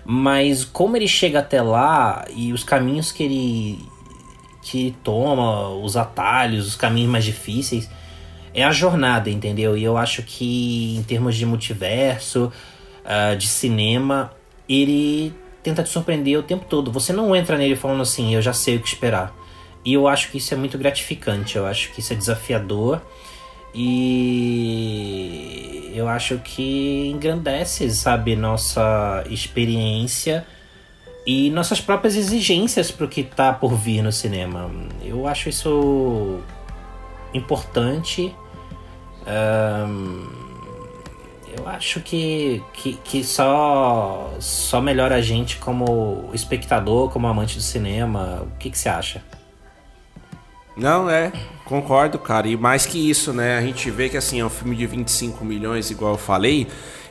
mas 0.05 0.65
como 0.65 0.97
ele 0.97 1.09
chega 1.09 1.41
até 1.41 1.61
lá 1.61 2.25
e 2.35 2.53
os 2.53 2.65
caminhos 2.65 3.13
que 3.13 3.23
ele 3.23 3.97
que 4.67 4.97
toma, 5.05 5.69
os 5.69 5.97
atalhos, 5.97 6.67
os 6.67 6.75
caminhos 6.75 7.09
mais 7.09 7.25
difíceis. 7.25 7.89
É 8.53 8.65
a 8.65 8.73
jornada, 8.73 9.31
entendeu? 9.31 9.77
E 9.77 9.85
eu 9.85 9.97
acho 9.97 10.25
que 10.25 10.97
em 10.97 11.03
termos 11.05 11.37
de 11.37 11.47
multiverso, 11.47 12.53
uh, 13.05 13.37
de 13.37 13.47
cinema, 13.47 14.33
ele 14.69 15.33
tenta 15.63 15.85
te 15.85 15.89
surpreender 15.89 16.37
o 16.37 16.43
tempo 16.43 16.65
todo. 16.69 16.91
Você 16.91 17.13
não 17.13 17.37
entra 17.37 17.57
nele 17.57 17.77
falando 17.77 18.03
assim, 18.03 18.35
eu 18.35 18.43
já 18.43 18.53
sei 18.53 18.77
o 18.77 18.81
que 18.81 18.89
esperar. 18.89 19.33
E 19.87 19.95
eu 19.95 20.09
acho 20.09 20.33
que 20.33 20.39
isso 20.39 20.53
é 20.53 20.57
muito 20.57 20.77
gratificante, 20.77 21.57
eu 21.57 21.65
acho 21.65 21.93
que 21.93 22.01
isso 22.01 22.13
é 22.13 22.17
desafiador. 22.17 23.01
E 23.73 24.73
eu 25.95 26.09
acho 26.09 26.39
que 26.39 27.09
engrandece, 27.15 27.89
sabe, 27.91 28.35
nossa 28.35 29.23
experiência 29.31 30.45
e 31.25 31.51
nossas 31.51 31.81
próprias 31.81 32.17
exigências 32.17 32.91
para 32.91 33.07
o 33.07 33.09
que 33.09 33.21
está 33.21 33.53
por 33.53 33.77
vir 33.77 34.03
no 34.03 34.11
cinema. 34.11 34.69
Eu 35.05 35.25
acho 35.29 35.49
isso 35.49 36.41
importante. 37.33 38.35
Eu 41.57 41.69
acho 41.69 42.01
que, 42.01 42.61
que, 42.73 42.95
que, 43.05 43.23
só, 43.23 44.35
só 44.41 44.81
melhora 44.81 45.15
a 45.15 45.21
gente 45.21 45.59
como 45.59 46.29
espectador, 46.33 47.09
como 47.11 47.29
amante 47.29 47.55
do 47.57 47.63
cinema. 47.63 48.43
O 48.43 48.59
que, 48.59 48.69
que 48.69 48.79
você 48.79 48.89
acha? 48.89 49.23
Não, 50.77 51.09
é, 51.09 51.33
concordo, 51.65 52.19
cara. 52.19 52.47
E 52.47 52.57
mais 52.57 52.85
que 52.85 53.11
isso, 53.11 53.33
né? 53.33 53.59
A 53.59 53.63
gente 53.63 53.91
vê 53.91 54.09
que 54.09 54.17
assim, 54.17 54.41
é 54.41 54.45
um 54.45 54.51
filme 54.51 54.77
de 54.77 54.87
25 54.87 55.45
milhões, 55.45 55.91
igual 55.91 56.13
eu 56.13 56.19
falei. 56.19 56.67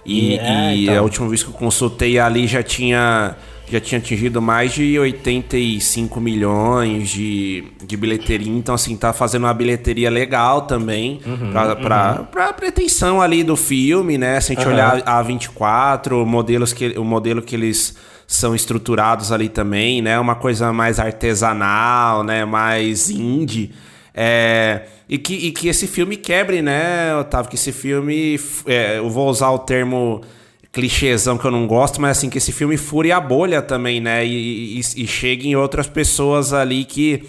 E, 0.05 0.37
é, 0.37 0.75
e 0.75 0.83
então. 0.83 0.99
a 0.99 1.01
última 1.01 1.27
vez 1.27 1.41
que 1.41 1.49
eu 1.49 1.53
consultei 1.53 2.19
ali 2.19 2.45
já 2.45 2.61
tinha 2.61 3.35
já 3.67 3.79
tinha 3.79 3.99
atingido 3.99 4.41
mais 4.41 4.73
de 4.73 4.97
85 4.99 6.19
milhões 6.21 7.09
de, 7.09 7.63
de 7.83 7.97
bilheteria, 7.97 8.51
então 8.51 8.75
assim, 8.75 8.95
tá 8.95 9.11
fazendo 9.11 9.45
uma 9.45 9.53
bilheteria 9.53 10.09
legal 10.09 10.63
também 10.63 11.19
uhum, 11.25 11.51
pra, 11.51 11.75
pra, 11.75 12.17
uhum. 12.19 12.25
pra 12.25 12.53
pretensão 12.53 13.21
ali 13.21 13.43
do 13.43 13.55
filme, 13.55 14.17
né? 14.17 14.39
Se 14.39 14.51
a 14.51 14.55
gente 14.55 14.67
uhum. 14.67 14.73
olhar 14.73 15.01
a 15.03 15.21
24, 15.21 16.25
modelos 16.25 16.73
que, 16.73 16.89
o 16.97 17.03
modelo 17.03 17.41
que 17.41 17.55
eles 17.55 17.95
são 18.27 18.55
estruturados 18.55 19.31
ali 19.31 19.49
também, 19.49 20.01
né? 20.01 20.19
Uma 20.19 20.35
coisa 20.35 20.73
mais 20.73 20.99
artesanal, 20.99 22.23
né? 22.23 22.43
Mais 22.45 23.09
indie. 23.09 23.71
É, 24.13 24.83
e, 25.07 25.17
que, 25.17 25.33
e 25.33 25.51
que 25.51 25.67
esse 25.67 25.87
filme 25.87 26.15
quebre, 26.15 26.61
né, 26.61 27.15
Otávio? 27.17 27.49
Que 27.49 27.55
esse 27.55 27.71
filme, 27.71 28.39
é, 28.65 28.97
eu 28.97 29.09
vou 29.09 29.29
usar 29.29 29.49
o 29.51 29.59
termo 29.59 30.21
clichêzão 30.71 31.37
que 31.37 31.45
eu 31.45 31.51
não 31.51 31.67
gosto, 31.67 32.01
mas 32.01 32.17
assim, 32.17 32.29
que 32.29 32.37
esse 32.37 32.51
filme 32.51 32.75
fure 32.75 33.11
a 33.11 33.19
bolha 33.19 33.61
também, 33.61 34.01
né? 34.01 34.25
E, 34.25 34.77
e, 34.77 34.79
e 34.79 35.07
chegue 35.07 35.47
em 35.47 35.55
outras 35.55 35.87
pessoas 35.87 36.51
ali 36.51 36.83
que, 36.83 37.23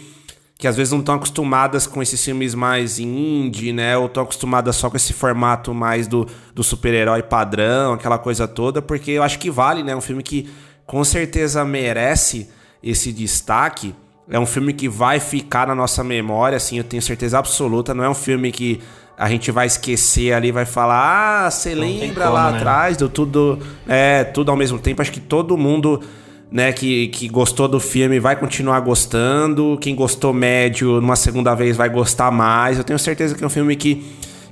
que 0.58 0.66
às 0.66 0.76
vezes 0.76 0.92
não 0.92 1.00
estão 1.00 1.14
acostumadas 1.14 1.86
com 1.86 2.02
esses 2.02 2.24
filmes 2.24 2.54
mais 2.54 2.98
indie, 2.98 3.72
né? 3.72 3.96
Ou 3.96 4.06
estão 4.06 4.22
acostumadas 4.22 4.74
só 4.76 4.88
com 4.88 4.96
esse 4.96 5.12
formato 5.12 5.74
mais 5.74 6.08
do, 6.08 6.26
do 6.54 6.64
super-herói 6.64 7.22
padrão, 7.22 7.92
aquela 7.92 8.18
coisa 8.18 8.48
toda, 8.48 8.80
porque 8.80 9.12
eu 9.12 9.22
acho 9.22 9.38
que 9.38 9.50
vale, 9.50 9.82
né? 9.82 9.94
Um 9.94 10.00
filme 10.00 10.22
que 10.22 10.48
com 10.86 11.02
certeza 11.02 11.64
merece 11.64 12.48
esse 12.82 13.12
destaque. 13.12 13.94
É 14.30 14.38
um 14.38 14.46
filme 14.46 14.72
que 14.72 14.88
vai 14.88 15.20
ficar 15.20 15.66
na 15.66 15.74
nossa 15.74 16.02
memória, 16.02 16.56
assim, 16.56 16.78
eu 16.78 16.84
tenho 16.84 17.02
certeza 17.02 17.38
absoluta. 17.38 17.94
Não 17.94 18.04
é 18.04 18.08
um 18.08 18.14
filme 18.14 18.50
que 18.50 18.80
a 19.18 19.28
gente 19.28 19.50
vai 19.50 19.66
esquecer 19.66 20.32
ali, 20.32 20.52
vai 20.52 20.66
falar, 20.66 21.46
ah, 21.46 21.50
você 21.50 21.74
lembra 21.74 22.24
como, 22.24 22.34
lá 22.34 22.50
né? 22.50 22.58
atrás 22.58 22.96
do 22.96 23.08
tudo, 23.08 23.58
é, 23.88 24.24
tudo 24.24 24.50
ao 24.50 24.56
mesmo 24.56 24.78
tempo. 24.78 25.00
Acho 25.00 25.12
que 25.12 25.20
todo 25.20 25.56
mundo 25.56 26.02
né, 26.50 26.72
que, 26.72 27.08
que 27.08 27.28
gostou 27.28 27.66
do 27.66 27.80
filme 27.80 28.20
vai 28.20 28.36
continuar 28.36 28.80
gostando. 28.80 29.78
Quem 29.80 29.94
gostou 29.94 30.32
médio, 30.32 31.00
numa 31.00 31.16
segunda 31.16 31.54
vez, 31.54 31.76
vai 31.76 31.88
gostar 31.88 32.30
mais. 32.30 32.78
Eu 32.78 32.84
tenho 32.84 32.98
certeza 32.98 33.34
que 33.34 33.42
é 33.42 33.46
um 33.46 33.50
filme 33.50 33.74
que, 33.74 34.04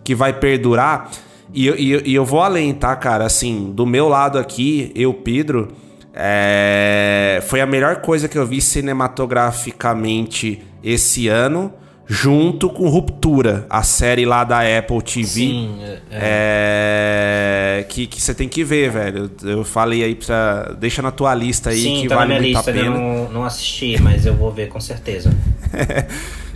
que 0.03 0.15
vai 0.15 0.33
perdurar. 0.33 1.11
E, 1.53 1.69
e, 1.69 2.11
e 2.11 2.15
eu 2.15 2.25
vou 2.25 2.41
além, 2.41 2.73
tá, 2.73 2.97
cara? 2.97 3.25
Assim, 3.27 3.71
do 3.73 3.85
meu 3.85 4.09
lado 4.09 4.39
aqui, 4.39 4.91
eu, 4.95 5.13
Pedro, 5.13 5.69
é... 6.15 7.43
foi 7.47 7.61
a 7.61 7.67
melhor 7.67 7.97
coisa 7.97 8.29
que 8.29 8.39
eu 8.39 8.47
vi 8.47 8.61
cinematograficamente 8.61 10.63
esse 10.83 11.29
ano 11.29 11.73
junto 12.07 12.69
com 12.69 12.89
Ruptura, 12.89 13.67
a 13.69 13.83
série 13.83 14.25
lá 14.25 14.45
da 14.45 14.61
Apple 14.61 15.03
TV. 15.03 15.25
Sim, 15.25 15.79
é, 15.83 15.99
é. 16.11 17.79
é... 17.81 17.87
que, 17.89 18.07
que 18.07 18.21
você 18.21 18.35
tem 18.35 18.49
que 18.49 18.63
ver, 18.63 18.91
velho. 18.91 19.31
Eu 19.43 19.65
falei 19.65 20.05
aí 20.05 20.15
pra. 20.15 20.75
Deixa 20.79 21.01
na 21.01 21.11
tua 21.11 21.35
lista 21.35 21.71
aí 21.71 21.83
Sim, 21.83 22.03
que 22.03 22.09
tá 22.09 22.17
vale 22.17 22.35
na 22.35 22.41
minha 22.41 22.53
lista, 22.53 22.71
a 22.71 22.75
pena. 22.75 22.87
Eu 22.87 22.93
não, 22.93 23.29
não 23.31 23.45
assisti, 23.45 24.01
mas 24.01 24.27
eu 24.27 24.35
vou 24.35 24.51
ver 24.51 24.69
com 24.69 24.81
certeza. 24.81 25.35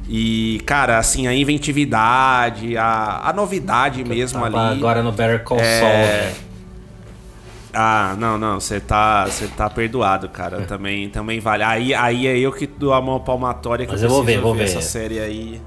e, 0.09 0.61
cara, 0.67 0.99
assim, 0.99 1.27
a 1.27 1.35
inventividade, 1.35 2.77
a, 2.77 3.23
a 3.25 3.33
novidade 3.33 4.05
mesmo 4.05 4.45
ali. 4.45 4.57
Agora 4.57 5.03
no 5.03 5.13
Better 5.13 5.43
Call 5.43 5.61
é... 5.61 5.81
Saul, 5.81 5.93
né? 5.93 6.33
Ah, 7.73 8.17
não, 8.19 8.39
não, 8.39 8.59
você 8.59 8.81
tá, 8.81 9.27
você 9.27 9.47
tá 9.49 9.69
perdoado, 9.69 10.29
cara. 10.29 10.63
Também, 10.63 11.09
também 11.09 11.39
vale. 11.39 11.63
Aí, 11.63 11.95
aí 11.95 12.27
é 12.27 12.39
eu 12.39 12.53
que 12.53 12.67
dou 12.67 12.93
a 12.93 13.01
mão 13.01 13.21
palmatória 13.21 13.87
que 13.87 13.93
Mas 13.93 14.03
eu 14.03 14.09
vou 14.09 14.25
ver, 14.25 14.41
vou 14.41 14.55
ver, 14.55 14.61
ver 14.61 14.65
essa 14.65 14.81
série 14.81 15.19
aí. 15.21 15.61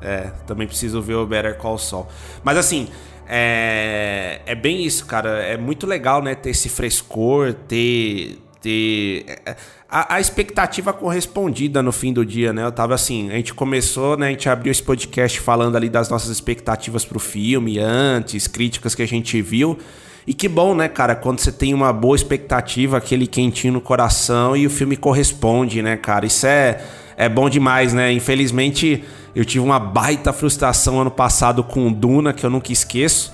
É, 0.00 0.30
também 0.46 0.66
preciso 0.66 1.00
ver 1.00 1.14
o 1.14 1.26
Better 1.26 1.56
Call 1.56 1.78
Saul. 1.78 2.06
Mas 2.42 2.56
assim, 2.56 2.88
é, 3.26 4.40
é 4.46 4.54
bem 4.54 4.84
isso, 4.84 5.06
cara. 5.06 5.42
É 5.42 5.56
muito 5.56 5.86
legal, 5.86 6.22
né, 6.22 6.34
ter 6.34 6.50
esse 6.50 6.68
frescor, 6.68 7.52
ter 7.52 8.38
ter 8.60 9.26
é, 9.44 9.56
a, 9.88 10.14
a, 10.14 10.20
expectativa 10.20 10.90
correspondida 10.90 11.82
no 11.82 11.92
fim 11.92 12.14
do 12.14 12.24
dia, 12.24 12.50
né? 12.50 12.64
Eu 12.64 12.72
tava 12.72 12.94
assim, 12.94 13.30
a 13.30 13.34
gente 13.34 13.52
começou, 13.52 14.16
né? 14.16 14.28
A 14.28 14.30
gente 14.30 14.48
abriu 14.48 14.70
esse 14.70 14.82
podcast 14.82 15.38
falando 15.40 15.76
ali 15.76 15.90
das 15.90 16.08
nossas 16.08 16.30
expectativas 16.30 17.04
pro 17.04 17.18
filme 17.18 17.78
antes, 17.78 18.46
críticas 18.46 18.94
que 18.94 19.02
a 19.02 19.06
gente 19.06 19.40
viu. 19.42 19.78
E 20.26 20.32
que 20.32 20.48
bom, 20.48 20.74
né, 20.74 20.88
cara, 20.88 21.14
quando 21.14 21.38
você 21.38 21.52
tem 21.52 21.74
uma 21.74 21.92
boa 21.92 22.16
expectativa, 22.16 22.96
aquele 22.96 23.26
quentinho 23.26 23.74
no 23.74 23.80
coração 23.80 24.56
e 24.56 24.66
o 24.66 24.70
filme 24.70 24.96
corresponde, 24.96 25.82
né, 25.82 25.96
cara? 25.96 26.24
Isso 26.24 26.46
é, 26.46 26.80
é 27.16 27.28
bom 27.28 27.50
demais, 27.50 27.92
né? 27.92 28.10
Infelizmente, 28.10 29.04
eu 29.36 29.44
tive 29.44 29.62
uma 29.62 29.78
baita 29.78 30.32
frustração 30.32 31.00
ano 31.00 31.10
passado 31.10 31.62
com 31.62 31.92
Duna, 31.92 32.32
que 32.32 32.44
eu 32.44 32.50
nunca 32.50 32.72
esqueço. 32.72 33.32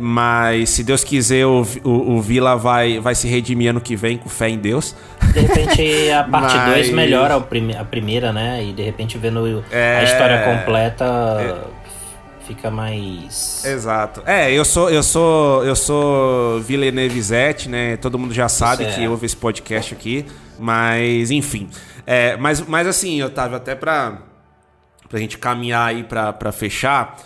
Mas 0.00 0.70
se 0.70 0.84
Deus 0.84 1.02
quiser, 1.02 1.44
o, 1.46 1.66
o, 1.82 2.12
o, 2.12 2.22
Vila 2.22 2.54
vai, 2.54 3.00
vai 3.00 3.12
se 3.12 3.26
redimir 3.26 3.70
ano 3.70 3.80
que 3.80 3.96
vem 3.96 4.16
com 4.16 4.28
fé 4.28 4.48
em 4.48 4.56
Deus. 4.56 4.94
De 5.32 5.40
repente 5.40 6.10
a 6.12 6.22
parte 6.22 6.56
2 6.56 6.66
Mas... 6.66 6.90
melhora 6.90 7.34
a, 7.34 7.40
prime 7.40 7.76
a 7.76 7.84
primeira, 7.84 8.32
né? 8.32 8.62
E 8.62 8.72
de 8.72 8.84
repente 8.84 9.18
vendo 9.18 9.64
é... 9.72 9.98
a 9.98 10.04
história 10.04 10.44
completa. 10.44 11.04
É 11.40 11.79
fica 12.46 12.70
mais. 12.70 13.64
Exato. 13.64 14.22
É, 14.26 14.52
eu 14.52 14.64
sou, 14.64 14.90
eu 14.90 15.02
sou, 15.02 15.64
eu 15.64 15.76
sou 15.76 16.60
Villeneuvezete, 16.60 17.68
né? 17.68 17.96
Todo 17.96 18.18
mundo 18.18 18.34
já 18.34 18.48
sabe 18.48 18.84
é. 18.84 18.92
que 18.92 19.06
ouve 19.06 19.26
esse 19.26 19.36
podcast 19.36 19.94
aqui. 19.94 20.26
Mas, 20.58 21.30
enfim. 21.30 21.68
É, 22.06 22.36
mas, 22.36 22.60
mas 22.60 22.86
assim, 22.86 23.22
Otávio, 23.22 23.56
até 23.56 23.74
pra, 23.74 24.22
pra 25.08 25.18
gente 25.18 25.38
caminhar 25.38 25.88
aí 25.88 26.04
pra, 26.04 26.32
pra 26.32 26.52
fechar. 26.52 27.16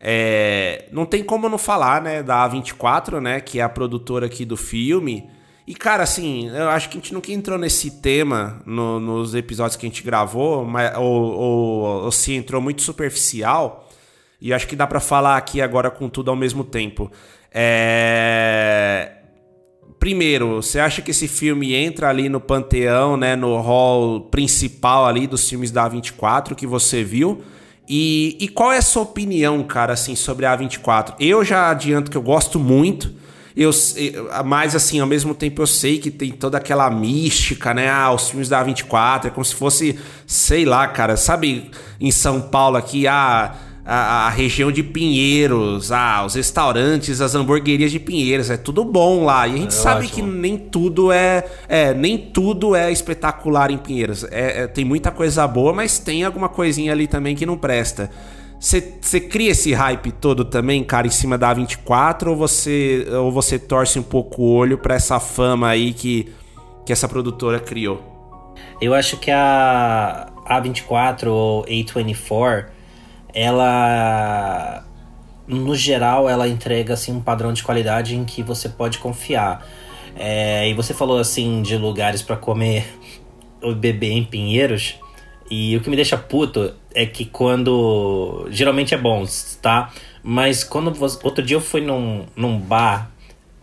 É, 0.00 0.86
não 0.90 1.04
tem 1.04 1.22
como 1.22 1.48
não 1.48 1.58
falar, 1.58 2.00
né, 2.00 2.22
da 2.22 2.48
A24, 2.48 3.20
né, 3.20 3.40
que 3.40 3.60
é 3.60 3.62
a 3.62 3.68
produtora 3.68 4.26
aqui 4.26 4.44
do 4.44 4.56
filme. 4.56 5.28
E, 5.66 5.74
cara, 5.74 6.02
assim, 6.02 6.48
eu 6.48 6.68
acho 6.70 6.88
que 6.88 6.96
a 6.96 7.00
gente 7.00 7.14
nunca 7.14 7.30
entrou 7.30 7.58
nesse 7.58 8.00
tema 8.00 8.60
no, 8.66 8.98
nos 8.98 9.34
episódios 9.34 9.76
que 9.76 9.86
a 9.86 9.88
gente 9.88 10.02
gravou, 10.02 10.64
mas, 10.64 10.96
ou, 10.96 11.04
ou, 11.04 12.04
ou 12.04 12.10
se 12.10 12.34
entrou 12.34 12.60
muito 12.60 12.82
superficial. 12.82 13.88
E 14.40 14.52
acho 14.52 14.66
que 14.66 14.74
dá 14.74 14.86
para 14.86 15.00
falar 15.00 15.36
aqui 15.36 15.60
agora 15.60 15.90
com 15.90 16.08
tudo 16.08 16.30
ao 16.30 16.36
mesmo 16.36 16.64
tempo. 16.64 17.10
É... 17.52 19.12
Primeiro, 19.98 20.62
você 20.62 20.78
acha 20.80 21.02
que 21.02 21.10
esse 21.10 21.28
filme 21.28 21.74
entra 21.74 22.08
ali 22.08 22.30
no 22.30 22.40
panteão, 22.40 23.18
né, 23.18 23.36
no 23.36 23.60
hall 23.60 24.22
principal 24.22 25.04
ali 25.04 25.26
dos 25.26 25.46
filmes 25.46 25.70
da 25.70 25.88
A24 25.90 26.54
que 26.54 26.66
você 26.66 27.04
viu? 27.04 27.42
E, 27.86 28.36
e 28.40 28.48
qual 28.48 28.72
é 28.72 28.78
a 28.78 28.82
sua 28.82 29.02
opinião, 29.02 29.62
cara, 29.62 29.92
assim, 29.92 30.14
sobre 30.14 30.46
a 30.46 30.56
A24? 30.56 31.16
Eu 31.18 31.44
já 31.44 31.70
adianto 31.70 32.10
que 32.10 32.16
eu 32.16 32.22
gosto 32.22 32.58
muito. 32.58 33.12
Eu, 33.56 33.72
mas 34.44 34.76
assim, 34.76 35.00
ao 35.00 35.06
mesmo 35.06 35.34
tempo 35.34 35.60
eu 35.60 35.66
sei 35.66 35.98
que 35.98 36.10
tem 36.10 36.30
toda 36.30 36.56
aquela 36.56 36.88
mística, 36.88 37.74
né? 37.74 37.90
Ah, 37.90 38.12
os 38.12 38.30
filmes 38.30 38.48
da 38.48 38.64
A24, 38.64 39.26
é 39.26 39.30
como 39.30 39.44
se 39.44 39.54
fosse, 39.54 39.98
sei 40.24 40.64
lá, 40.64 40.86
cara, 40.86 41.16
sabe, 41.16 41.70
em 42.00 42.12
São 42.12 42.40
Paulo 42.40 42.76
aqui, 42.76 43.08
ah, 43.08 43.54
a, 43.92 44.26
a, 44.26 44.30
região 44.30 44.70
de 44.70 44.84
Pinheiros, 44.84 45.90
ah, 45.90 46.24
os 46.24 46.36
restaurantes, 46.36 47.20
as 47.20 47.34
hamburguerias 47.34 47.90
de 47.90 47.98
Pinheiros, 47.98 48.48
é 48.48 48.56
tudo 48.56 48.84
bom 48.84 49.24
lá. 49.24 49.48
E 49.48 49.54
a 49.54 49.56
gente 49.56 49.70
é 49.70 49.72
sabe 49.72 50.06
ótimo. 50.06 50.14
que 50.14 50.22
nem 50.38 50.56
tudo 50.56 51.10
é, 51.10 51.44
é, 51.68 51.92
nem 51.92 52.16
tudo 52.16 52.76
é 52.76 52.92
espetacular 52.92 53.68
em 53.72 53.78
Pinheiros. 53.78 54.22
É, 54.30 54.62
é, 54.62 54.66
tem 54.68 54.84
muita 54.84 55.10
coisa 55.10 55.44
boa, 55.48 55.72
mas 55.72 55.98
tem 55.98 56.22
alguma 56.22 56.48
coisinha 56.48 56.92
ali 56.92 57.08
também 57.08 57.34
que 57.34 57.44
não 57.44 57.58
presta. 57.58 58.08
Você 58.60 59.18
cria 59.18 59.50
esse 59.50 59.72
hype 59.72 60.12
todo 60.12 60.44
também, 60.44 60.84
cara, 60.84 61.08
em 61.08 61.10
cima 61.10 61.36
da 61.36 61.52
A24 61.52 62.28
ou 62.28 62.36
você 62.36 63.08
ou 63.10 63.32
você 63.32 63.58
torce 63.58 63.98
um 63.98 64.04
pouco 64.04 64.42
o 64.42 64.52
olho 64.52 64.78
para 64.78 64.94
essa 64.94 65.18
fama 65.18 65.66
aí 65.68 65.92
que, 65.92 66.32
que 66.86 66.92
essa 66.92 67.08
produtora 67.08 67.58
criou? 67.58 68.54
Eu 68.80 68.94
acho 68.94 69.16
que 69.16 69.32
a 69.32 70.30
A24 70.48 71.26
ou 71.26 71.64
A24 71.64 72.66
ela 73.34 74.84
no 75.46 75.74
geral 75.74 76.28
ela 76.28 76.46
entrega 76.46 76.94
assim 76.94 77.12
um 77.12 77.20
padrão 77.20 77.52
de 77.52 77.62
qualidade 77.62 78.16
em 78.16 78.24
que 78.24 78.42
você 78.42 78.68
pode 78.68 78.98
confiar. 78.98 79.66
É, 80.16 80.68
e 80.68 80.74
você 80.74 80.92
falou 80.94 81.18
assim 81.18 81.62
de 81.62 81.76
lugares 81.76 82.22
para 82.22 82.36
comer 82.36 82.86
ou 83.62 83.74
beber 83.74 84.12
em 84.12 84.24
Pinheiros. 84.24 84.96
E 85.50 85.76
o 85.76 85.80
que 85.80 85.90
me 85.90 85.96
deixa 85.96 86.16
puto 86.16 86.72
é 86.94 87.04
que 87.04 87.24
quando. 87.24 88.46
Geralmente 88.50 88.94
é 88.94 88.98
bom, 88.98 89.24
tá? 89.60 89.90
Mas 90.22 90.62
quando. 90.62 90.92
Você, 90.92 91.18
outro 91.24 91.44
dia 91.44 91.56
eu 91.56 91.60
fui 91.60 91.80
num, 91.80 92.24
num 92.36 92.58
bar 92.58 93.10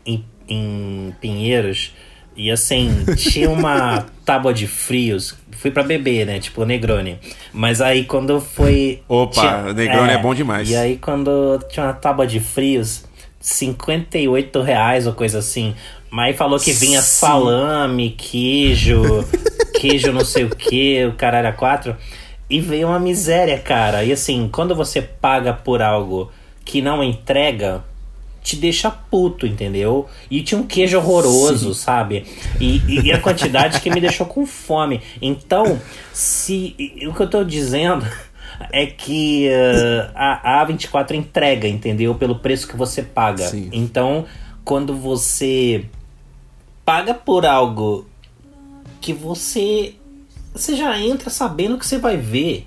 em, 0.05 0.25
em 0.49 1.15
Pinheiros 1.21 1.93
e 2.37 2.51
assim, 2.51 3.03
tinha 3.17 3.49
uma 3.49 4.05
tábua 4.23 4.53
de 4.53 4.67
frios. 4.67 5.35
Fui 5.51 5.71
para 5.71 5.81
beber, 5.81 6.27
né? 6.27 6.39
Tipo 6.39 6.63
Negroni. 6.63 7.19
Mas 7.51 7.81
aí 7.81 8.05
quando 8.05 8.39
foi. 8.39 9.01
Opa, 9.07 9.41
tinha, 9.41 9.73
Negroni 9.73 10.11
é, 10.11 10.13
é, 10.13 10.17
bom 10.19 10.35
demais. 10.35 10.69
E 10.69 10.75
aí 10.75 10.97
quando 10.97 11.59
tinha 11.67 11.87
uma 11.87 11.93
tábua 11.93 12.27
de 12.27 12.39
frios, 12.39 13.05
58 13.39 14.61
reais 14.61 15.07
ou 15.07 15.13
coisa 15.13 15.39
assim. 15.39 15.73
Mas 16.11 16.37
falou 16.37 16.59
que 16.59 16.71
vinha 16.71 17.01
Sim. 17.01 17.19
salame, 17.19 18.11
queijo, 18.11 19.25
queijo 19.81 20.13
não 20.13 20.23
sei 20.23 20.43
o 20.45 20.49
que, 20.49 21.05
o 21.05 21.13
cara 21.13 21.39
era 21.39 21.51
quatro. 21.51 21.95
E 22.49 22.61
veio 22.61 22.87
uma 22.87 22.99
miséria, 22.99 23.57
cara. 23.57 24.03
E 24.03 24.13
assim, 24.13 24.47
quando 24.51 24.75
você 24.75 25.01
paga 25.01 25.53
por 25.53 25.81
algo 25.81 26.31
que 26.63 26.81
não 26.81 27.03
entrega, 27.03 27.83
te 28.47 28.55
deixa 28.55 28.89
puto, 28.89 29.45
entendeu? 29.45 30.07
E 30.31 30.41
tinha 30.41 30.57
um 30.57 30.65
queijo 30.65 30.97
horroroso, 30.97 31.73
Sim. 31.73 31.81
sabe? 31.81 32.25
E, 32.61 32.81
e, 32.87 33.11
a 33.11 33.19
quantidade 33.19 33.81
que 33.81 33.89
me 33.89 33.99
deixou 33.99 34.25
com 34.25 34.45
fome. 34.45 35.01
Então, 35.21 35.81
se 36.13 36.73
o 37.05 37.13
que 37.13 37.23
eu 37.23 37.29
tô 37.29 37.43
dizendo 37.43 38.07
é 38.71 38.85
que 38.85 39.49
uh, 39.49 40.11
a 40.15 40.65
A24 40.65 41.11
entrega, 41.11 41.67
entendeu? 41.67 42.15
Pelo 42.15 42.39
preço 42.39 42.69
que 42.69 42.77
você 42.77 43.03
paga. 43.03 43.45
Sim. 43.49 43.69
Então, 43.73 44.25
quando 44.63 44.95
você 44.95 45.83
paga 46.85 47.13
por 47.13 47.45
algo 47.45 48.07
que 49.01 49.11
você 49.11 49.95
você 50.53 50.73
já 50.73 50.97
entra 50.97 51.29
sabendo 51.29 51.77
que 51.77 51.85
você 51.85 51.97
vai 51.97 52.15
ver. 52.15 52.65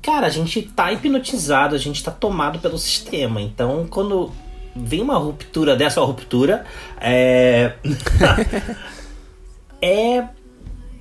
Cara, 0.00 0.26
a 0.26 0.30
gente 0.30 0.62
tá 0.62 0.90
hipnotizado, 0.90 1.74
a 1.74 1.78
gente 1.78 2.02
tá 2.02 2.10
tomado 2.10 2.58
pelo 2.58 2.78
sistema. 2.78 3.40
Então, 3.42 3.86
quando 3.88 4.32
vem 4.74 5.00
uma 5.00 5.16
ruptura 5.16 5.76
dessa 5.76 6.00
ruptura, 6.00 6.64
é. 7.00 7.72
é. 9.80 10.24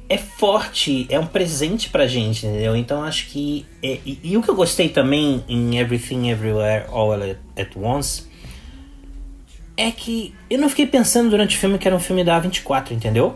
É 0.10 0.18
forte, 0.18 1.08
é 1.10 1.18
um 1.18 1.26
presente 1.26 1.90
pra 1.90 2.06
gente, 2.06 2.46
entendeu? 2.46 2.76
Então 2.76 3.04
acho 3.04 3.28
que. 3.28 3.66
É, 3.82 4.00
e, 4.06 4.20
e, 4.22 4.38
o 4.38 4.44
que 4.44 4.50
eu 4.50 4.56
gostei 4.56 4.90
também 4.90 5.44
em 5.48 5.80
Everything 5.80 6.30
Everywhere 6.30 6.86
All 6.90 7.14
at 7.14 7.76
Once 7.76 8.28
é 9.76 9.90
que 9.90 10.36
eu 10.50 10.60
não 10.60 10.70
fiquei 10.70 10.86
pensando 10.86 11.30
durante 11.32 11.56
o 11.56 11.60
filme 11.60 11.80
que 11.80 11.88
era 11.88 11.96
um 11.96 12.00
filme 12.00 12.24
da 12.24 12.40
A24, 12.40 12.92
entendeu? 12.92 13.36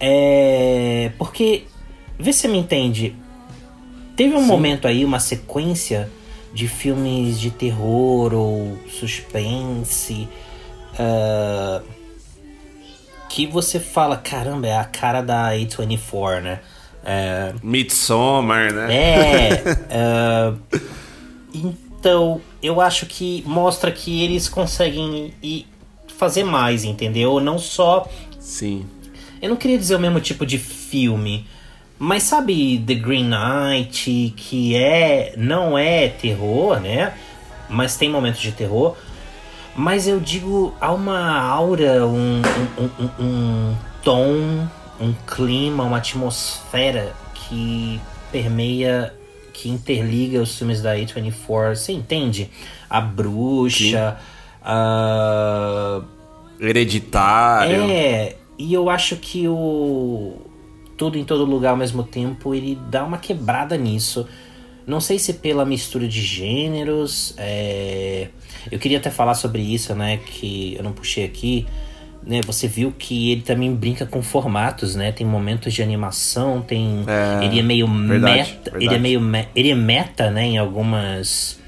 É. 0.00 1.10
Porque. 1.18 1.64
Vê 2.18 2.32
se 2.32 2.40
você 2.40 2.48
me 2.48 2.58
entende. 2.58 3.14
Teve 4.14 4.34
um 4.34 4.40
Sim. 4.40 4.46
momento 4.46 4.88
aí, 4.88 5.04
uma 5.04 5.20
sequência 5.20 6.08
de 6.56 6.66
filmes 6.66 7.38
de 7.38 7.50
terror 7.50 8.32
ou 8.32 8.78
suspense 8.88 10.26
uh, 10.94 11.84
que 13.28 13.46
você 13.46 13.78
fala, 13.78 14.16
caramba, 14.16 14.66
é 14.66 14.78
a 14.78 14.84
cara 14.84 15.20
da 15.20 15.50
A24, 15.50 16.40
né? 16.40 16.60
É, 17.04 17.52
Midsommar, 17.62 18.72
né? 18.72 18.94
é, 18.94 19.62
é, 19.90 20.52
então 21.52 22.40
eu 22.62 22.80
acho 22.80 23.04
que 23.04 23.44
mostra 23.46 23.92
que 23.92 24.24
eles 24.24 24.48
conseguem 24.48 25.34
ir 25.42 25.66
fazer 26.16 26.42
mais, 26.42 26.84
entendeu? 26.84 27.38
Não 27.38 27.58
só 27.58 28.08
Sim. 28.40 28.86
eu 29.42 29.50
não 29.50 29.56
queria 29.56 29.76
dizer 29.76 29.94
o 29.94 30.00
mesmo 30.00 30.20
tipo 30.20 30.46
de 30.46 30.58
filme, 30.58 31.46
mas 31.98 32.24
sabe 32.24 32.82
The 32.86 32.94
Green 32.94 33.28
Knight, 33.28 34.34
que 34.36 34.76
é 34.76 35.34
não 35.36 35.78
é 35.78 36.08
terror, 36.08 36.78
né? 36.80 37.14
Mas 37.68 37.96
tem 37.96 38.08
momentos 38.08 38.40
de 38.40 38.52
terror. 38.52 38.96
Mas 39.74 40.08
eu 40.08 40.18
digo, 40.20 40.74
há 40.80 40.92
uma 40.92 41.38
aura, 41.38 42.06
um, 42.06 42.40
um, 42.78 43.04
um, 43.04 43.24
um 43.24 43.76
tom, 44.02 44.66
um 45.00 45.12
clima, 45.26 45.84
uma 45.84 45.98
atmosfera 45.98 47.14
que 47.34 48.00
permeia, 48.32 49.12
que 49.52 49.68
interliga 49.68 50.40
os 50.40 50.56
filmes 50.56 50.80
da 50.80 50.94
A24. 50.96 51.74
Você 51.74 51.92
entende? 51.92 52.50
A 52.88 53.00
bruxa, 53.00 54.16
a 54.62 56.00
Hereditário. 56.58 57.90
é, 57.90 58.36
e 58.58 58.72
eu 58.72 58.88
acho 58.88 59.16
que 59.16 59.46
o 59.46 60.45
Tudo 60.96 61.18
em 61.18 61.24
Todo 61.24 61.44
Lugar 61.44 61.70
ao 61.70 61.76
mesmo 61.76 62.02
tempo, 62.02 62.54
ele 62.54 62.78
dá 62.90 63.04
uma 63.04 63.18
quebrada 63.18 63.76
nisso. 63.76 64.26
Não 64.86 65.00
sei 65.00 65.18
se 65.18 65.34
pela 65.34 65.64
mistura 65.64 66.06
de 66.06 66.20
gêneros. 66.22 67.34
é, 67.36 68.28
Eu 68.70 68.78
queria 68.78 68.98
até 68.98 69.10
falar 69.10 69.34
sobre 69.34 69.60
isso, 69.62 69.94
né? 69.94 70.18
Que 70.18 70.74
eu 70.78 70.82
não 70.84 70.92
puxei 70.92 71.24
aqui. 71.24 71.66
Né, 72.24 72.40
você 72.44 72.66
viu 72.66 72.90
que 72.90 73.30
ele 73.30 73.42
também 73.42 73.72
brinca 73.72 74.04
com 74.04 74.20
formatos, 74.20 74.96
né? 74.96 75.12
Tem 75.12 75.24
momentos 75.24 75.72
de 75.72 75.80
animação, 75.80 76.60
tem. 76.60 77.04
É, 77.06 77.44
ele 77.44 77.60
é 77.60 77.62
meio 77.62 77.86
verdade, 77.86 78.36
meta. 78.38 78.70
Ele 78.70 78.76
é 78.76 78.78
verdade. 78.80 78.98
meio. 79.02 79.20
me- 79.20 79.48
Ele 79.54 79.70
é 79.70 79.74
meta, 79.76 80.30
né? 80.30 80.44
Em 80.44 80.58
algumas. 80.58 81.60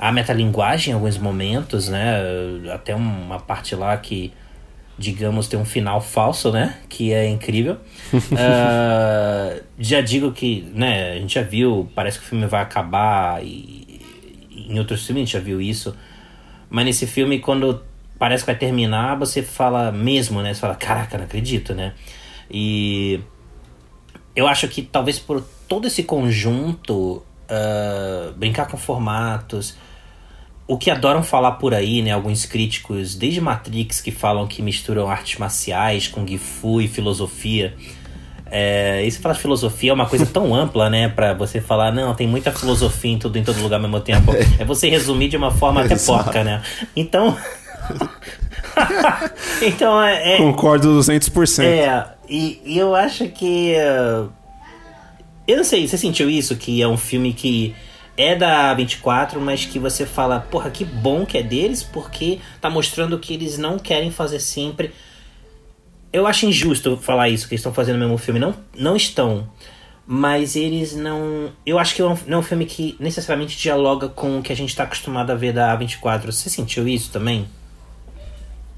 Há 0.00 0.10
metalinguagem 0.10 0.90
em 0.90 0.94
alguns 0.94 1.16
momentos, 1.18 1.88
né? 1.88 2.16
Até 2.74 2.94
uma 2.96 3.38
parte 3.38 3.76
lá 3.76 3.96
que 3.96 4.32
digamos, 4.98 5.48
tem 5.48 5.58
um 5.58 5.64
final 5.64 6.00
falso, 6.00 6.52
né? 6.52 6.78
Que 6.88 7.12
é 7.12 7.28
incrível. 7.28 7.78
Ah, 8.36 9.60
já 9.78 10.00
digo 10.00 10.32
que, 10.32 10.70
né, 10.74 11.12
a 11.12 11.16
gente 11.16 11.34
já 11.34 11.42
viu, 11.42 11.90
parece 11.94 12.18
que 12.18 12.24
o 12.24 12.28
filme 12.28 12.46
vai 12.46 12.60
acabar 12.60 13.42
e 13.42 14.00
em 14.50 14.78
outros 14.78 15.04
filmes 15.06 15.22
a 15.22 15.24
gente 15.24 15.32
já 15.32 15.40
viu 15.40 15.60
isso. 15.60 15.96
Mas 16.70 16.84
nesse 16.84 17.06
filme, 17.06 17.38
quando 17.38 17.82
parece 18.18 18.44
que 18.44 18.46
vai 18.50 18.58
terminar, 18.58 19.16
você 19.18 19.42
fala 19.42 19.90
mesmo, 19.90 20.42
né? 20.42 20.54
Você 20.54 20.60
fala, 20.60 20.74
caraca, 20.74 21.18
não 21.18 21.24
acredito, 21.24 21.74
né? 21.74 21.94
E 22.50 23.20
eu 24.34 24.46
acho 24.46 24.68
que 24.68 24.82
talvez 24.82 25.18
por 25.18 25.42
todo 25.68 25.86
esse 25.86 26.02
conjunto, 26.04 27.22
ah, 27.48 28.32
brincar 28.36 28.66
com 28.66 28.76
formatos, 28.76 29.76
o 30.72 30.78
que 30.78 30.90
adoram 30.90 31.22
falar 31.22 31.52
por 31.52 31.74
aí, 31.74 32.00
né? 32.00 32.12
Alguns 32.12 32.46
críticos, 32.46 33.14
desde 33.14 33.42
Matrix, 33.42 34.00
que 34.00 34.10
falam 34.10 34.46
que 34.46 34.62
misturam 34.62 35.10
artes 35.10 35.38
marciais, 35.38 36.08
Kung 36.08 36.26
Fu 36.38 36.80
e 36.80 36.88
filosofia. 36.88 37.74
É, 38.50 39.04
e 39.04 39.10
se 39.10 39.18
falar 39.18 39.34
de 39.34 39.40
filosofia 39.42 39.90
é 39.90 39.92
uma 39.92 40.06
coisa 40.06 40.24
tão 40.24 40.54
ampla, 40.56 40.88
né? 40.88 41.10
Pra 41.10 41.34
você 41.34 41.60
falar, 41.60 41.92
não, 41.92 42.14
tem 42.14 42.26
muita 42.26 42.50
filosofia 42.52 43.12
em 43.12 43.18
tudo 43.18 43.36
em 43.36 43.44
todo 43.44 43.60
lugar 43.60 43.76
ao 43.76 43.82
mesmo 43.82 44.00
tempo. 44.00 44.32
É 44.58 44.64
você 44.64 44.88
resumir 44.88 45.28
de 45.28 45.36
uma 45.36 45.50
forma 45.50 45.82
até 45.82 45.92
Exato. 45.92 46.24
porca, 46.24 46.42
né? 46.42 46.62
Então. 46.96 47.36
então 49.60 50.02
é, 50.02 50.36
é, 50.36 50.36
Concordo 50.38 51.00
200%. 51.00 51.64
é, 51.64 52.06
e, 52.26 52.62
e 52.64 52.78
eu 52.78 52.94
acho 52.94 53.28
que. 53.28 53.74
Eu 55.46 55.56
não 55.58 55.64
sei, 55.64 55.86
você 55.86 55.98
sentiu 55.98 56.30
isso? 56.30 56.56
Que 56.56 56.80
é 56.80 56.88
um 56.88 56.96
filme 56.96 57.34
que 57.34 57.74
é 58.16 58.34
da 58.34 58.72
24, 58.74 59.40
mas 59.40 59.64
que 59.64 59.78
você 59.78 60.04
fala, 60.04 60.40
porra, 60.40 60.70
que 60.70 60.84
bom 60.84 61.24
que 61.24 61.38
é 61.38 61.42
deles, 61.42 61.82
porque 61.82 62.40
tá 62.60 62.68
mostrando 62.68 63.18
que 63.18 63.34
eles 63.34 63.58
não 63.58 63.78
querem 63.78 64.10
fazer 64.10 64.40
sempre. 64.40 64.92
Eu 66.12 66.26
acho 66.26 66.46
injusto 66.46 66.96
falar 66.96 67.28
isso, 67.28 67.48
que 67.48 67.54
eles 67.54 67.60
estão 67.60 67.72
fazendo 67.72 67.96
o 67.96 67.98
mesmo 68.00 68.18
filme. 68.18 68.38
Não, 68.38 68.54
não 68.76 68.96
estão. 68.96 69.48
Mas 70.06 70.56
eles 70.56 70.94
não. 70.94 71.50
Eu 71.64 71.78
acho 71.78 71.94
que 71.94 72.02
é 72.02 72.04
não 72.04 72.18
é 72.28 72.36
um 72.36 72.42
filme 72.42 72.66
que 72.66 72.96
necessariamente 72.98 73.56
dialoga 73.56 74.08
com 74.08 74.38
o 74.38 74.42
que 74.42 74.52
a 74.52 74.56
gente 74.56 74.74
tá 74.74 74.82
acostumado 74.82 75.30
a 75.30 75.34
ver 75.34 75.52
da 75.52 75.76
A24. 75.78 76.26
Você 76.26 76.50
sentiu 76.50 76.86
isso 76.86 77.10
também? 77.10 77.48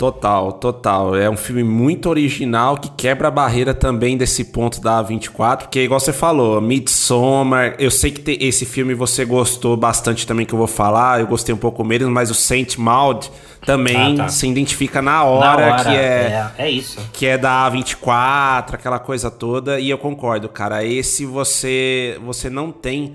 Total, 0.05 0.53
total. 0.53 1.17
É 1.17 1.31
um 1.31 1.37
filme 1.37 1.63
muito 1.65 2.11
original 2.11 2.77
que 2.77 2.91
quebra 2.91 3.29
a 3.29 3.31
barreira 3.31 3.73
também 3.73 4.19
desse 4.19 4.45
ponto 4.45 4.79
da 4.79 5.03
A24, 5.03 5.59
porque 5.63 5.83
igual 5.83 5.99
você 5.99 6.13
falou, 6.13 6.61
Midsommar, 6.61 7.75
eu 7.79 7.91
sei 7.91 8.11
que 8.11 8.37
esse 8.45 8.67
filme 8.67 8.93
você 8.93 9.25
gostou 9.25 9.79
bastante 9.79 10.27
também 10.27 10.45
que 10.45 10.53
eu 10.53 10.59
vou 10.59 10.67
falar, 10.67 11.21
eu 11.21 11.27
gostei 11.27 11.55
um 11.55 11.59
pouco 11.59 11.83
menos, 11.83 12.07
mas 12.09 12.31
o 12.31 12.35
Saint 12.35 12.77
Maud 12.77 13.31
também 13.65 13.97
Ah, 14.21 14.25
tá. 14.25 14.29
se 14.29 14.47
identifica 14.47 15.01
na 15.01 15.25
hora, 15.25 15.67
Na 15.67 15.73
hora, 15.73 15.85
que 15.85 15.89
é, 15.97 16.51
é. 16.59 16.65
É 16.67 16.71
isso. 16.71 16.99
que 17.11 17.25
é 17.27 17.39
da 17.39 17.67
A24, 17.71 18.75
aquela 18.75 18.99
coisa 18.99 19.31
toda, 19.31 19.81
e 19.81 19.89
eu 19.89 19.97
concordo, 19.97 20.51
cara. 20.51 20.85
Esse 20.85 21.25
você 21.25 22.19
você 22.27 22.51
não 22.51 22.71
tem 22.71 23.15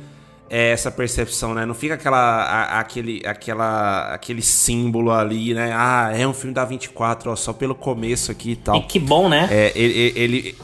é, 0.49 0.71
essa 0.71 0.89
percepção, 0.89 1.53
né? 1.53 1.65
Não 1.65 1.73
fica 1.75 1.93
aquela, 1.93 2.17
a- 2.17 2.79
aquele, 2.79 3.21
aquela, 3.25 4.13
aquele 4.13 4.41
símbolo 4.41 5.11
ali, 5.11 5.53
né? 5.53 5.71
Ah, 5.73 6.11
é 6.15 6.27
um 6.27 6.33
filme 6.33 6.53
da 6.53 6.65
24, 6.65 7.31
ó, 7.31 7.35
só 7.35 7.53
pelo 7.53 7.75
começo 7.75 8.31
aqui 8.31 8.51
e 8.51 8.55
tal. 8.55 8.75
E 8.77 8.81
que 8.81 8.99
bom, 8.99 9.29
né? 9.29 9.47
É, 9.51 9.71
ele, 9.75 10.13
ele- 10.15 10.55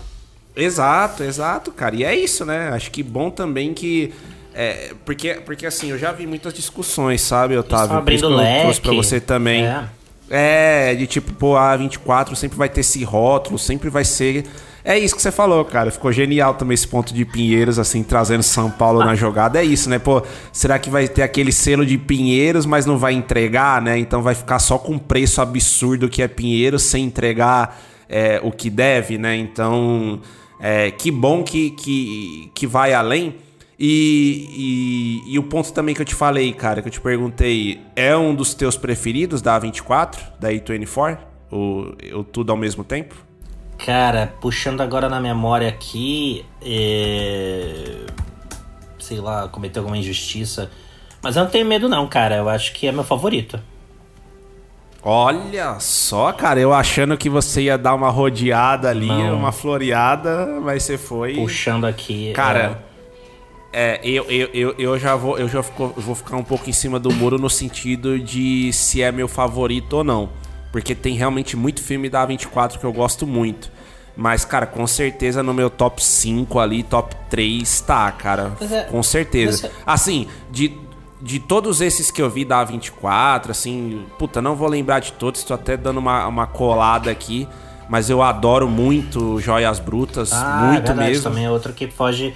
Exato, 0.55 1.21
exato, 1.23 1.71
cara. 1.71 1.95
E 1.95 2.03
é 2.03 2.15
isso, 2.15 2.45
né? 2.45 2.69
Acho 2.69 2.89
que 2.89 3.03
bom 3.03 3.29
também 3.29 3.73
que. 3.73 4.13
é, 4.53 4.93
porque, 5.03 5.33
porque 5.45 5.65
assim, 5.65 5.91
eu 5.91 5.97
já 5.97 6.11
vi 6.13 6.25
muitas 6.25 6.53
discussões, 6.53 7.21
sabe, 7.21 7.57
Otávio? 7.57 7.83
estão 7.85 7.97
Por 7.97 8.01
abrindo 8.01 8.19
que 8.21 8.25
eu 8.25 8.29
leque. 8.37 8.61
trouxe 8.61 8.81
pra 8.81 8.93
você 8.93 9.19
também. 9.19 9.65
É. 9.65 9.83
É, 10.29 10.95
de 10.95 11.05
tipo, 11.05 11.33
pô, 11.33 11.55
a 11.55 11.75
24 11.75 12.35
sempre 12.35 12.57
vai 12.57 12.67
ter 12.69 12.81
esse 12.81 13.03
rótulo, 13.03 13.59
sempre 13.59 13.89
vai 13.89 14.03
ser. 14.05 14.45
É 14.87 14.99
isso 14.99 15.15
que 15.15 15.21
você 15.21 15.31
falou, 15.31 15.65
cara. 15.65 15.89
Ficou 15.89 16.11
genial 16.11 16.53
também 16.53 16.75
esse 16.75 16.87
ponto 16.87 17.11
de 17.11 17.25
Pinheiros, 17.25 17.79
assim, 17.79 18.03
trazendo 18.03 18.43
São 18.43 18.69
Paulo 18.69 18.99
na 18.99 19.15
jogada. 19.15 19.59
É 19.59 19.65
isso, 19.65 19.89
né? 19.89 19.97
Pô, 19.97 20.21
será 20.51 20.77
que 20.77 20.91
vai 20.91 21.07
ter 21.07 21.23
aquele 21.23 21.51
selo 21.51 21.83
de 21.83 21.97
Pinheiros, 21.97 22.67
mas 22.67 22.85
não 22.85 22.95
vai 22.95 23.13
entregar, 23.13 23.81
né? 23.81 23.97
Então 23.97 24.21
vai 24.21 24.35
ficar 24.35 24.59
só 24.59 24.77
com 24.77 24.99
preço 24.99 25.41
absurdo 25.41 26.07
que 26.07 26.21
é 26.21 26.27
Pinheiros, 26.27 26.83
sem 26.83 27.03
entregar 27.03 27.81
é, 28.07 28.39
o 28.43 28.51
que 28.51 28.69
deve, 28.69 29.17
né? 29.17 29.35
Então, 29.35 30.21
é, 30.59 30.91
que 30.91 31.09
bom 31.09 31.43
que, 31.43 31.71
que, 31.71 32.51
que 32.53 32.67
vai 32.67 32.93
além. 32.93 33.37
E, 33.79 35.23
e, 35.25 35.33
e 35.33 35.39
o 35.39 35.43
ponto 35.43 35.73
também 35.73 35.95
que 35.95 36.01
eu 36.01 36.05
te 36.05 36.13
falei, 36.13 36.53
cara, 36.53 36.83
que 36.83 36.89
eu 36.89 36.91
te 36.91 37.01
perguntei, 37.01 37.81
é 37.95 38.15
um 38.15 38.35
dos 38.35 38.53
teus 38.53 38.77
preferidos 38.77 39.41
da 39.41 39.59
A24, 39.59 40.19
da 40.39 40.51
A24? 40.51 41.17
O, 41.51 41.91
o 42.19 42.23
Tudo 42.23 42.51
ao 42.51 42.57
mesmo 42.57 42.83
tempo? 42.83 43.24
Cara, 43.85 44.33
puxando 44.41 44.81
agora 44.81 45.07
na 45.07 45.19
memória 45.19 45.67
aqui, 45.69 46.43
é... 46.59 48.05
sei 48.97 49.19
lá, 49.19 49.47
cometeu 49.47 49.81
alguma 49.83 49.97
injustiça. 49.97 50.71
Mas 51.21 51.35
eu 51.35 51.43
não 51.43 51.51
tenho 51.51 51.67
medo 51.67 51.87
não, 51.87 52.07
cara. 52.07 52.35
Eu 52.37 52.49
acho 52.49 52.73
que 52.73 52.87
é 52.87 52.91
meu 52.91 53.03
favorito. 53.03 53.59
Olha 55.03 55.79
só, 55.79 56.31
cara, 56.31 56.59
eu 56.59 56.73
achando 56.73 57.15
que 57.15 57.29
você 57.29 57.63
ia 57.63 57.77
dar 57.77 57.93
uma 57.93 58.09
rodeada 58.09 58.89
ali, 58.89 59.07
Não. 59.07 59.37
uma 59.37 59.51
floreada, 59.51 60.47
mas 60.63 60.81
você 60.81 60.97
foi. 60.97 61.35
Puxando 61.35 61.85
aqui. 61.85 62.33
Cara, 62.33 62.83
é, 63.71 63.99
eu, 64.03 64.25
eu, 64.31 64.49
eu, 64.51 64.75
eu 64.79 64.97
já 64.99 65.15
vou, 65.15 65.37
eu 65.37 65.47
já 65.47 65.61
fico- 65.61 65.93
vou 65.95 66.15
ficar 66.15 66.37
um 66.37 66.43
pouco 66.43 66.67
em 66.67 66.73
cima 66.73 66.99
do 66.99 67.13
muro 67.13 67.37
no 67.37 67.51
sentido 67.51 68.17
de 68.17 68.73
se 68.73 69.03
é 69.03 69.11
meu 69.11 69.27
favorito 69.27 69.97
ou 69.97 70.03
não. 70.03 70.29
Porque 70.71 70.95
tem 70.95 71.15
realmente 71.15 71.55
muito 71.55 71.83
filme 71.83 72.09
da 72.09 72.27
A24 72.27 72.79
que 72.79 72.83
eu 72.83 72.91
gosto 72.91 73.27
muito. 73.27 73.74
Mas, 74.17 74.45
cara, 74.45 74.65
com 74.65 74.87
certeza 74.87 75.43
no 75.43 75.53
meu 75.53 75.69
top 75.69 76.03
5 76.03 76.59
ali, 76.59 76.83
top 76.83 77.15
3 77.29 77.81
tá, 77.81 78.11
cara. 78.11 78.53
É- 78.61 78.83
com 78.83 79.03
certeza. 79.03 79.67
é- 79.67 79.71
Assim, 79.85 80.27
de, 80.49 80.77
de 81.21 81.39
todos 81.39 81.81
esses 81.81 82.09
que 82.11 82.21
eu 82.21 82.29
vi 82.29 82.45
da 82.45 82.65
A24, 82.65 83.49
assim, 83.51 84.05
puta, 84.17 84.41
não 84.41 84.55
vou 84.55 84.69
lembrar 84.69 84.99
de 84.99 85.11
todos, 85.13 85.43
tô 85.43 85.53
até 85.53 85.75
dando 85.75 85.97
uma, 85.97 86.25
uma 86.27 86.47
colada 86.47 87.11
aqui. 87.11 87.47
Mas 87.87 88.09
eu 88.09 88.23
adoro 88.23 88.67
muito 88.67 89.39
Joias 89.39 89.79
Brutas, 89.79 90.31
ah, 90.33 90.69
muito 90.71 90.85
é 90.85 90.87
verdade, 90.87 91.09
mesmo. 91.09 91.23
também 91.23 91.45
é 91.45 91.51
outro 91.51 91.71
que 91.71 91.87
foge, 91.87 92.33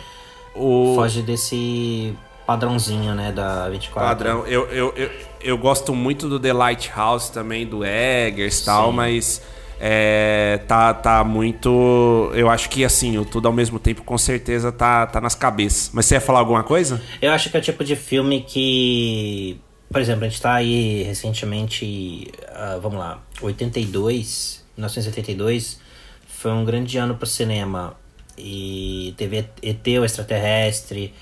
O... 0.55 0.93
foge 0.95 1.23
desse 1.23 2.13
padrãozinho, 2.45 3.15
né, 3.15 3.31
da 3.31 3.67
24. 3.69 4.07
Padrão. 4.09 4.45
Eu, 4.45 4.67
eu, 4.69 4.93
eu, 4.95 5.09
eu 5.41 5.57
gosto 5.57 5.95
muito 5.95 6.27
do 6.29 6.39
The 6.39 6.53
Lighthouse 6.53 7.31
também, 7.31 7.65
do 7.65 7.83
Eggers 7.85 8.59
e 8.59 8.65
tal, 8.65 8.91
mas 8.91 9.41
é, 9.79 10.59
tá, 10.67 10.93
tá 10.93 11.23
muito. 11.23 12.31
Eu 12.35 12.49
acho 12.49 12.69
que 12.69 12.83
assim, 12.83 13.17
o 13.17 13.23
tudo 13.23 13.47
ao 13.47 13.53
mesmo 13.53 13.79
tempo 13.79 14.03
com 14.03 14.17
certeza 14.17 14.71
tá, 14.71 15.07
tá 15.07 15.21
nas 15.21 15.35
cabeças. 15.35 15.89
Mas 15.93 16.05
você 16.05 16.15
ia 16.15 16.21
falar 16.21 16.39
alguma 16.39 16.63
coisa? 16.63 17.01
Eu 17.21 17.31
acho 17.31 17.49
que 17.49 17.55
é 17.55 17.59
o 17.59 17.63
tipo 17.63 17.83
de 17.83 17.95
filme 17.95 18.41
que. 18.41 19.59
Por 19.89 20.01
exemplo, 20.01 20.25
a 20.25 20.29
gente 20.29 20.41
tá 20.41 20.53
aí 20.53 21.03
recentemente. 21.03 22.29
ah, 22.53 22.77
vamos 22.81 22.99
lá, 22.99 23.23
82, 23.41 24.65
1982. 24.77 25.79
foi 26.27 26.51
um 26.51 26.65
grande 26.65 26.97
ano 26.97 27.15
pro 27.15 27.25
cinema. 27.25 27.95
E 28.37 29.13
teve 29.17 29.45
ET, 29.61 29.87
o 29.99 30.05
extraterrestre, 30.05 31.13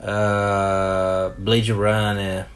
uh, 0.00 1.34
Blade 1.38 1.70
Runner, 1.72 2.46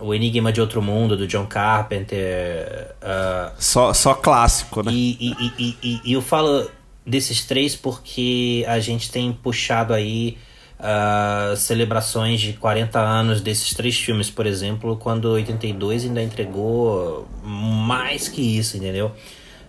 O 0.00 0.14
Enigma 0.14 0.52
de 0.52 0.60
Outro 0.60 0.80
Mundo, 0.80 1.16
do 1.16 1.26
John 1.26 1.46
Carpenter. 1.46 2.94
Uh, 3.02 3.52
só, 3.58 3.92
só 3.92 4.14
clássico, 4.14 4.82
né? 4.82 4.92
E, 4.92 5.18
e, 5.20 5.52
e, 5.58 5.76
e, 5.82 6.00
e 6.04 6.12
eu 6.12 6.22
falo 6.22 6.70
desses 7.04 7.44
três 7.44 7.74
porque 7.74 8.64
a 8.68 8.78
gente 8.78 9.10
tem 9.10 9.32
puxado 9.32 9.92
aí 9.92 10.38
uh, 10.80 11.56
celebrações 11.56 12.40
de 12.40 12.54
40 12.54 12.98
anos 12.98 13.40
desses 13.40 13.74
três 13.74 13.96
filmes, 13.98 14.30
por 14.30 14.46
exemplo, 14.46 14.96
quando 14.96 15.26
82 15.26 16.04
ainda 16.04 16.22
entregou 16.22 17.28
mais 17.42 18.28
que 18.28 18.40
isso, 18.58 18.76
entendeu? 18.76 19.12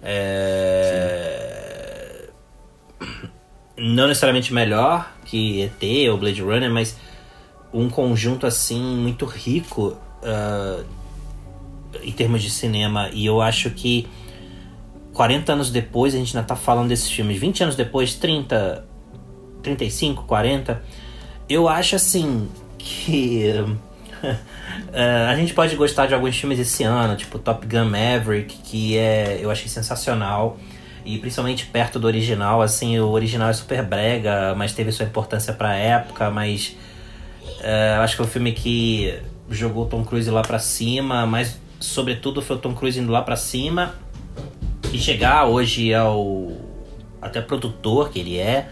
É... 0.01 1.41
Não 3.77 4.07
necessariamente 4.07 4.53
melhor 4.53 5.11
que 5.25 5.61
ET 5.61 6.09
ou 6.11 6.17
Blade 6.17 6.41
Runner, 6.41 6.71
mas 6.71 6.97
um 7.73 7.89
conjunto 7.89 8.45
assim 8.45 8.81
muito 8.81 9.25
rico 9.25 9.97
uh, 10.23 10.85
em 12.03 12.11
termos 12.11 12.41
de 12.41 12.49
cinema. 12.49 13.09
E 13.13 13.25
eu 13.25 13.41
acho 13.41 13.69
que 13.71 14.07
40 15.13 15.53
anos 15.53 15.71
depois 15.71 16.15
a 16.15 16.17
gente 16.17 16.35
ainda 16.35 16.47
tá 16.47 16.55
falando 16.55 16.89
desses 16.89 17.09
filmes. 17.09 17.37
20 17.39 17.63
anos 17.63 17.75
depois, 17.75 18.15
30, 18.15 18.85
35, 19.61 20.23
40. 20.23 20.81
Eu 21.49 21.67
acho 21.67 21.95
assim 21.95 22.47
que. 22.77 23.53
uh, 23.57 23.77
a 25.29 25.35
gente 25.35 25.53
pode 25.53 25.75
gostar 25.75 26.07
de 26.07 26.13
alguns 26.13 26.37
filmes 26.37 26.59
esse 26.59 26.83
ano, 26.83 27.15
tipo 27.15 27.37
Top 27.39 27.65
Gun 27.65 27.85
Maverick, 27.85 28.57
que 28.63 28.97
é, 28.97 29.39
eu 29.41 29.51
achei 29.51 29.67
sensacional. 29.67 30.57
E 31.03 31.17
principalmente 31.17 31.65
perto 31.65 31.99
do 31.99 32.05
original, 32.05 32.61
assim, 32.61 32.99
o 32.99 33.09
original 33.09 33.49
é 33.49 33.53
super 33.53 33.83
brega, 33.83 34.53
mas 34.55 34.71
teve 34.71 34.91
sua 34.91 35.05
importância 35.05 35.53
pra 35.53 35.75
época, 35.75 36.29
mas. 36.29 36.77
Uh, 37.59 38.01
acho 38.01 38.13
que 38.13 38.17
foi 38.17 38.25
um 38.25 38.29
filme 38.29 38.51
que 38.53 39.19
jogou 39.55 39.85
Tom 39.85 40.03
Cruise 40.03 40.29
lá 40.29 40.41
pra 40.41 40.59
cima, 40.59 41.25
mas 41.25 41.59
sobretudo 41.79 42.41
foi 42.41 42.55
o 42.55 42.59
Tom 42.59 42.73
Cruise 42.73 42.99
indo 42.99 43.11
lá 43.11 43.21
pra 43.21 43.35
cima 43.35 43.95
e 44.93 44.97
chegar 44.97 45.45
hoje 45.45 45.93
ao 45.93 46.51
até 47.21 47.41
produtor 47.41 48.09
que 48.09 48.19
ele 48.19 48.37
é. 48.37 48.69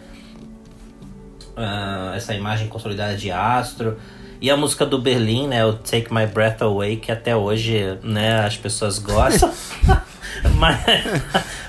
Uh, 1.57 2.13
essa 2.15 2.33
imagem 2.33 2.67
consolidada 2.67 3.15
de 3.15 3.31
astro. 3.31 3.97
E 4.41 4.49
a 4.49 4.55
música 4.55 4.85
do 4.85 4.97
Berlim 4.99 5.47
né 5.47 5.65
o 5.65 5.73
Take 5.73 6.13
My 6.13 6.25
Breath 6.25 6.61
Away 6.61 6.95
que 6.95 7.11
até 7.11 7.35
hoje 7.35 7.97
né 8.01 8.45
as 8.45 8.57
pessoas 8.57 8.97
gostam. 8.97 9.51
Mas, 10.55 10.85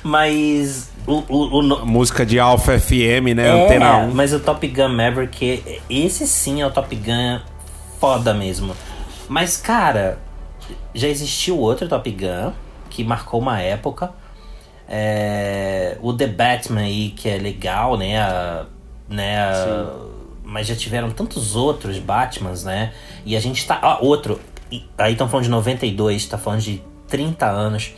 mas 0.03 0.91
o, 1.07 1.25
o, 1.29 1.59
o, 1.59 1.87
música 1.87 2.25
de 2.27 2.39
Alpha 2.39 2.79
FM 2.79 3.35
né 3.35 3.47
é, 3.47 3.65
Antena 3.65 3.97
1 3.99 4.15
mas 4.15 4.33
o 4.33 4.39
Top 4.39 4.67
Gun 4.69 4.89
Maverick 4.91 5.81
esse 5.89 6.27
sim 6.27 6.61
é 6.61 6.67
o 6.67 6.71
Top 6.71 6.95
Gun 6.95 7.41
foda 7.99 8.33
mesmo 8.35 8.77
mas 9.31 9.57
cara 9.57 10.19
já 10.93 11.07
existiu 11.07 11.57
outro 11.57 11.89
Top 11.89 12.11
Gun 12.11 12.53
que 12.91 13.05
marcou 13.05 13.41
uma 13.41 13.61
época 13.61 14.13
é, 14.93 15.97
o 16.03 16.13
The 16.13 16.27
Batman 16.27 16.81
aí, 16.81 17.11
que 17.11 17.29
é 17.29 17.39
legal, 17.39 17.97
né? 17.97 18.21
A, 18.21 18.67
né 19.09 19.41
a, 19.41 19.95
mas 20.43 20.67
já 20.67 20.75
tiveram 20.75 21.13
tantos 21.13 21.55
outros 21.55 21.97
Batmans, 22.01 22.65
né? 22.65 22.93
E 23.25 23.37
a 23.37 23.41
gente 23.41 23.65
tá. 23.65 23.79
Ah, 23.81 23.99
outro. 24.01 24.41
Aí 24.99 25.13
estão 25.13 25.29
falando 25.29 25.45
de 25.45 25.51
92, 25.51 26.27
tá 26.27 26.37
falando 26.37 26.61
de 26.61 26.83
30 27.07 27.47
anos. 27.47 27.95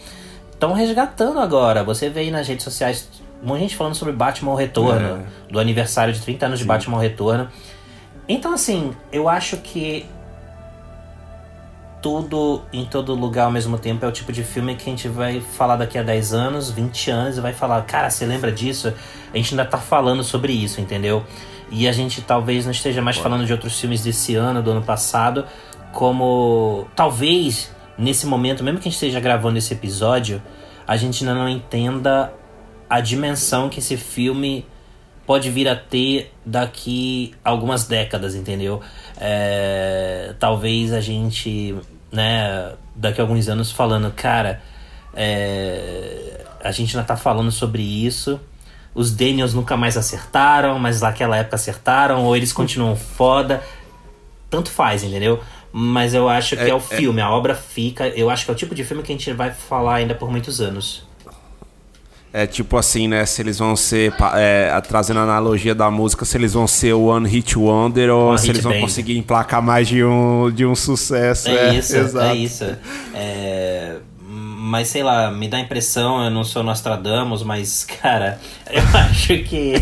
Estão 0.53 0.75
resgatando 0.75 1.41
agora. 1.41 1.83
Você 1.83 2.11
vê 2.11 2.21
aí 2.21 2.31
nas 2.31 2.47
redes 2.47 2.63
sociais 2.63 3.09
muita 3.43 3.63
gente 3.63 3.75
falando 3.75 3.95
sobre 3.95 4.13
Batman 4.13 4.55
Retorno, 4.55 5.25
é. 5.49 5.51
do 5.51 5.59
aniversário 5.59 6.13
de 6.13 6.21
30 6.21 6.45
anos 6.45 6.59
Sim. 6.59 6.65
de 6.65 6.69
Batman 6.69 7.01
Retorno. 7.01 7.49
Então, 8.29 8.53
assim, 8.53 8.93
eu 9.11 9.31
acho 9.31 9.57
que 9.57 10.05
tudo 12.03 12.63
em 12.73 12.85
todo 12.85 13.15
lugar 13.15 13.45
ao 13.45 13.53
mesmo 13.53 13.79
tempo 13.79 14.05
é 14.05 14.09
o 14.09 14.13
tipo 14.13 14.33
de 14.33 14.43
filme 14.43 14.75
que 14.75 14.83
a 14.83 14.93
gente 14.93 15.07
vai 15.09 15.41
falar 15.41 15.77
daqui 15.77 15.97
a 15.97 16.03
10 16.03 16.35
anos, 16.35 16.69
20 16.69 17.11
anos 17.11 17.39
e 17.39 17.41
vai 17.41 17.53
falar, 17.53 17.81
cara, 17.83 18.11
você 18.11 18.27
lembra 18.27 18.51
disso? 18.51 18.93
A 19.33 19.37
gente 19.37 19.55
ainda 19.55 19.65
tá 19.65 19.79
falando 19.79 20.25
sobre 20.25 20.53
isso, 20.53 20.81
entendeu? 20.81 21.25
E 21.71 21.87
a 21.87 21.93
gente 21.93 22.21
talvez 22.21 22.65
não 22.65 22.73
esteja 22.73 23.01
mais 23.01 23.17
falando 23.17 23.47
de 23.47 23.53
outros 23.53 23.79
filmes 23.81 24.03
desse 24.03 24.35
ano, 24.35 24.61
do 24.61 24.73
ano 24.73 24.83
passado, 24.83 25.47
como 25.93 26.89
talvez 26.97 27.73
nesse 27.97 28.27
momento, 28.27 28.65
mesmo 28.65 28.81
que 28.81 28.89
a 28.89 28.91
gente 28.91 28.95
esteja 28.95 29.21
gravando 29.21 29.57
esse 29.57 29.73
episódio, 29.73 30.43
a 30.87 30.97
gente 30.97 31.23
ainda 31.23 31.39
não 31.39 31.49
entenda 31.49 32.35
a 32.91 33.01
dimensão 33.01 33.69
que 33.69 33.79
esse 33.79 33.97
filme 33.97 34.67
pode 35.25 35.51
vir 35.51 35.69
a 35.69 35.77
ter 35.77 36.33
daqui 36.45 37.33
algumas 37.45 37.87
décadas, 37.87 38.35
entendeu? 38.35 38.81
É, 39.17 40.35
talvez 40.39 40.93
a 40.93 41.01
gente 41.01 41.75
né, 42.13 42.73
daqui 42.95 43.21
a 43.21 43.25
alguns 43.25 43.49
anos 43.49 43.73
falando, 43.73 44.13
cara, 44.13 44.61
é, 45.15 46.45
a 46.63 46.71
gente 46.71 46.97
ainda 46.97 47.07
tá 47.07 47.17
falando 47.17 47.51
sobre 47.51 47.83
isso. 47.83 48.39
Os 48.95 49.11
Daniels 49.11 49.55
nunca 49.55 49.77
mais 49.77 49.97
acertaram, 49.97 50.79
mas 50.79 51.01
naquela 51.01 51.37
época 51.37 51.57
acertaram, 51.57 52.25
ou 52.25 52.37
eles 52.37 52.53
continuam 52.53 52.95
foda. 52.95 53.63
Tanto 54.51 54.71
faz, 54.71 55.03
entendeu? 55.03 55.43
Mas 55.73 56.13
eu 56.13 56.29
acho 56.29 56.55
que 56.55 56.63
é, 56.63 56.69
é 56.69 56.75
o 56.75 56.81
filme, 56.81 57.21
é... 57.21 57.25
a 57.25 57.31
obra 57.31 57.55
fica. 57.55 58.07
Eu 58.09 58.29
acho 58.29 58.45
que 58.45 58.51
é 58.51 58.55
o 58.55 58.57
tipo 58.57 58.75
de 58.75 58.85
filme 58.85 59.03
que 59.03 59.11
a 59.11 59.17
gente 59.17 59.33
vai 59.33 59.51
falar 59.51 59.95
ainda 59.95 60.15
por 60.15 60.31
muitos 60.31 60.61
anos. 60.61 61.05
É 62.33 62.47
tipo 62.47 62.79
assim, 62.79 63.09
né? 63.09 63.27
Se 63.27 63.43
eles 63.43 63.59
vão 63.59 63.77
ser, 63.77 64.15
é, 64.35 64.81
trazendo 64.81 65.21
a 65.21 65.23
analogia 65.25 65.75
da 65.75 65.91
música, 65.91 66.25
se 66.25 66.39
eles 66.39 66.55
vão 66.55 66.67
ser 66.67 66.95
o 66.95 67.05
One 67.05 67.29
Hit 67.29 67.59
Wonder 67.59 68.11
ou 68.11 68.39
se 68.39 68.49
eles 68.49 68.63
vão 68.63 68.73
band. 68.73 68.81
conseguir 68.81 69.19
emplacar 69.19 69.61
mais 69.61 69.87
de 69.87 70.03
um, 70.03 70.51
de 70.51 70.65
um 70.65 70.75
sucesso. 70.75 71.51
É, 71.51 71.69
é 71.69 71.75
isso, 71.75 71.95
exato. 71.95 72.27
é 72.27 72.35
isso. 72.35 72.65
É, 73.15 73.97
mas 74.27 74.89
sei 74.89 75.03
lá, 75.03 75.31
me 75.31 75.47
dá 75.47 75.59
a 75.59 75.61
impressão, 75.61 76.25
eu 76.25 76.31
não 76.31 76.43
sou 76.43 76.63
Nostradamus, 76.63 77.43
mas, 77.43 77.85
cara, 78.01 78.39
eu 78.71 78.83
acho 78.99 79.39
que. 79.45 79.75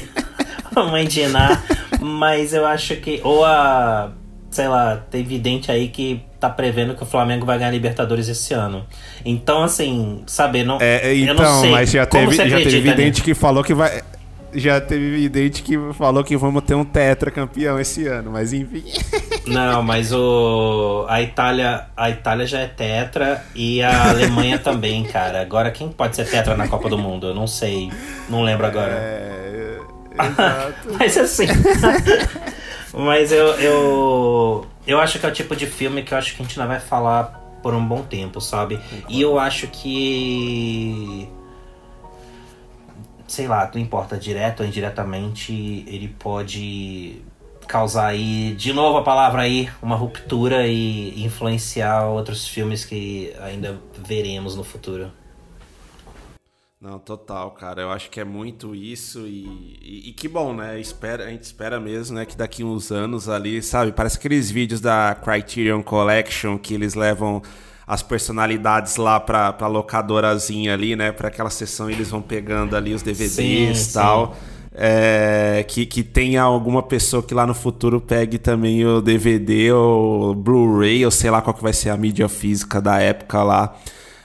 Mãe 0.91 1.07
de 1.07 1.21
Iná, 1.21 1.63
mas 2.01 2.53
eu 2.53 2.67
acho 2.67 2.97
que. 2.97 3.21
Ou 3.23 3.45
a. 3.45 4.11
Sei 4.51 4.67
lá, 4.67 4.97
tem 4.97 5.23
vidente 5.23 5.71
aí 5.71 5.89
que 5.89 6.21
tá 6.41 6.49
prevendo 6.49 6.95
que 6.95 7.03
o 7.03 7.07
Flamengo 7.07 7.45
vai 7.45 7.59
ganhar 7.59 7.71
Libertadores 7.71 8.27
esse 8.27 8.55
ano. 8.55 8.87
Então, 9.25 9.63
assim, 9.63 10.23
saber 10.27 10.65
não. 10.65 10.79
É, 10.81 11.15
então, 11.15 11.29
eu 11.29 11.35
não 11.35 11.45
então, 11.45 11.61
sei. 11.61 11.71
Mas 11.71 11.91
já 11.91 12.07
teve, 12.07 12.35
já 12.35 12.45
teve 12.45 12.81
vidente 12.81 13.23
que 13.23 13.35
falou 13.35 13.63
que 13.63 13.75
vai. 13.75 14.03
Já 14.53 14.81
teve 14.81 15.11
vidente 15.11 15.63
que 15.63 15.79
falou 15.93 16.25
que 16.25 16.37
vamos 16.37 16.65
ter 16.65 16.75
um 16.75 16.85
tetra 16.85 17.31
campeão 17.31 17.79
esse 17.79 18.09
ano, 18.09 18.33
mas 18.33 18.53
enfim. 18.53 18.83
Não, 19.47 19.81
mas 19.81 20.13
o 20.13 21.07
a 21.09 21.23
Itália, 21.23 21.87
a 21.97 22.11
Itália 22.11 22.47
já 22.47 22.59
é 22.59 22.67
tetra 22.67 23.45
e 23.55 23.81
a 23.81 24.11
Alemanha 24.11 24.59
também, 24.63 25.05
cara. 25.05 25.41
Agora 25.41 25.71
quem 25.71 25.89
pode 25.89 26.17
ser 26.17 26.29
tetra 26.29 26.57
na 26.57 26.67
Copa 26.67 26.89
do 26.89 26.99
Mundo? 26.99 27.29
Eu 27.29 27.35
não 27.35 27.47
sei, 27.47 27.93
não 28.29 28.43
lembro 28.43 28.67
agora. 28.67 28.93
É, 28.93 29.79
exato. 30.19 30.97
mas 30.99 31.17
assim, 31.17 31.47
mas 32.93 33.31
eu, 33.31 33.47
eu 33.61 34.67
eu 34.91 35.01
acho 35.01 35.19
que 35.19 35.27
é 35.27 35.29
o 35.29 35.33
tipo 35.33 35.55
de 35.55 35.67
filme 35.67 36.03
que 36.03 36.13
eu 36.13 36.19
acho 36.19 36.35
que 36.35 36.43
a 36.43 36.45
gente 36.45 36.59
não 36.59 36.67
vai 36.67 36.81
falar 36.81 37.41
por 37.63 37.75
um 37.75 37.87
bom 37.87 38.03
tempo, 38.03 38.41
sabe? 38.41 38.81
E 39.09 39.21
eu 39.21 39.39
acho 39.39 39.67
que. 39.69 41.29
Sei 43.27 43.47
lá, 43.47 43.71
não 43.73 43.81
importa, 43.81 44.17
direto 44.17 44.61
ou 44.61 44.67
indiretamente, 44.67 45.85
ele 45.87 46.09
pode 46.09 47.23
causar 47.69 48.07
aí, 48.07 48.53
de 48.55 48.73
novo 48.73 48.99
a 48.99 49.03
palavra 49.05 49.43
aí, 49.43 49.71
uma 49.81 49.95
ruptura 49.95 50.67
e 50.67 51.23
influenciar 51.25 52.07
outros 52.07 52.49
filmes 52.49 52.85
que 52.85 53.33
ainda 53.41 53.81
veremos 53.97 54.57
no 54.57 54.65
futuro. 54.65 55.13
Não, 56.81 56.99
total, 56.99 57.51
cara. 57.51 57.83
Eu 57.83 57.91
acho 57.91 58.09
que 58.09 58.19
é 58.19 58.25
muito 58.25 58.75
isso 58.75 59.27
e, 59.27 59.77
e, 59.83 60.09
e, 60.09 60.13
que 60.15 60.27
bom, 60.27 60.55
né? 60.55 60.81
Espera, 60.81 61.27
a 61.27 61.29
gente 61.29 61.43
espera 61.43 61.79
mesmo, 61.79 62.17
né? 62.17 62.25
Que 62.25 62.35
daqui 62.35 62.65
uns 62.65 62.91
anos 62.91 63.29
ali, 63.29 63.63
sabe? 63.63 63.93
Parece 63.93 64.17
aqueles 64.17 64.51
vídeos 64.51 64.81
da 64.81 65.15
Criterion 65.15 65.83
Collection 65.83 66.57
que 66.57 66.73
eles 66.73 66.95
levam 66.95 67.43
as 67.87 68.03
personalidades 68.03 68.97
lá 68.97 69.21
pra, 69.21 69.53
pra 69.53 69.67
locadorazinha 69.67 70.73
ali, 70.73 70.97
né? 70.97 71.13
Pra 71.13 71.29
aquela 71.29 71.51
sessão 71.51 71.91
eles 71.91 72.09
vão 72.09 72.23
pegando 72.23 72.75
ali 72.75 72.95
os 72.95 73.03
DVDs 73.03 73.91
e 73.91 73.93
tal. 73.93 74.35
É, 74.73 75.63
que, 75.69 75.85
que 75.85 76.03
tenha 76.03 76.41
alguma 76.41 76.83
pessoa 76.83 77.23
que 77.23 77.35
lá 77.35 77.47
no 77.47 77.53
futuro 77.55 78.01
pegue 78.01 78.39
também 78.39 78.87
o 78.87 79.03
DVD 79.03 79.71
ou 79.71 80.35
Blu-ray, 80.35 81.05
ou 81.05 81.11
sei 81.11 81.31
lá 81.31 81.43
qual 81.43 81.53
que 81.53 81.63
vai 81.63 81.75
ser 81.75 81.91
a 81.91 81.97
mídia 81.99 82.27
física 82.27 82.81
da 82.81 82.99
época 82.99 83.43
lá 83.43 83.77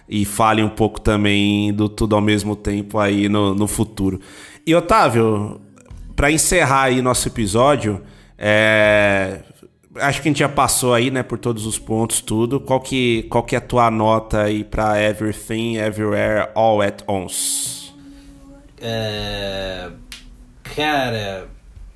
e 0.08 0.24
fale 0.24 0.62
um 0.62 0.70
pouco 0.70 1.02
também 1.02 1.74
do 1.74 1.90
tudo 1.90 2.16
ao 2.16 2.22
mesmo 2.22 2.56
tempo 2.56 3.00
aí 3.00 3.28
no, 3.28 3.56
no 3.56 3.68
futuro. 3.68 4.20
E 4.66 4.74
Otávio, 4.74 5.60
para 6.16 6.32
encerrar 6.32 6.84
aí 6.84 7.02
nosso 7.02 7.28
episódio, 7.28 8.02
é... 8.38 9.42
acho 9.96 10.22
que 10.22 10.28
a 10.28 10.32
gente 10.32 10.40
já 10.40 10.50
passou 10.50 10.94
aí, 10.94 11.10
né, 11.10 11.24
por 11.24 11.38
todos 11.38 11.66
os 11.66 11.80
pontos, 11.80 12.22
tudo. 12.22 12.60
Qual 12.60 12.80
que, 12.80 13.24
qual 13.24 13.44
que 13.44 13.56
é 13.56 13.58
a 13.58 13.62
tua 13.62 13.90
nota 13.90 14.44
aí 14.44 14.64
para 14.64 15.02
Everything, 15.02 15.78
Everywhere, 15.78 16.50
All 16.54 16.82
at 16.82 17.02
Once? 17.08 17.94
É... 18.80 19.90
Cara, 20.76 21.48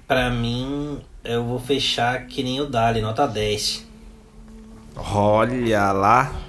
pra 0.07 0.29
mim, 0.29 0.99
eu 1.23 1.43
vou 1.43 1.59
fechar 1.59 2.25
que 2.25 2.41
nem 2.41 2.59
o 2.59 2.65
Dali, 2.65 3.01
nota 3.01 3.27
10. 3.27 3.87
Olha 4.95 5.91
lá. 5.91 6.48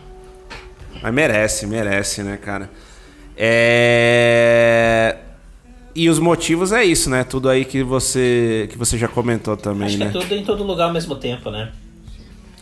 Mas 1.03 1.15
merece, 1.15 1.67
merece, 1.67 2.23
né, 2.23 2.37
cara? 2.37 2.71
É. 3.93 5.17
E 5.95 6.09
os 6.09 6.19
motivos 6.19 6.73
é 6.73 6.85
isso, 6.85 7.11
né? 7.11 7.25
Tudo 7.25 7.49
aí 7.49 7.65
que 7.65 7.83
você 7.83 8.69
que 8.71 8.79
você 8.79 8.97
já 8.97 9.09
comentou 9.09 9.57
também, 9.57 9.89
Acho 9.89 9.99
né? 9.99 10.11
que 10.11 10.19
é 10.19 10.21
tudo 10.21 10.35
em 10.35 10.45
todo 10.45 10.63
lugar 10.63 10.87
ao 10.87 10.93
mesmo 10.93 11.17
tempo, 11.17 11.51
né? 11.51 11.71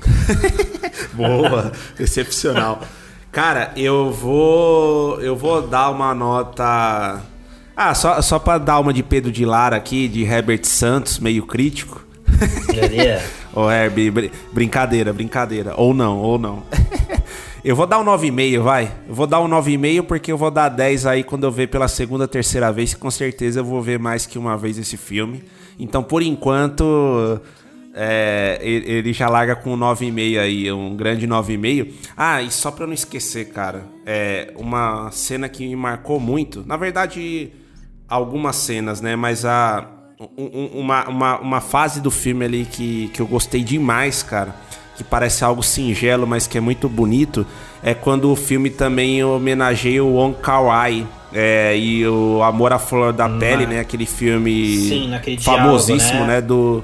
Boa, 1.13 1.73
excepcional. 1.99 2.81
Cara, 3.31 3.73
eu 3.77 4.11
vou 4.11 5.21
eu 5.21 5.37
vou 5.37 5.61
dar 5.67 5.91
uma 5.91 6.15
nota 6.15 7.21
Ah, 7.77 7.95
só 7.95 8.23
só 8.23 8.39
para 8.39 8.59
dar 8.59 8.79
uma 8.81 8.93
de 8.93 9.03
Pedro 9.03 9.31
de 9.31 9.45
Lara 9.45 9.77
aqui, 9.77 10.09
de 10.09 10.23
Herbert 10.25 10.65
Santos, 10.65 11.19
meio 11.19 11.45
crítico. 11.47 12.05
Entendeu? 12.69 13.21
Ô, 13.53 13.71
Herbie, 13.71 14.11
br- 14.11 14.31
brincadeira, 14.53 15.13
brincadeira. 15.13 15.75
Ou 15.77 15.93
não, 15.93 16.19
ou 16.19 16.39
não. 16.39 16.63
eu 17.65 17.75
vou 17.77 17.87
dar 17.87 17.99
um 17.99 18.05
9,5, 18.05 18.61
vai. 18.63 18.93
Eu 19.09 19.15
vou 19.15 19.27
dar 19.27 19.41
um 19.41 19.49
9,5 19.49 20.03
porque 20.05 20.31
eu 20.33 20.39
vou 20.39 20.51
dar 20.51 20.69
10 20.69 21.07
aí 21.07 21.25
quando 21.25 21.45
eu 21.45 21.51
ver 21.51 21.69
pela 21.69 21.89
segunda, 21.89 22.27
terceira 22.29 22.73
vez. 22.73 22.95
Com 22.95 23.11
certeza 23.11 23.61
eu 23.61 23.65
vou 23.65 23.83
ver 23.83 23.99
mais 23.99 24.27
que 24.27 24.39
uma 24.39 24.57
vez 24.57 24.79
esse 24.79 24.97
filme. 24.97 25.43
Então, 25.79 26.03
por 26.03 26.23
enquanto, 26.23 27.41
é, 27.95 28.59
ele 28.63 29.13
já 29.13 29.29
larga 29.29 29.55
com 29.57 29.75
um 29.75 29.77
9,5 29.79 30.39
aí, 30.41 30.73
um 30.73 30.97
grande 30.97 31.27
9,5. 31.27 31.93
Ah, 32.17 32.43
e 32.43 32.51
só 32.51 32.71
pra 32.71 32.87
não 32.87 32.95
esquecer, 32.95 33.49
cara, 33.51 33.85
é 34.07 34.53
uma 34.57 35.11
cena 35.11 35.49
que 35.49 35.67
me 35.67 35.77
marcou 35.77 36.19
muito. 36.21 36.65
Na 36.67 36.77
verdade, 36.77 37.51
algumas 38.09 38.57
cenas, 38.57 39.01
né? 39.01 39.15
Mas 39.17 39.45
a 39.45 39.87
um- 40.37 40.81
uma, 40.81 41.09
uma, 41.09 41.39
uma 41.39 41.61
fase 41.61 42.01
do 42.01 42.11
filme 42.11 42.45
ali 42.45 42.65
que, 42.65 43.09
que 43.15 43.21
eu 43.23 43.27
gostei 43.27 43.63
demais, 43.63 44.21
cara, 44.23 44.53
que 44.99 45.05
parece 45.05 45.45
algo 45.45 45.63
singelo, 45.63 46.27
mas 46.27 46.49
que 46.49 46.59
é 46.59 46.61
muito 46.61 46.89
bonito, 46.89 47.47
é 47.85 47.95
quando 47.95 48.31
o 48.33 48.35
filme 48.35 48.69
também 48.69 49.23
homenageia 49.23 50.03
o 50.03 50.15
Wong 50.15 50.37
Kar-wai 50.43 51.07
é, 51.33 51.79
e 51.79 52.05
o 52.05 52.43
Amor 52.43 52.73
à 52.73 52.81
Flor 52.81 53.13
da 53.13 53.29
Pele, 53.29 53.65
né? 53.65 53.79
Aquele 53.79 54.05
filme 54.07 54.77
Sim, 54.77 55.11
famosíssimo, 55.41 56.25
diálogo, 56.25 56.27
né? 56.27 56.35
né? 56.35 56.41
Do 56.41 56.83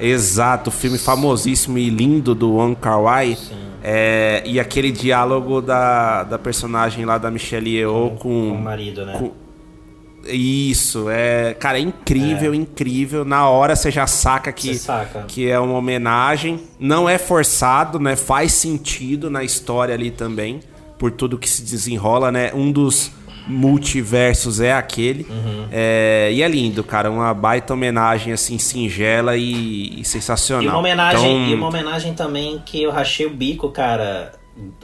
exato, 0.00 0.70
filme 0.70 0.96
famosíssimo 0.96 1.76
e 1.76 1.90
lindo 1.90 2.34
do 2.34 2.52
Wong 2.54 2.74
Kar-wai. 2.74 3.36
É, 3.84 4.42
e 4.46 4.58
aquele 4.58 4.90
diálogo 4.90 5.60
da, 5.60 6.22
da 6.22 6.38
personagem 6.38 7.04
lá 7.04 7.18
da 7.18 7.30
Michelle 7.30 7.68
Yeoh 7.76 8.10
com, 8.12 8.18
Com 8.18 8.52
o 8.52 8.62
marido, 8.62 9.04
né? 9.04 9.16
com- 9.18 9.32
isso, 10.28 11.08
é. 11.10 11.54
Cara, 11.54 11.78
é 11.78 11.80
incrível, 11.80 12.54
incrível. 12.54 13.24
Na 13.24 13.48
hora 13.48 13.74
você 13.74 13.90
já 13.90 14.06
saca 14.06 14.52
que, 14.52 14.74
saca. 14.74 15.24
que 15.26 15.48
é 15.48 15.58
uma 15.58 15.74
homenagem. 15.74 16.60
Não 16.78 17.08
é 17.08 17.18
forçado, 17.18 17.98
né? 17.98 18.16
Faz 18.16 18.52
sentido 18.52 19.30
na 19.30 19.42
história 19.42 19.94
ali 19.94 20.10
também. 20.10 20.60
Por 20.98 21.10
tudo 21.10 21.38
que 21.38 21.48
se 21.48 21.62
desenrola, 21.62 22.30
né? 22.30 22.52
Um 22.54 22.70
dos 22.70 23.10
multiversos 23.46 24.60
é 24.60 24.72
aquele. 24.72 25.26
Uhum. 25.28 25.66
É, 25.70 26.30
e 26.32 26.42
é 26.42 26.48
lindo, 26.48 26.84
cara. 26.84 27.10
Uma 27.10 27.34
baita 27.34 27.74
homenagem, 27.74 28.32
assim, 28.32 28.58
singela 28.58 29.36
e, 29.36 30.00
e 30.00 30.04
sensacional. 30.04 30.64
E 30.64 30.68
uma 30.68 30.78
homenagem, 30.78 31.36
Então, 31.36 31.50
e 31.50 31.54
uma 31.54 31.68
homenagem 31.68 32.14
também 32.14 32.62
que 32.64 32.82
eu 32.82 32.90
rachei 32.90 33.26
o 33.26 33.30
bico, 33.30 33.68
cara, 33.70 34.32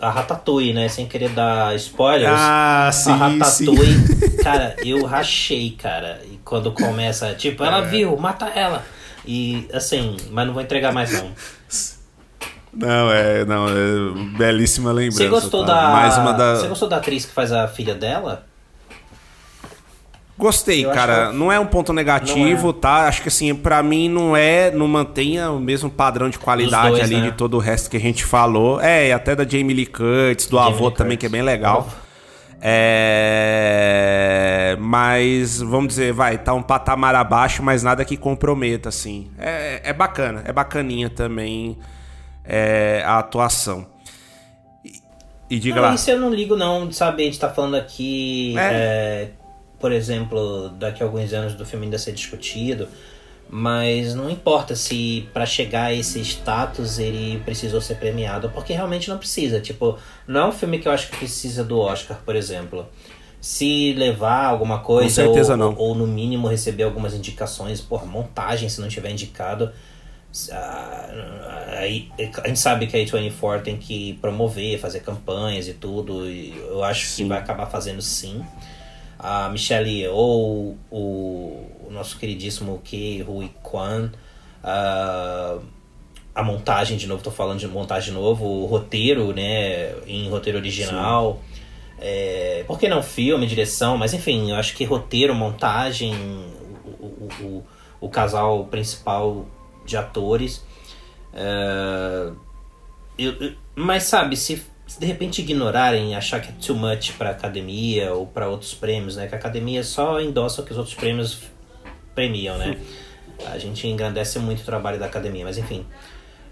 a 0.01 0.11
Ratatouille, 0.11 0.73
né? 0.73 0.89
Sem 0.89 1.07
querer 1.07 1.31
dar 1.31 1.75
spoilers. 1.77 2.35
Ah, 2.37 2.91
sim, 2.93 3.11
a 3.11 3.17
Ratatouille, 3.17 4.37
cara, 4.43 4.77
eu 4.85 5.05
rachei, 5.05 5.71
cara. 5.71 6.21
E 6.25 6.39
quando 6.45 6.73
começa, 6.73 7.35
tipo, 7.35 7.65
ela 7.65 7.83
viu, 7.83 8.17
mata 8.17 8.47
ela. 8.47 8.85
E 9.27 9.69
assim, 9.73 10.17
mas 10.31 10.47
não 10.47 10.55
vou 10.55 10.63
entregar 10.63 10.93
mais 10.93 11.13
não. 11.13 11.33
Não, 12.73 13.11
é, 13.11 13.45
não, 13.45 13.67
é 13.69 14.37
belíssima 14.37 14.93
lembrança. 14.93 15.25
Você 15.25 15.29
gostou 15.29 15.65
tá? 15.65 15.75
da. 15.75 15.89
Mais 15.91 16.17
uma 16.17 16.33
da. 16.33 16.57
Você 16.57 16.69
gostou 16.69 16.89
da 16.89 16.99
atriz 16.99 17.25
que 17.25 17.33
faz 17.33 17.51
a 17.51 17.67
filha 17.67 17.95
dela? 17.95 18.47
Gostei, 20.39 20.85
Eu 20.87 20.93
cara. 20.93 21.29
acho- 21.31 21.37
Não 21.37 21.51
é 21.51 21.59
um 21.59 21.67
ponto 21.67 21.93
negativo, 21.93 22.69
Não 22.69 22.73
tá? 22.73 23.09
Acho 23.09 23.23
que 23.23 23.29
assim, 23.29 23.53
pra 23.55 23.83
mim 23.83 24.09
não 24.09 24.37
é, 24.37 24.71
não 24.71 24.87
mantenha 24.87 25.51
o 25.51 25.59
mesmo 25.59 25.91
padrão 25.91 26.31
de 26.31 26.39
qualidade 26.39 26.91
dois, 26.91 27.03
ali 27.03 27.17
né? 27.17 27.23
de 27.31 27.33
todo 27.33 27.55
o 27.55 27.59
resto 27.59 27.91
que 27.91 27.97
a 27.97 28.01
gente 28.01 28.25
falou. 28.25 28.81
É, 28.81 29.09
e 29.09 29.13
até 29.13 29.35
da 29.35 29.43
Jamie 29.45 29.75
Lee 29.75 29.87
Curtis, 29.87 30.47
do 30.47 30.57
Jamie 30.57 30.73
avô 30.75 30.87
Lee 30.87 30.95
também, 30.97 31.17
Curtis. 31.17 31.19
que 31.19 31.27
é 31.27 31.29
bem 31.29 31.43
legal. 31.43 31.89
É... 33.51 34.77
Mas, 34.81 35.61
vamos 35.61 35.89
dizer, 35.89 36.13
vai, 36.13 36.39
tá 36.39 36.53
um 36.55 36.63
patamar 36.63 37.15
abaixo, 37.15 37.63
mas 37.63 37.83
nada 37.83 38.05
que 38.05 38.17
comprometa, 38.17 38.89
assim. 38.89 39.31
É, 39.39 39.81
é 39.91 39.93
bacana, 39.93 40.43
é 40.45 40.53
bacaninha 40.53 41.09
também 41.11 41.77
é, 42.45 43.03
a 43.05 43.19
atuação. 43.19 43.87
E, 44.85 44.93
e 45.51 45.59
diga 45.59 45.77
não, 45.81 45.89
lá. 45.89 45.95
isso 45.95 46.11
eu 46.11 46.19
não 46.21 46.31
ligo 46.31 46.57
não, 46.57 46.91
sabe? 46.93 47.23
A 47.23 47.27
gente 47.27 47.39
tá 47.39 47.49
falando 47.49 47.77
aqui, 47.77 48.55
É. 48.59 49.29
por 49.81 49.93
exemplo, 49.93 50.71
daqui 50.71 51.03
a 51.03 51.07
alguns 51.07 51.33
anos 51.33 51.55
do 51.55 51.65
filme 51.65 51.87
ainda 51.87 51.99
ser 51.99 52.13
discutido, 52.13 52.89
mas 53.51 54.15
não 54.15 54.29
importa 54.29 54.77
se 54.77 55.29
pra 55.33 55.47
chegar 55.47 55.85
a 55.85 55.95
esse 55.95 56.21
status 56.21 56.99
ele 56.99 57.41
precisou 57.45 57.81
ser 57.81 57.95
premiado, 57.95 58.51
porque 58.51 58.73
realmente 58.73 59.09
não 59.09 59.19
precisa. 59.19 59.61
Tipo, 59.61 59.99
não 60.27 60.41
é 60.41 60.47
um 60.47 60.53
filme 60.53 60.79
que 60.79 60.87
eu 60.87 60.93
acho 60.93 61.09
que 61.09 61.17
precisa 61.17 61.65
do 61.65 61.79
Oscar, 61.79 62.19
por 62.25 62.37
exemplo. 62.37 62.87
Se 63.41 63.95
levar 63.95 64.47
alguma 64.47 64.81
coisa, 64.81 65.23
ou, 65.29 65.79
ou 65.79 65.95
no 65.95 66.07
mínimo 66.07 66.49
receber 66.49 66.83
algumas 66.83 67.15
indicações, 67.15 67.81
por 67.81 68.05
montagem, 68.05 68.69
se 68.69 68.81
não 68.81 68.89
tiver 68.89 69.11
indicado, 69.11 69.73
ah, 70.53 71.09
aí 71.79 72.11
a 72.19 72.49
gente 72.49 72.59
sabe 72.59 72.87
que 72.87 72.97
a 72.97 73.01
A24 73.01 73.63
tem 73.63 73.77
que 73.77 74.15
promover, 74.21 74.79
fazer 74.79 75.01
campanhas 75.01 75.69
e 75.69 75.73
tudo, 75.73 76.29
e 76.29 76.55
eu 76.57 76.83
acho 76.85 77.17
que 77.17 77.25
vai 77.25 77.39
acabar 77.39 77.67
fazendo 77.67 78.03
sim. 78.03 78.45
A 79.19 79.49
Michelle 79.49 80.07
ou 80.09 80.77
o, 80.91 81.67
o 81.87 81.91
nosso 81.91 82.19
queridíssimo 82.19 82.81
Ke 82.85 83.21
Rui 83.23 83.51
Kwan, 83.63 84.11
ah, 84.63 85.59
a 86.35 86.43
montagem 86.43 86.97
de 86.97 87.07
novo, 87.09 87.23
tô 87.23 87.31
falando 87.33 87.59
de 87.59 87.67
montagem 87.67 88.13
de 88.13 88.19
novo, 88.19 88.45
o 88.47 88.67
roteiro, 88.67 89.33
né, 89.35 89.93
em 90.07 90.29
roteiro 90.29 90.59
original. 90.59 91.41
É, 92.01 92.63
por 92.69 92.79
que 92.79 92.89
não 92.89 93.03
filme, 93.03 93.45
direção, 93.45 93.99
mas 93.99 94.15
enfim, 94.15 94.51
eu 94.51 94.57
acho 94.57 94.77
que 94.77 94.85
roteiro, 94.85 95.35
montagem, 95.35 96.15
o, 96.85 97.05
o, 97.07 97.29
o, 97.41 97.65
o 98.03 98.09
casal 98.09 98.67
principal 98.67 99.47
de 99.85 99.97
atores. 99.97 100.65
é, 101.35 102.31
eu- 103.19 103.33
eu- 103.41 103.53
mas 103.75 104.05
sabe, 104.05 104.37
se, 104.37 104.63
se 104.89 104.99
de 104.99 105.05
repente 105.05 105.43
ignorarem, 105.43 106.17
achar 106.17 106.41
que 106.41 106.49
é 106.49 106.53
too 106.67 106.75
much 106.75 107.13
pra 107.13 107.31
academia 107.31 108.15
ou 108.15 108.27
pra 108.27 108.49
outros 108.49 108.73
prêmios, 108.73 109.17
né? 109.17 109.27
Que 109.27 109.35
a 109.35 109.39
academia 109.39 109.85
só 109.85 110.19
endossa 110.19 110.63
o 110.63 110.65
que 110.65 110.73
os 110.73 110.79
outros 110.79 110.97
prêmios 110.97 111.43
premiam, 112.15 112.57
né? 112.57 112.79
A 113.47 113.59
gente 113.59 113.87
engrandece 113.87 114.39
muito 114.39 114.63
o 114.63 114.65
trabalho 114.65 114.99
da 114.99 115.05
academia, 115.05 115.45
mas 115.45 115.59
enfim. 115.59 115.87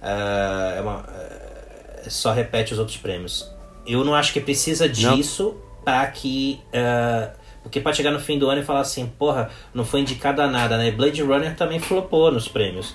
é, 0.02 0.76
é 0.76 0.80
uma, 0.82 1.04
é, 1.08 2.10
só 2.10 2.30
repete 2.30 2.74
os 2.74 2.78
outros 2.78 2.98
prêmios. 2.98 3.50
Eu 3.86 4.04
não 4.04 4.14
acho 4.14 4.34
que 4.34 4.40
precisa 4.40 4.86
disso 4.86 5.56
pra 5.82 6.06
que. 6.08 6.60
é, 6.72 7.30
porque 7.62 7.80
pode 7.80 7.96
chegar 7.96 8.10
no 8.10 8.20
fim 8.20 8.38
do 8.38 8.50
ano 8.50 8.60
e 8.60 8.64
falar 8.64 8.80
assim, 8.80 9.06
porra, 9.18 9.50
não 9.74 9.84
foi 9.84 10.00
indicado 10.00 10.42
a 10.42 10.46
nada, 10.46 10.76
né? 10.76 10.90
Blade 10.90 11.22
Runner 11.22 11.56
também 11.56 11.80
flopou 11.80 12.30
nos 12.30 12.46
prêmios. 12.46 12.94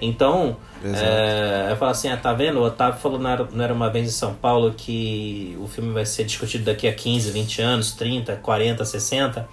Então, 0.00 0.56
é, 0.84 1.68
eu 1.70 1.76
falo 1.76 1.90
assim, 1.90 2.08
ah, 2.08 2.16
tá 2.16 2.32
vendo? 2.32 2.58
O 2.60 2.64
Otávio 2.64 3.00
falou 3.00 3.18
não 3.18 3.30
era, 3.30 3.48
não 3.52 3.64
era 3.64 3.72
uma 3.74 3.90
vez 3.90 4.06
em 4.06 4.10
São 4.12 4.34
Paulo 4.34 4.72
que 4.76 5.56
o 5.60 5.66
filme 5.66 5.92
vai 5.92 6.04
ser 6.06 6.24
discutido 6.24 6.64
daqui 6.64 6.86
a 6.86 6.92
15, 6.92 7.30
20 7.30 7.62
anos, 7.62 7.92
30, 7.92 8.36
40, 8.36 8.84
60 8.84 9.48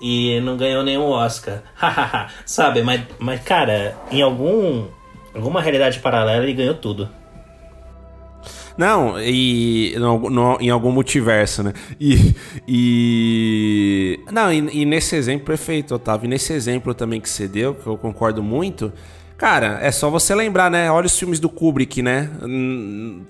e 0.00 0.40
não 0.40 0.56
ganhou 0.56 0.82
nenhum 0.82 1.08
Oscar. 1.08 1.62
Sabe? 2.44 2.82
Mas, 2.82 3.02
mas 3.18 3.40
cara, 3.42 3.96
em 4.10 4.20
algum 4.22 4.86
alguma 5.34 5.60
realidade 5.62 5.98
paralela 6.00 6.42
ele 6.42 6.52
ganhou 6.52 6.74
tudo. 6.74 7.08
Não, 8.76 9.20
e 9.20 9.94
no- 9.98 10.30
no- 10.30 10.58
em 10.60 10.70
algum 10.70 10.90
multiverso, 10.90 11.62
né? 11.62 11.74
E. 12.00 12.34
e 12.66 14.20
não, 14.30 14.50
e, 14.52 14.80
e 14.80 14.84
nesse 14.86 15.14
exemplo, 15.14 15.44
perfeito, 15.46 15.94
Otávio. 15.94 16.26
E 16.26 16.28
nesse 16.28 16.52
exemplo 16.54 16.94
também 16.94 17.20
que 17.20 17.28
você 17.28 17.46
deu, 17.46 17.74
que 17.74 17.86
eu 17.86 17.98
concordo 17.98 18.42
muito, 18.42 18.90
cara, 19.42 19.80
é 19.82 19.90
só 19.90 20.08
você 20.08 20.36
lembrar, 20.36 20.70
né? 20.70 20.88
Olha 20.88 21.06
os 21.06 21.18
filmes 21.18 21.40
do 21.40 21.48
Kubrick, 21.48 22.00
né? 22.00 22.30
Hum, 22.44 23.22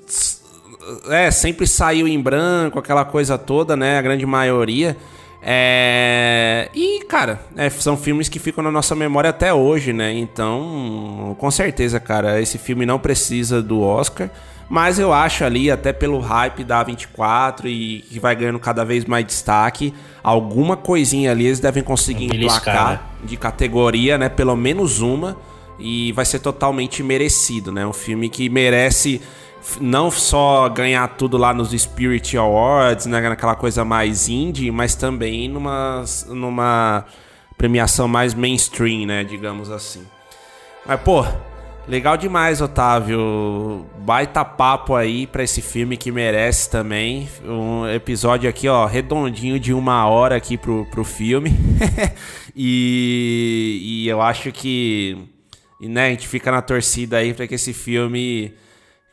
É, 1.08 1.30
sempre 1.30 1.66
saiu 1.66 2.06
em 2.06 2.20
branco, 2.20 2.78
aquela 2.78 3.02
coisa 3.02 3.38
toda, 3.38 3.74
né? 3.74 3.96
A 3.96 4.02
grande 4.02 4.26
maioria. 4.26 4.94
É... 5.40 6.68
E, 6.74 7.02
cara, 7.04 7.40
é, 7.56 7.70
são 7.70 7.96
filmes 7.96 8.28
que 8.28 8.38
ficam 8.38 8.62
na 8.62 8.70
nossa 8.70 8.94
memória 8.94 9.30
até 9.30 9.54
hoje, 9.54 9.94
né? 9.94 10.12
Então, 10.12 11.34
com 11.38 11.50
certeza, 11.50 11.98
cara, 11.98 12.38
esse 12.42 12.58
filme 12.58 12.84
não 12.84 12.98
precisa 12.98 13.62
do 13.62 13.80
Oscar. 13.80 14.28
Mas 14.68 14.98
eu 14.98 15.14
acho 15.14 15.44
ali, 15.44 15.70
até 15.70 15.94
pelo 15.94 16.18
hype 16.18 16.62
da 16.62 16.82
24 16.82 17.68
e 17.68 18.04
que 18.10 18.20
vai 18.20 18.36
ganhando 18.36 18.58
cada 18.58 18.84
vez 18.84 19.06
mais 19.06 19.24
destaque, 19.24 19.94
alguma 20.22 20.76
coisinha 20.76 21.30
ali 21.30 21.46
eles 21.46 21.60
devem 21.60 21.82
conseguir 21.82 22.26
emplacar 22.26 22.90
né? 22.90 23.00
de 23.24 23.36
categoria, 23.38 24.18
né? 24.18 24.28
Pelo 24.28 24.54
menos 24.54 25.00
uma. 25.00 25.38
E 25.82 26.12
vai 26.12 26.24
ser 26.24 26.38
totalmente 26.38 27.02
merecido, 27.02 27.72
né? 27.72 27.86
Um 27.86 27.92
filme 27.92 28.28
que 28.28 28.48
merece 28.48 29.20
não 29.80 30.10
só 30.10 30.68
ganhar 30.68 31.06
tudo 31.16 31.36
lá 31.36 31.52
nos 31.54 31.70
Spirit 31.70 32.36
Awards, 32.36 33.06
né? 33.06 33.20
Naquela 33.20 33.54
coisa 33.54 33.84
mais 33.84 34.28
indie, 34.28 34.70
mas 34.70 34.94
também 34.94 35.48
numa, 35.48 36.04
numa 36.28 37.04
premiação 37.56 38.08
mais 38.08 38.34
mainstream, 38.34 39.06
né? 39.06 39.24
Digamos 39.24 39.70
assim. 39.70 40.04
Mas, 40.84 41.00
pô, 41.00 41.24
legal 41.86 42.16
demais, 42.16 42.60
Otávio. 42.60 43.86
Baita 43.98 44.44
papo 44.44 44.94
aí 44.94 45.26
pra 45.26 45.44
esse 45.44 45.62
filme 45.62 45.96
que 45.96 46.10
merece 46.10 46.68
também. 46.68 47.28
Um 47.44 47.86
episódio 47.88 48.50
aqui, 48.50 48.68
ó, 48.68 48.84
redondinho 48.86 49.60
de 49.60 49.72
uma 49.72 50.06
hora 50.08 50.36
aqui 50.36 50.58
pro, 50.58 50.86
pro 50.90 51.04
filme. 51.04 51.52
e, 52.54 53.78
e 54.04 54.08
eu 54.08 54.20
acho 54.20 54.50
que, 54.50 55.16
e, 55.82 55.88
né, 55.88 56.06
a 56.08 56.10
gente 56.10 56.28
fica 56.28 56.50
na 56.52 56.62
torcida 56.62 57.18
aí 57.18 57.34
pra 57.34 57.48
que 57.48 57.56
esse 57.56 57.74
filme. 57.74 58.54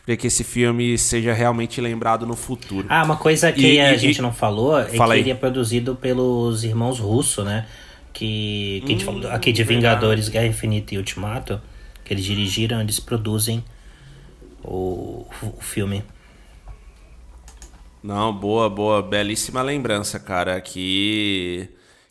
Pra 0.06 0.18
que 0.18 0.28
esse 0.28 0.44
filme 0.44 0.98
seja 0.98 1.34
realmente 1.34 1.82
lembrado 1.82 2.28
no 2.28 2.36
futuro. 2.36 2.88
Ah, 2.90 3.04
uma 3.04 3.18
coisa 3.18 3.52
que 3.52 3.76
E- 3.76 3.80
a 3.80 3.94
e- 3.94 3.98
gente 3.98 4.20
e- 4.20 4.22
não 4.22 4.34
falou 4.34 4.78
é 4.80 4.88
Fala 4.98 5.16
que 5.16 5.20
ele 5.20 5.30
é 5.32 5.36
produzido 5.36 5.96
pelos 5.96 6.64
irmãos 6.64 7.00
Russo, 7.00 7.44
né? 7.44 7.68
Que, 8.14 8.82
que 8.86 8.94
a 8.94 8.96
gente 8.98 9.04
Hum, 9.04 9.06
falou 9.06 9.32
aqui 9.32 9.52
de 9.52 9.64
Vingadores, 9.64 10.30
Guerra 10.30 10.48
Infinita 10.48 10.96
e 10.96 10.98
Ultimato, 10.98 11.62
que 12.04 12.14
eles 12.14 12.26
dirigiram, 12.26 12.82
eles 12.82 13.00
produzem 13.00 13.64
o, 14.64 15.26
o 15.42 15.62
filme. 15.62 16.04
Não, 18.02 18.34
boa, 18.34 18.70
boa, 18.70 19.02
belíssima 19.02 19.62
lembrança, 19.62 20.20
cara. 20.20 20.60
Que 20.62 21.70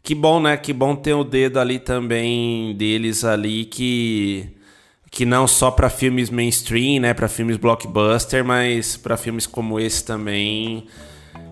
que 0.09 0.15
bom, 0.15 0.41
né? 0.41 0.57
Que 0.57 0.73
bom 0.73 0.97
ter 0.97 1.13
o 1.13 1.23
dedo 1.23 1.61
ali 1.61 1.79
também 1.79 2.75
deles 2.75 3.25
ali 3.25 3.67
que 3.67 4.49
que 5.11 5.27
não 5.27 5.47
só 5.47 5.71
pra 5.71 5.91
filmes 5.91 6.31
mainstream, 6.31 7.03
né, 7.03 7.13
Pra 7.13 7.29
filmes 7.29 7.59
blockbuster, 7.59 8.43
mas 8.43 8.97
pra 8.97 9.19
filmes 9.19 9.47
como 9.47 9.79
esse 9.79 10.03
também 10.03 10.87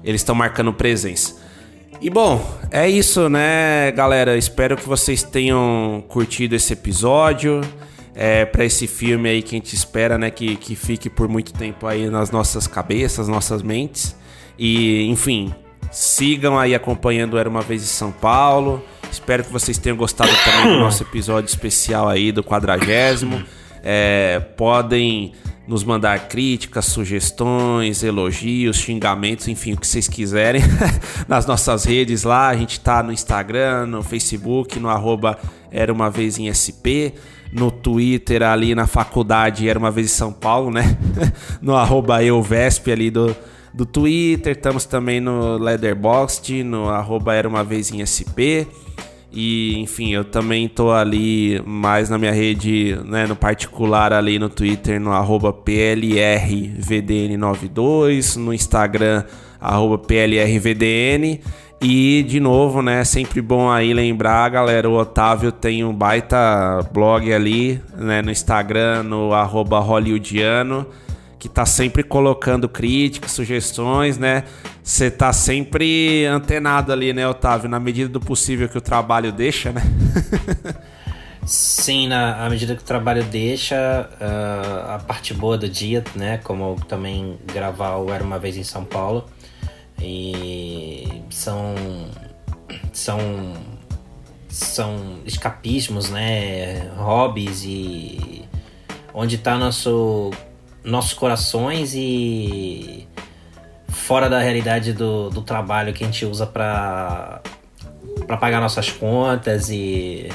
eles 0.03 0.23
estão 0.23 0.35
marcando 0.35 0.73
presença. 0.73 1.37
E 2.01 2.09
bom, 2.09 2.43
é 2.71 2.89
isso, 2.89 3.29
né, 3.29 3.93
galera? 3.93 4.39
Espero 4.39 4.75
que 4.75 4.89
vocês 4.89 5.23
tenham 5.23 6.03
curtido 6.09 6.55
esse 6.57 6.73
episódio. 6.73 7.61
É, 8.15 8.47
para 8.47 8.65
esse 8.65 8.87
filme 8.87 9.29
aí 9.29 9.43
que 9.43 9.55
a 9.55 9.59
gente 9.59 9.75
espera, 9.75 10.17
né, 10.17 10.31
que, 10.31 10.57
que 10.57 10.75
fique 10.75 11.11
por 11.11 11.29
muito 11.29 11.53
tempo 11.53 11.87
aí 11.87 12.09
nas 12.09 12.31
nossas 12.31 12.67
cabeças, 12.67 13.29
nossas 13.29 13.61
mentes. 13.61 14.17
E, 14.59 15.03
enfim, 15.11 15.55
sigam 15.97 16.59
aí 16.59 16.75
acompanhando 16.75 17.39
Era 17.39 17.49
Uma 17.49 17.63
Vez 17.63 17.83
em 17.83 17.87
São 17.87 18.13
Paulo. 18.13 18.85
Espero 19.11 19.43
que 19.43 19.51
vocês 19.51 19.79
tenham 19.79 19.97
gostado 19.97 20.31
também 20.45 20.75
do 20.75 20.79
nosso 20.79 21.03
episódio 21.03 21.49
especial 21.49 22.07
aí 22.07 22.31
do 22.31 22.45
quadragésimo. 22.45 23.43
É, 23.83 24.39
podem 24.59 25.33
nos 25.67 25.83
mandar 25.83 26.29
críticas, 26.29 26.85
sugestões, 26.85 28.03
elogios, 28.03 28.77
xingamentos, 28.77 29.49
enfim, 29.49 29.73
o 29.73 29.79
que 29.79 29.87
vocês 29.87 30.07
quiserem 30.07 30.61
nas 31.27 31.47
nossas 31.47 31.85
redes 31.85 32.25
lá. 32.25 32.49
A 32.49 32.57
gente 32.57 32.79
tá 32.79 33.03
no 33.03 33.11
Instagram, 33.11 33.87
no 33.87 34.03
Facebook, 34.03 34.79
no 34.79 34.91
arroba 34.91 35.39
Era 35.71 35.91
Uma 35.91 36.11
Vez 36.11 36.39
em 36.39 36.53
SP, 36.53 37.17
no 37.51 37.71
Twitter 37.71 38.43
ali 38.43 38.75
na 38.75 38.87
faculdade 38.87 39.67
Era 39.67 39.79
Uma 39.79 39.91
Vez 39.91 40.09
em 40.09 40.15
São 40.15 40.31
Paulo, 40.31 40.71
né? 40.71 40.95
no 41.63 41.75
arroba 41.75 42.23
EuVesp 42.23 42.93
ali 42.93 43.11
do, 43.11 43.35
do 43.77 43.85
Twitter. 43.85 44.57
Estamos 44.57 44.87
também 44.87 45.21
no 45.21 45.59
Leatherboxd, 45.59 46.65
no 46.65 46.89
arroba 46.89 47.35
Era 47.35 47.47
Uma 47.47 47.63
Vez 47.63 47.93
em 47.93 48.01
SP. 48.01 48.65
E, 49.31 49.79
enfim, 49.79 50.15
eu 50.15 50.25
também 50.25 50.67
tô 50.67 50.91
ali 50.91 51.61
mais 51.67 52.09
na 52.09 52.17
minha 52.17 52.33
rede, 52.33 52.99
né, 53.05 53.27
no 53.27 53.37
particular 53.37 54.15
ali 54.15 54.39
no 54.39 54.49
Twitter, 54.49 54.99
no 54.99 55.13
arroba 55.13 55.53
PLRVDN92, 55.53 58.37
no 58.37 58.55
Instagram, 58.55 59.25
arroba 59.61 59.99
PLRVDN. 59.99 61.43
E, 61.83 62.25
de 62.27 62.41
novo, 62.41 62.81
né, 62.81 63.05
sempre 63.05 63.43
bom 63.43 63.69
aí 63.69 63.93
lembrar, 63.93 64.49
galera, 64.49 64.89
o 64.89 64.95
Otávio 64.95 65.53
tem 65.53 65.85
um 65.85 65.93
baita 65.93 66.81
blog 66.91 67.31
ali, 67.31 67.79
né, 67.95 68.23
no 68.23 68.31
Instagram, 68.31 69.03
no 69.03 69.35
arroba 69.35 69.81
hollywoodiano 69.81 70.87
que 71.47 71.49
tá 71.49 71.65
sempre 71.65 72.03
colocando 72.03 72.69
críticas, 72.69 73.31
sugestões, 73.31 74.19
né? 74.19 74.43
Você 74.83 75.09
tá 75.09 75.33
sempre 75.33 76.27
antenado 76.27 76.93
ali, 76.93 77.13
né, 77.13 77.27
Otávio? 77.29 77.69
Na 77.69 77.79
medida 77.79 78.09
do 78.09 78.19
possível 78.19 78.69
que 78.69 78.77
o 78.77 78.81
trabalho 78.81 79.31
deixa, 79.31 79.71
né? 79.71 79.83
Sim, 81.47 82.09
na 82.09 82.45
à 82.45 82.51
medida 82.51 82.75
que 82.75 82.83
o 82.83 82.85
trabalho 82.85 83.23
deixa, 83.23 84.11
ah, 84.21 84.97
a 84.97 84.99
parte 84.99 85.33
boa 85.33 85.57
do 85.57 85.69
dia, 85.69 86.03
né? 86.17 86.39
Como 86.39 86.75
também 86.89 87.39
gravar 87.47 87.97
o 87.99 88.13
Era 88.13 88.25
Uma 88.25 88.41
Vez 88.41 88.57
em 88.57 88.65
São 88.65 88.85
Paulo. 88.85 89.25
E 90.03 91.23
são. 91.31 91.77
São. 92.93 93.21
São 94.49 95.21
escapismos, 95.25 96.11
né? 96.11 96.91
Hobbies 96.97 97.63
e. 97.65 98.45
Onde 99.15 99.39
tá 99.39 99.57
nosso, 99.57 100.33
nossos 100.87 101.13
corações 101.13 101.93
e. 101.95 103.07
Fora 103.89 104.29
da 104.29 104.39
realidade 104.39 104.93
do, 104.93 105.31
do 105.31 105.43
trabalho 105.43 105.93
que 105.93 106.05
a 106.05 106.07
gente 106.07 106.25
usa 106.25 106.47
pra, 106.47 107.41
pra 108.27 108.37
pagar 108.37 108.61
nossas 108.61 108.91
contas 108.91 109.69
e. 109.69 110.31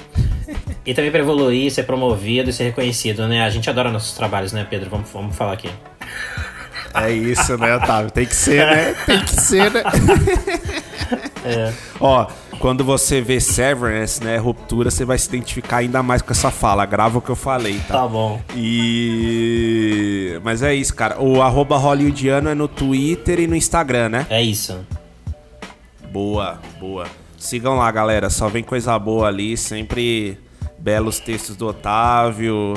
E 0.86 0.93
também 0.93 1.12
pra 1.12 1.22
evoluir, 1.22 1.72
ser 1.72 1.84
promovido 1.84 2.49
e 2.49 2.54
ser 2.54 2.66
reconhecido, 2.66 3.28
né? 3.28 3.43
A 3.43 3.49
gente 3.49 3.70
adora 3.70 3.91
nossos 3.91 4.14
trabalhos, 4.14 4.52
né, 4.52 4.66
Pedro? 4.70 4.89
Vamos, 4.89 5.10
vamos 5.12 5.36
falar 5.36 5.54
aqui. 5.54 5.70
É 6.93 7.12
isso, 7.12 7.58
né, 7.58 7.76
Otávio? 7.76 8.12
Tem 8.12 8.26
que 8.26 8.36
ser, 8.36 8.66
né? 8.66 8.95
Tem 9.06 9.24
que 9.24 9.39
ser, 9.39 9.72
né? 9.72 9.84
Ó, 11.99 12.28
quando 12.62 12.84
você 12.84 13.20
vê 13.20 13.41
Severance, 13.41 14.24
né, 14.24 14.38
ruptura, 14.38 14.91
você 14.91 15.03
vai 15.03 15.18
se 15.18 15.28
identificar 15.28 15.78
ainda 15.78 16.03
mais 16.03 16.22
com 16.22 16.32
essa 16.32 16.51
fala. 16.51 16.86
Grava 16.86 17.18
o 17.18 17.22
que 17.22 17.30
eu 17.30 17.36
falei, 17.36 17.80
tá? 17.88 17.95
Tá 17.95 18.07
bom. 18.07 18.39
E... 18.55 20.39
Mas 20.43 20.62
é 20.62 20.74
isso, 20.74 20.93
cara. 20.93 21.20
O 21.20 21.41
arroba 21.41 21.76
hollywoodiano 21.76 22.49
é 22.49 22.53
no 22.53 22.68
Twitter 22.68 23.39
e 23.39 23.47
no 23.47 23.55
Instagram, 23.55 24.09
né? 24.09 24.28
É 24.30 24.43
isso. 24.43 24.78
Boa, 26.12 26.59
boa. 26.80 27.07
Sigam 27.36 27.76
lá, 27.78 27.89
galera. 27.89 28.30
Só 28.30 28.47
vem 28.47 28.64
coisa 28.64 28.97
boa 28.99 29.28
ali. 29.28 29.57
Sempre 29.57 30.38
belos 30.78 31.20
textos 31.20 31.55
do 31.55 31.66
Otávio. 31.66 32.76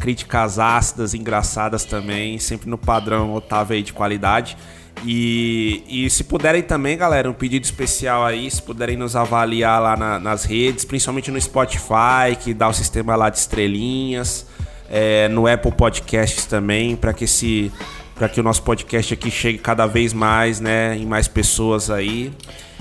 Críticas 0.00 0.58
ácidas, 0.58 1.12
engraçadas 1.12 1.84
também. 1.84 2.38
Sempre 2.38 2.70
no 2.70 2.78
padrão 2.78 3.34
Otávio 3.34 3.76
aí 3.76 3.82
de 3.82 3.92
qualidade. 3.92 4.56
E, 5.04 5.82
e 5.88 6.10
se 6.10 6.24
puderem 6.24 6.62
também, 6.62 6.96
galera, 6.96 7.28
um 7.28 7.32
pedido 7.32 7.64
especial 7.64 8.24
aí. 8.24 8.50
Se 8.50 8.62
puderem 8.62 8.96
nos 8.96 9.16
avaliar 9.16 9.80
lá 9.82 9.96
na- 9.96 10.18
nas 10.18 10.44
redes, 10.44 10.84
principalmente 10.84 11.30
no 11.30 11.40
Spotify, 11.40 12.36
que 12.40 12.54
dá 12.54 12.68
o 12.68 12.72
sistema 12.72 13.16
lá 13.16 13.28
de 13.30 13.38
estrelinhas. 13.38 14.46
é, 14.94 15.26
no 15.28 15.46
Apple 15.46 15.72
Podcasts 15.72 16.44
também, 16.44 16.94
para 16.94 17.14
que 17.14 17.24
esse 17.24 17.72
para 18.14 18.28
que 18.28 18.38
o 18.38 18.42
nosso 18.42 18.62
podcast 18.62 19.14
aqui 19.14 19.30
chegue 19.30 19.56
cada 19.56 19.86
vez 19.86 20.12
mais, 20.12 20.60
né, 20.60 20.94
em 20.98 21.06
mais 21.06 21.26
pessoas 21.26 21.88
aí. 21.90 22.30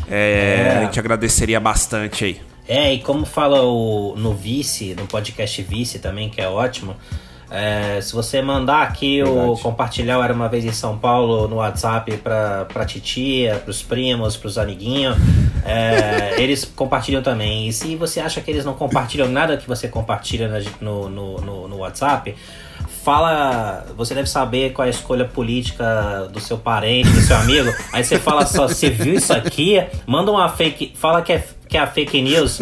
É, 0.10 0.74
É. 0.74 0.78
A 0.78 0.82
gente 0.84 1.00
agradeceria 1.00 1.58
bastante 1.58 2.26
aí. 2.26 2.42
É, 2.68 2.94
e 2.94 3.00
como 3.00 3.26
fala 3.26 3.62
o, 3.64 4.14
no 4.18 4.34
Vice, 4.34 4.94
no 4.94 5.08
podcast 5.08 5.62
Vice 5.64 6.00
também, 6.00 6.30
que 6.30 6.42
é 6.42 6.50
ótimo, 6.50 6.98
é, 7.52 8.00
se 8.00 8.14
você 8.14 8.42
mandar 8.42 8.84
aqui 8.84 9.22
o 9.22 9.58
compartilhar 9.58 10.18
o 10.20 10.24
Era 10.24 10.34
Uma 10.34 10.48
Vez 10.48 10.64
em 10.64 10.72
São 10.72 10.98
Paulo 10.98 11.50
no 11.50 11.58
WhatsApp 11.58 12.16
pra, 12.18 12.64
pra 12.64 12.86
titia, 12.86 13.56
pros 13.56 13.84
primos, 13.84 14.38
pros 14.38 14.58
amiguinhos, 14.58 15.18
é, 15.66 16.36
eles 16.42 16.64
compartilham 16.64 17.22
também. 17.22 17.68
E 17.68 17.74
se 17.74 17.98
você 17.98 18.22
acha 18.22 18.40
que 18.40 18.50
eles 18.50 18.64
não 18.64 18.74
compartilham 18.74 19.28
nada 19.28 19.58
que 19.58 19.68
você 19.68 19.90
compartilha 19.90 20.50
no, 20.80 21.10
no, 21.10 21.42
no, 21.42 21.68
no 21.68 21.78
WhatsApp, 21.80 22.34
fala. 23.04 23.86
Você 23.98 24.16
deve 24.16 24.30
saber 24.30 24.72
qual 24.72 24.86
é 24.86 24.88
a 24.88 24.92
escolha 24.92 25.26
política 25.26 26.30
do 26.32 26.40
seu 26.40 26.58
parente, 26.58 27.10
do 27.10 27.20
seu 27.20 27.36
amigo. 27.36 27.70
Aí 27.92 28.04
você 28.04 28.18
fala 28.18 28.46
só, 28.46 28.68
você 28.68 28.90
viu 28.90 29.16
isso 29.16 29.34
aqui? 29.34 29.84
Manda 30.06 30.32
uma 30.32 30.48
fake. 30.48 30.94
Fala 30.96 31.22
que 31.22 31.34
é, 31.34 31.44
que 31.68 31.78
é 31.78 31.82
a 31.82 31.88
fake 31.88 32.22
news, 32.22 32.62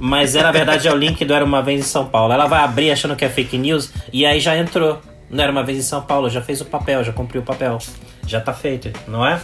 mas 0.00 0.34
é, 0.34 0.42
na 0.42 0.50
verdade 0.50 0.88
é 0.88 0.92
o 0.92 0.96
link 0.96 1.24
do 1.24 1.34
Era 1.34 1.44
Uma 1.44 1.62
Vez 1.62 1.80
em 1.80 1.84
São 1.84 2.06
Paulo. 2.06 2.32
Ela 2.32 2.46
vai 2.46 2.64
abrir 2.64 2.90
achando 2.90 3.14
que 3.14 3.24
é 3.24 3.28
fake 3.28 3.56
news 3.58 3.92
e 4.12 4.24
aí 4.26 4.40
já 4.40 4.56
entrou. 4.56 5.00
Não 5.30 5.44
era 5.44 5.52
uma 5.52 5.62
vez 5.62 5.78
em 5.78 5.82
São 5.82 6.02
Paulo, 6.02 6.28
já 6.28 6.42
fez 6.42 6.60
o 6.60 6.64
papel, 6.64 7.04
já 7.04 7.12
cumpriu 7.12 7.42
o 7.42 7.44
papel. 7.44 7.78
Já 8.26 8.40
tá 8.40 8.52
feito, 8.52 8.90
não 9.06 9.24
é? 9.24 9.38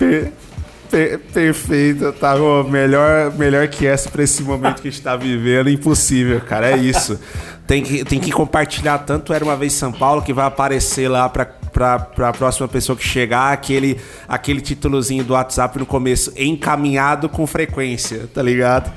perfeito, 1.33 2.13
tá 2.13 2.35
melhor, 2.69 3.33
melhor 3.35 3.69
que 3.69 3.87
essa 3.87 4.09
pra 4.09 4.23
esse 4.23 4.43
momento 4.43 4.81
que 4.81 4.89
a 4.89 4.91
gente 4.91 5.03
tá 5.03 5.17
vivendo, 5.17 5.69
impossível, 5.69 6.41
cara, 6.41 6.71
é 6.71 6.77
isso. 6.77 7.21
Tem 7.67 7.83
que, 7.83 8.05
tem 8.05 8.21
que 8.21 8.31
compartilhar 8.31 8.99
tanto 8.99 9.33
Era 9.33 9.45
Uma 9.45 9.57
Vez 9.57 9.73
São 9.73 9.93
Paulo, 9.93 10.23
que 10.23 10.33
vai 10.33 10.47
aparecer 10.47 11.09
lá 11.09 11.29
pra, 11.29 11.45
pra, 11.77 11.99
pra 11.99 12.33
próxima 12.33 12.67
pessoa 12.67 12.97
que 12.97 13.07
chegar, 13.07 13.53
aquele, 13.53 14.01
aquele 14.27 14.63
títulozinho 14.63 15.23
do 15.23 15.35
WhatsApp 15.35 15.79
no 15.79 15.85
começo, 15.85 16.33
encaminhado 16.35 17.29
com 17.29 17.47
frequência, 17.47 18.27
tá 18.33 18.43
ligado? 18.43 18.91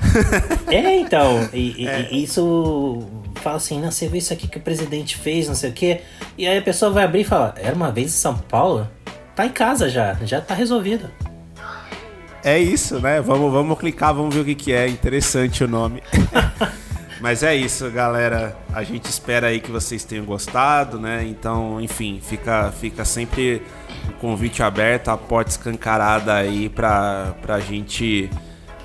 É, 0.66 0.96
então, 0.96 1.46
e, 1.52 1.84
e- 1.84 2.08
e 2.10 2.24
isso 2.24 3.06
fala 3.34 3.56
assim, 3.56 3.78
não, 3.78 3.90
você 3.90 4.08
viu 4.08 4.16
isso 4.16 4.32
aqui 4.32 4.48
que 4.48 4.56
o 4.56 4.60
presidente 4.62 5.18
fez, 5.18 5.46
não 5.46 5.54
sei 5.54 5.68
o 5.68 5.72
quê. 5.74 6.00
E 6.38 6.48
aí 6.48 6.56
a 6.56 6.62
pessoa 6.62 6.90
vai 6.90 7.04
abrir 7.04 7.20
e 7.20 7.24
fala, 7.24 7.54
era 7.58 7.76
uma 7.76 7.92
vez 7.92 8.06
em 8.06 8.16
São 8.16 8.34
Paulo? 8.38 8.88
Tá 9.36 9.44
em 9.44 9.50
casa 9.50 9.90
já, 9.90 10.16
já 10.24 10.40
tá 10.40 10.54
resolvido. 10.54 11.10
É 12.42 12.58
isso, 12.58 12.98
né? 12.98 13.20
Vamos, 13.20 13.52
vamos 13.52 13.78
clicar, 13.78 14.14
vamos 14.14 14.34
ver 14.34 14.40
o 14.40 14.44
que, 14.46 14.54
que 14.54 14.72
é. 14.72 14.88
Interessante 14.88 15.62
o 15.62 15.68
nome. 15.68 16.02
Mas 17.20 17.42
é 17.42 17.54
isso, 17.54 17.90
galera. 17.90 18.56
A 18.72 18.82
gente 18.82 19.04
espera 19.04 19.48
aí 19.48 19.60
que 19.60 19.70
vocês 19.70 20.04
tenham 20.04 20.24
gostado, 20.24 20.98
né? 20.98 21.24
Então, 21.26 21.80
enfim, 21.80 22.18
fica, 22.22 22.72
fica 22.72 23.04
sempre 23.04 23.62
o 24.08 24.12
convite 24.14 24.62
aberto, 24.62 25.08
a 25.08 25.16
porta 25.18 25.50
escancarada 25.50 26.34
aí 26.34 26.68
pra, 26.68 27.34
pra 27.42 27.60
gente 27.60 28.30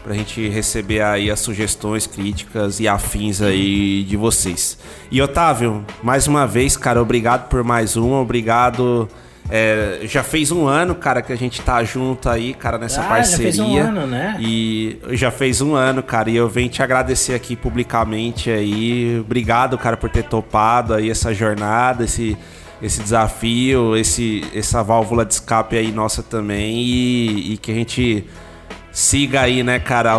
pra 0.03 0.13
gente 0.13 0.47
receber 0.49 1.01
aí 1.01 1.31
as 1.31 1.39
sugestões, 1.39 2.05
críticas 2.05 2.79
e 2.79 2.87
afins 2.87 3.41
aí 3.41 4.03
de 4.03 4.15
vocês. 4.15 4.77
E 5.09 5.19
Otávio, 5.19 5.83
mais 6.03 6.27
uma 6.27 6.45
vez, 6.45 6.77
cara, 6.77 7.01
obrigado 7.01 7.49
por 7.49 7.63
mais 7.63 7.95
uma, 7.95 8.19
obrigado. 8.19 9.09
É, 9.49 9.99
já 10.03 10.23
fez 10.23 10.51
um 10.51 10.65
ano, 10.65 10.95
cara, 10.95 11.21
que 11.21 11.31
a 11.31 11.35
gente 11.35 11.61
tá 11.61 11.83
junto 11.83 12.27
aí, 12.29 12.53
cara, 12.53 12.77
nessa 12.77 13.01
Ah, 13.01 13.03
já 13.03 13.09
parceria. 13.09 13.43
fez 13.43 13.59
um 13.59 13.77
ano, 13.77 14.07
né? 14.07 14.37
E 14.39 14.97
já 15.11 15.29
fez 15.29 15.61
um 15.61 15.75
ano, 15.75 16.01
cara, 16.01 16.29
e 16.29 16.35
eu 16.35 16.49
venho 16.49 16.69
te 16.69 16.81
agradecer 16.81 17.33
aqui 17.35 17.55
publicamente 17.55 18.49
aí. 18.49 19.19
Obrigado, 19.19 19.77
cara, 19.77 19.95
por 19.95 20.09
ter 20.09 20.23
topado 20.23 20.93
aí 20.95 21.09
essa 21.11 21.31
jornada, 21.33 22.03
esse, 22.05 22.35
esse 22.81 23.01
desafio, 23.03 23.95
esse, 23.95 24.43
essa 24.53 24.81
válvula 24.81 25.23
de 25.23 25.33
escape 25.33 25.77
aí 25.77 25.91
nossa 25.91 26.23
também. 26.23 26.77
E, 26.79 27.53
e 27.53 27.57
que 27.57 27.71
a 27.71 27.75
gente 27.75 28.25
siga 28.91 29.41
aí, 29.41 29.61
né, 29.61 29.77
cara, 29.77 30.17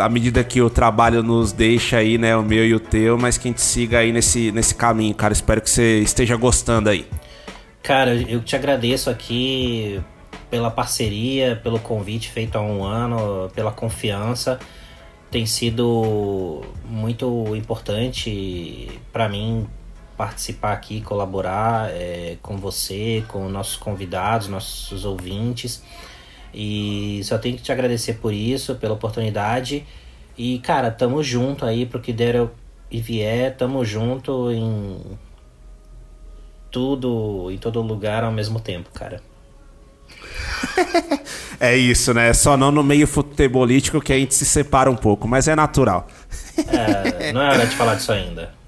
à 0.00 0.08
medida 0.08 0.42
que 0.44 0.62
o 0.62 0.70
trabalho 0.70 1.22
nos 1.22 1.52
deixa 1.52 1.98
aí, 1.98 2.16
né, 2.16 2.34
o 2.36 2.42
meu 2.42 2.64
e 2.64 2.72
o 2.72 2.80
teu, 2.80 3.18
mas 3.18 3.36
que 3.36 3.48
a 3.48 3.50
gente 3.50 3.60
siga 3.60 3.98
aí 3.98 4.12
nesse, 4.12 4.50
nesse 4.52 4.74
caminho, 4.74 5.14
cara. 5.14 5.32
Espero 5.32 5.60
que 5.60 5.68
você 5.68 5.98
esteja 5.98 6.36
gostando 6.36 6.88
aí. 6.88 7.04
Cara, 7.84 8.14
eu 8.14 8.40
te 8.40 8.56
agradeço 8.56 9.10
aqui 9.10 10.00
pela 10.48 10.70
parceria, 10.70 11.60
pelo 11.62 11.78
convite 11.78 12.30
feito 12.30 12.56
há 12.56 12.62
um 12.62 12.82
ano, 12.82 13.50
pela 13.54 13.70
confiança. 13.70 14.58
Tem 15.30 15.44
sido 15.44 16.62
muito 16.86 17.54
importante 17.54 18.90
para 19.12 19.28
mim 19.28 19.66
participar 20.16 20.72
aqui, 20.72 21.02
colaborar 21.02 21.90
é, 21.90 22.38
com 22.40 22.56
você, 22.56 23.22
com 23.28 23.50
nossos 23.50 23.76
convidados, 23.76 24.48
nossos 24.48 25.04
ouvintes. 25.04 25.82
E 26.54 27.20
só 27.22 27.36
tenho 27.36 27.54
que 27.54 27.62
te 27.62 27.70
agradecer 27.70 28.14
por 28.14 28.32
isso, 28.32 28.76
pela 28.76 28.94
oportunidade. 28.94 29.84
E, 30.38 30.58
cara, 30.60 30.90
tamo 30.90 31.22
junto 31.22 31.66
aí 31.66 31.84
pro 31.84 32.00
que 32.00 32.14
der 32.14 32.48
e 32.90 32.98
vier, 32.98 33.54
tamo 33.54 33.84
junto 33.84 34.50
em 34.50 35.18
tudo, 36.74 37.52
em 37.52 37.56
todo 37.56 37.80
lugar 37.80 38.24
ao 38.24 38.32
mesmo 38.32 38.58
tempo, 38.58 38.90
cara. 38.92 39.22
É 41.60 41.76
isso, 41.76 42.12
né? 42.12 42.32
Só 42.32 42.56
não 42.56 42.72
no 42.72 42.82
meio 42.82 43.06
futebolístico 43.06 44.00
que 44.00 44.12
a 44.12 44.16
gente 44.16 44.34
se 44.34 44.44
separa 44.44 44.90
um 44.90 44.96
pouco, 44.96 45.28
mas 45.28 45.46
é 45.46 45.54
natural. 45.54 46.08
É, 46.66 47.32
não 47.32 47.40
é 47.40 47.48
hora 47.48 47.64
de 47.64 47.76
falar 47.76 47.94
disso 47.94 48.12
ainda. 48.12 48.52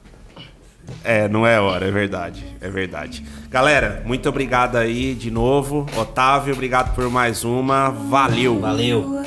É, 1.02 1.28
não 1.28 1.44
é 1.44 1.60
hora, 1.60 1.86
é 1.86 1.90
verdade, 1.90 2.44
é 2.60 2.68
verdade. 2.68 3.24
Galera, 3.50 4.02
muito 4.04 4.28
obrigado 4.28 4.76
aí 4.76 5.14
de 5.14 5.32
novo. 5.32 5.84
Otávio, 5.96 6.52
obrigado 6.54 6.94
por 6.94 7.10
mais 7.10 7.44
uma. 7.44 7.90
Valeu! 7.90 8.60
Valeu! 8.60 9.24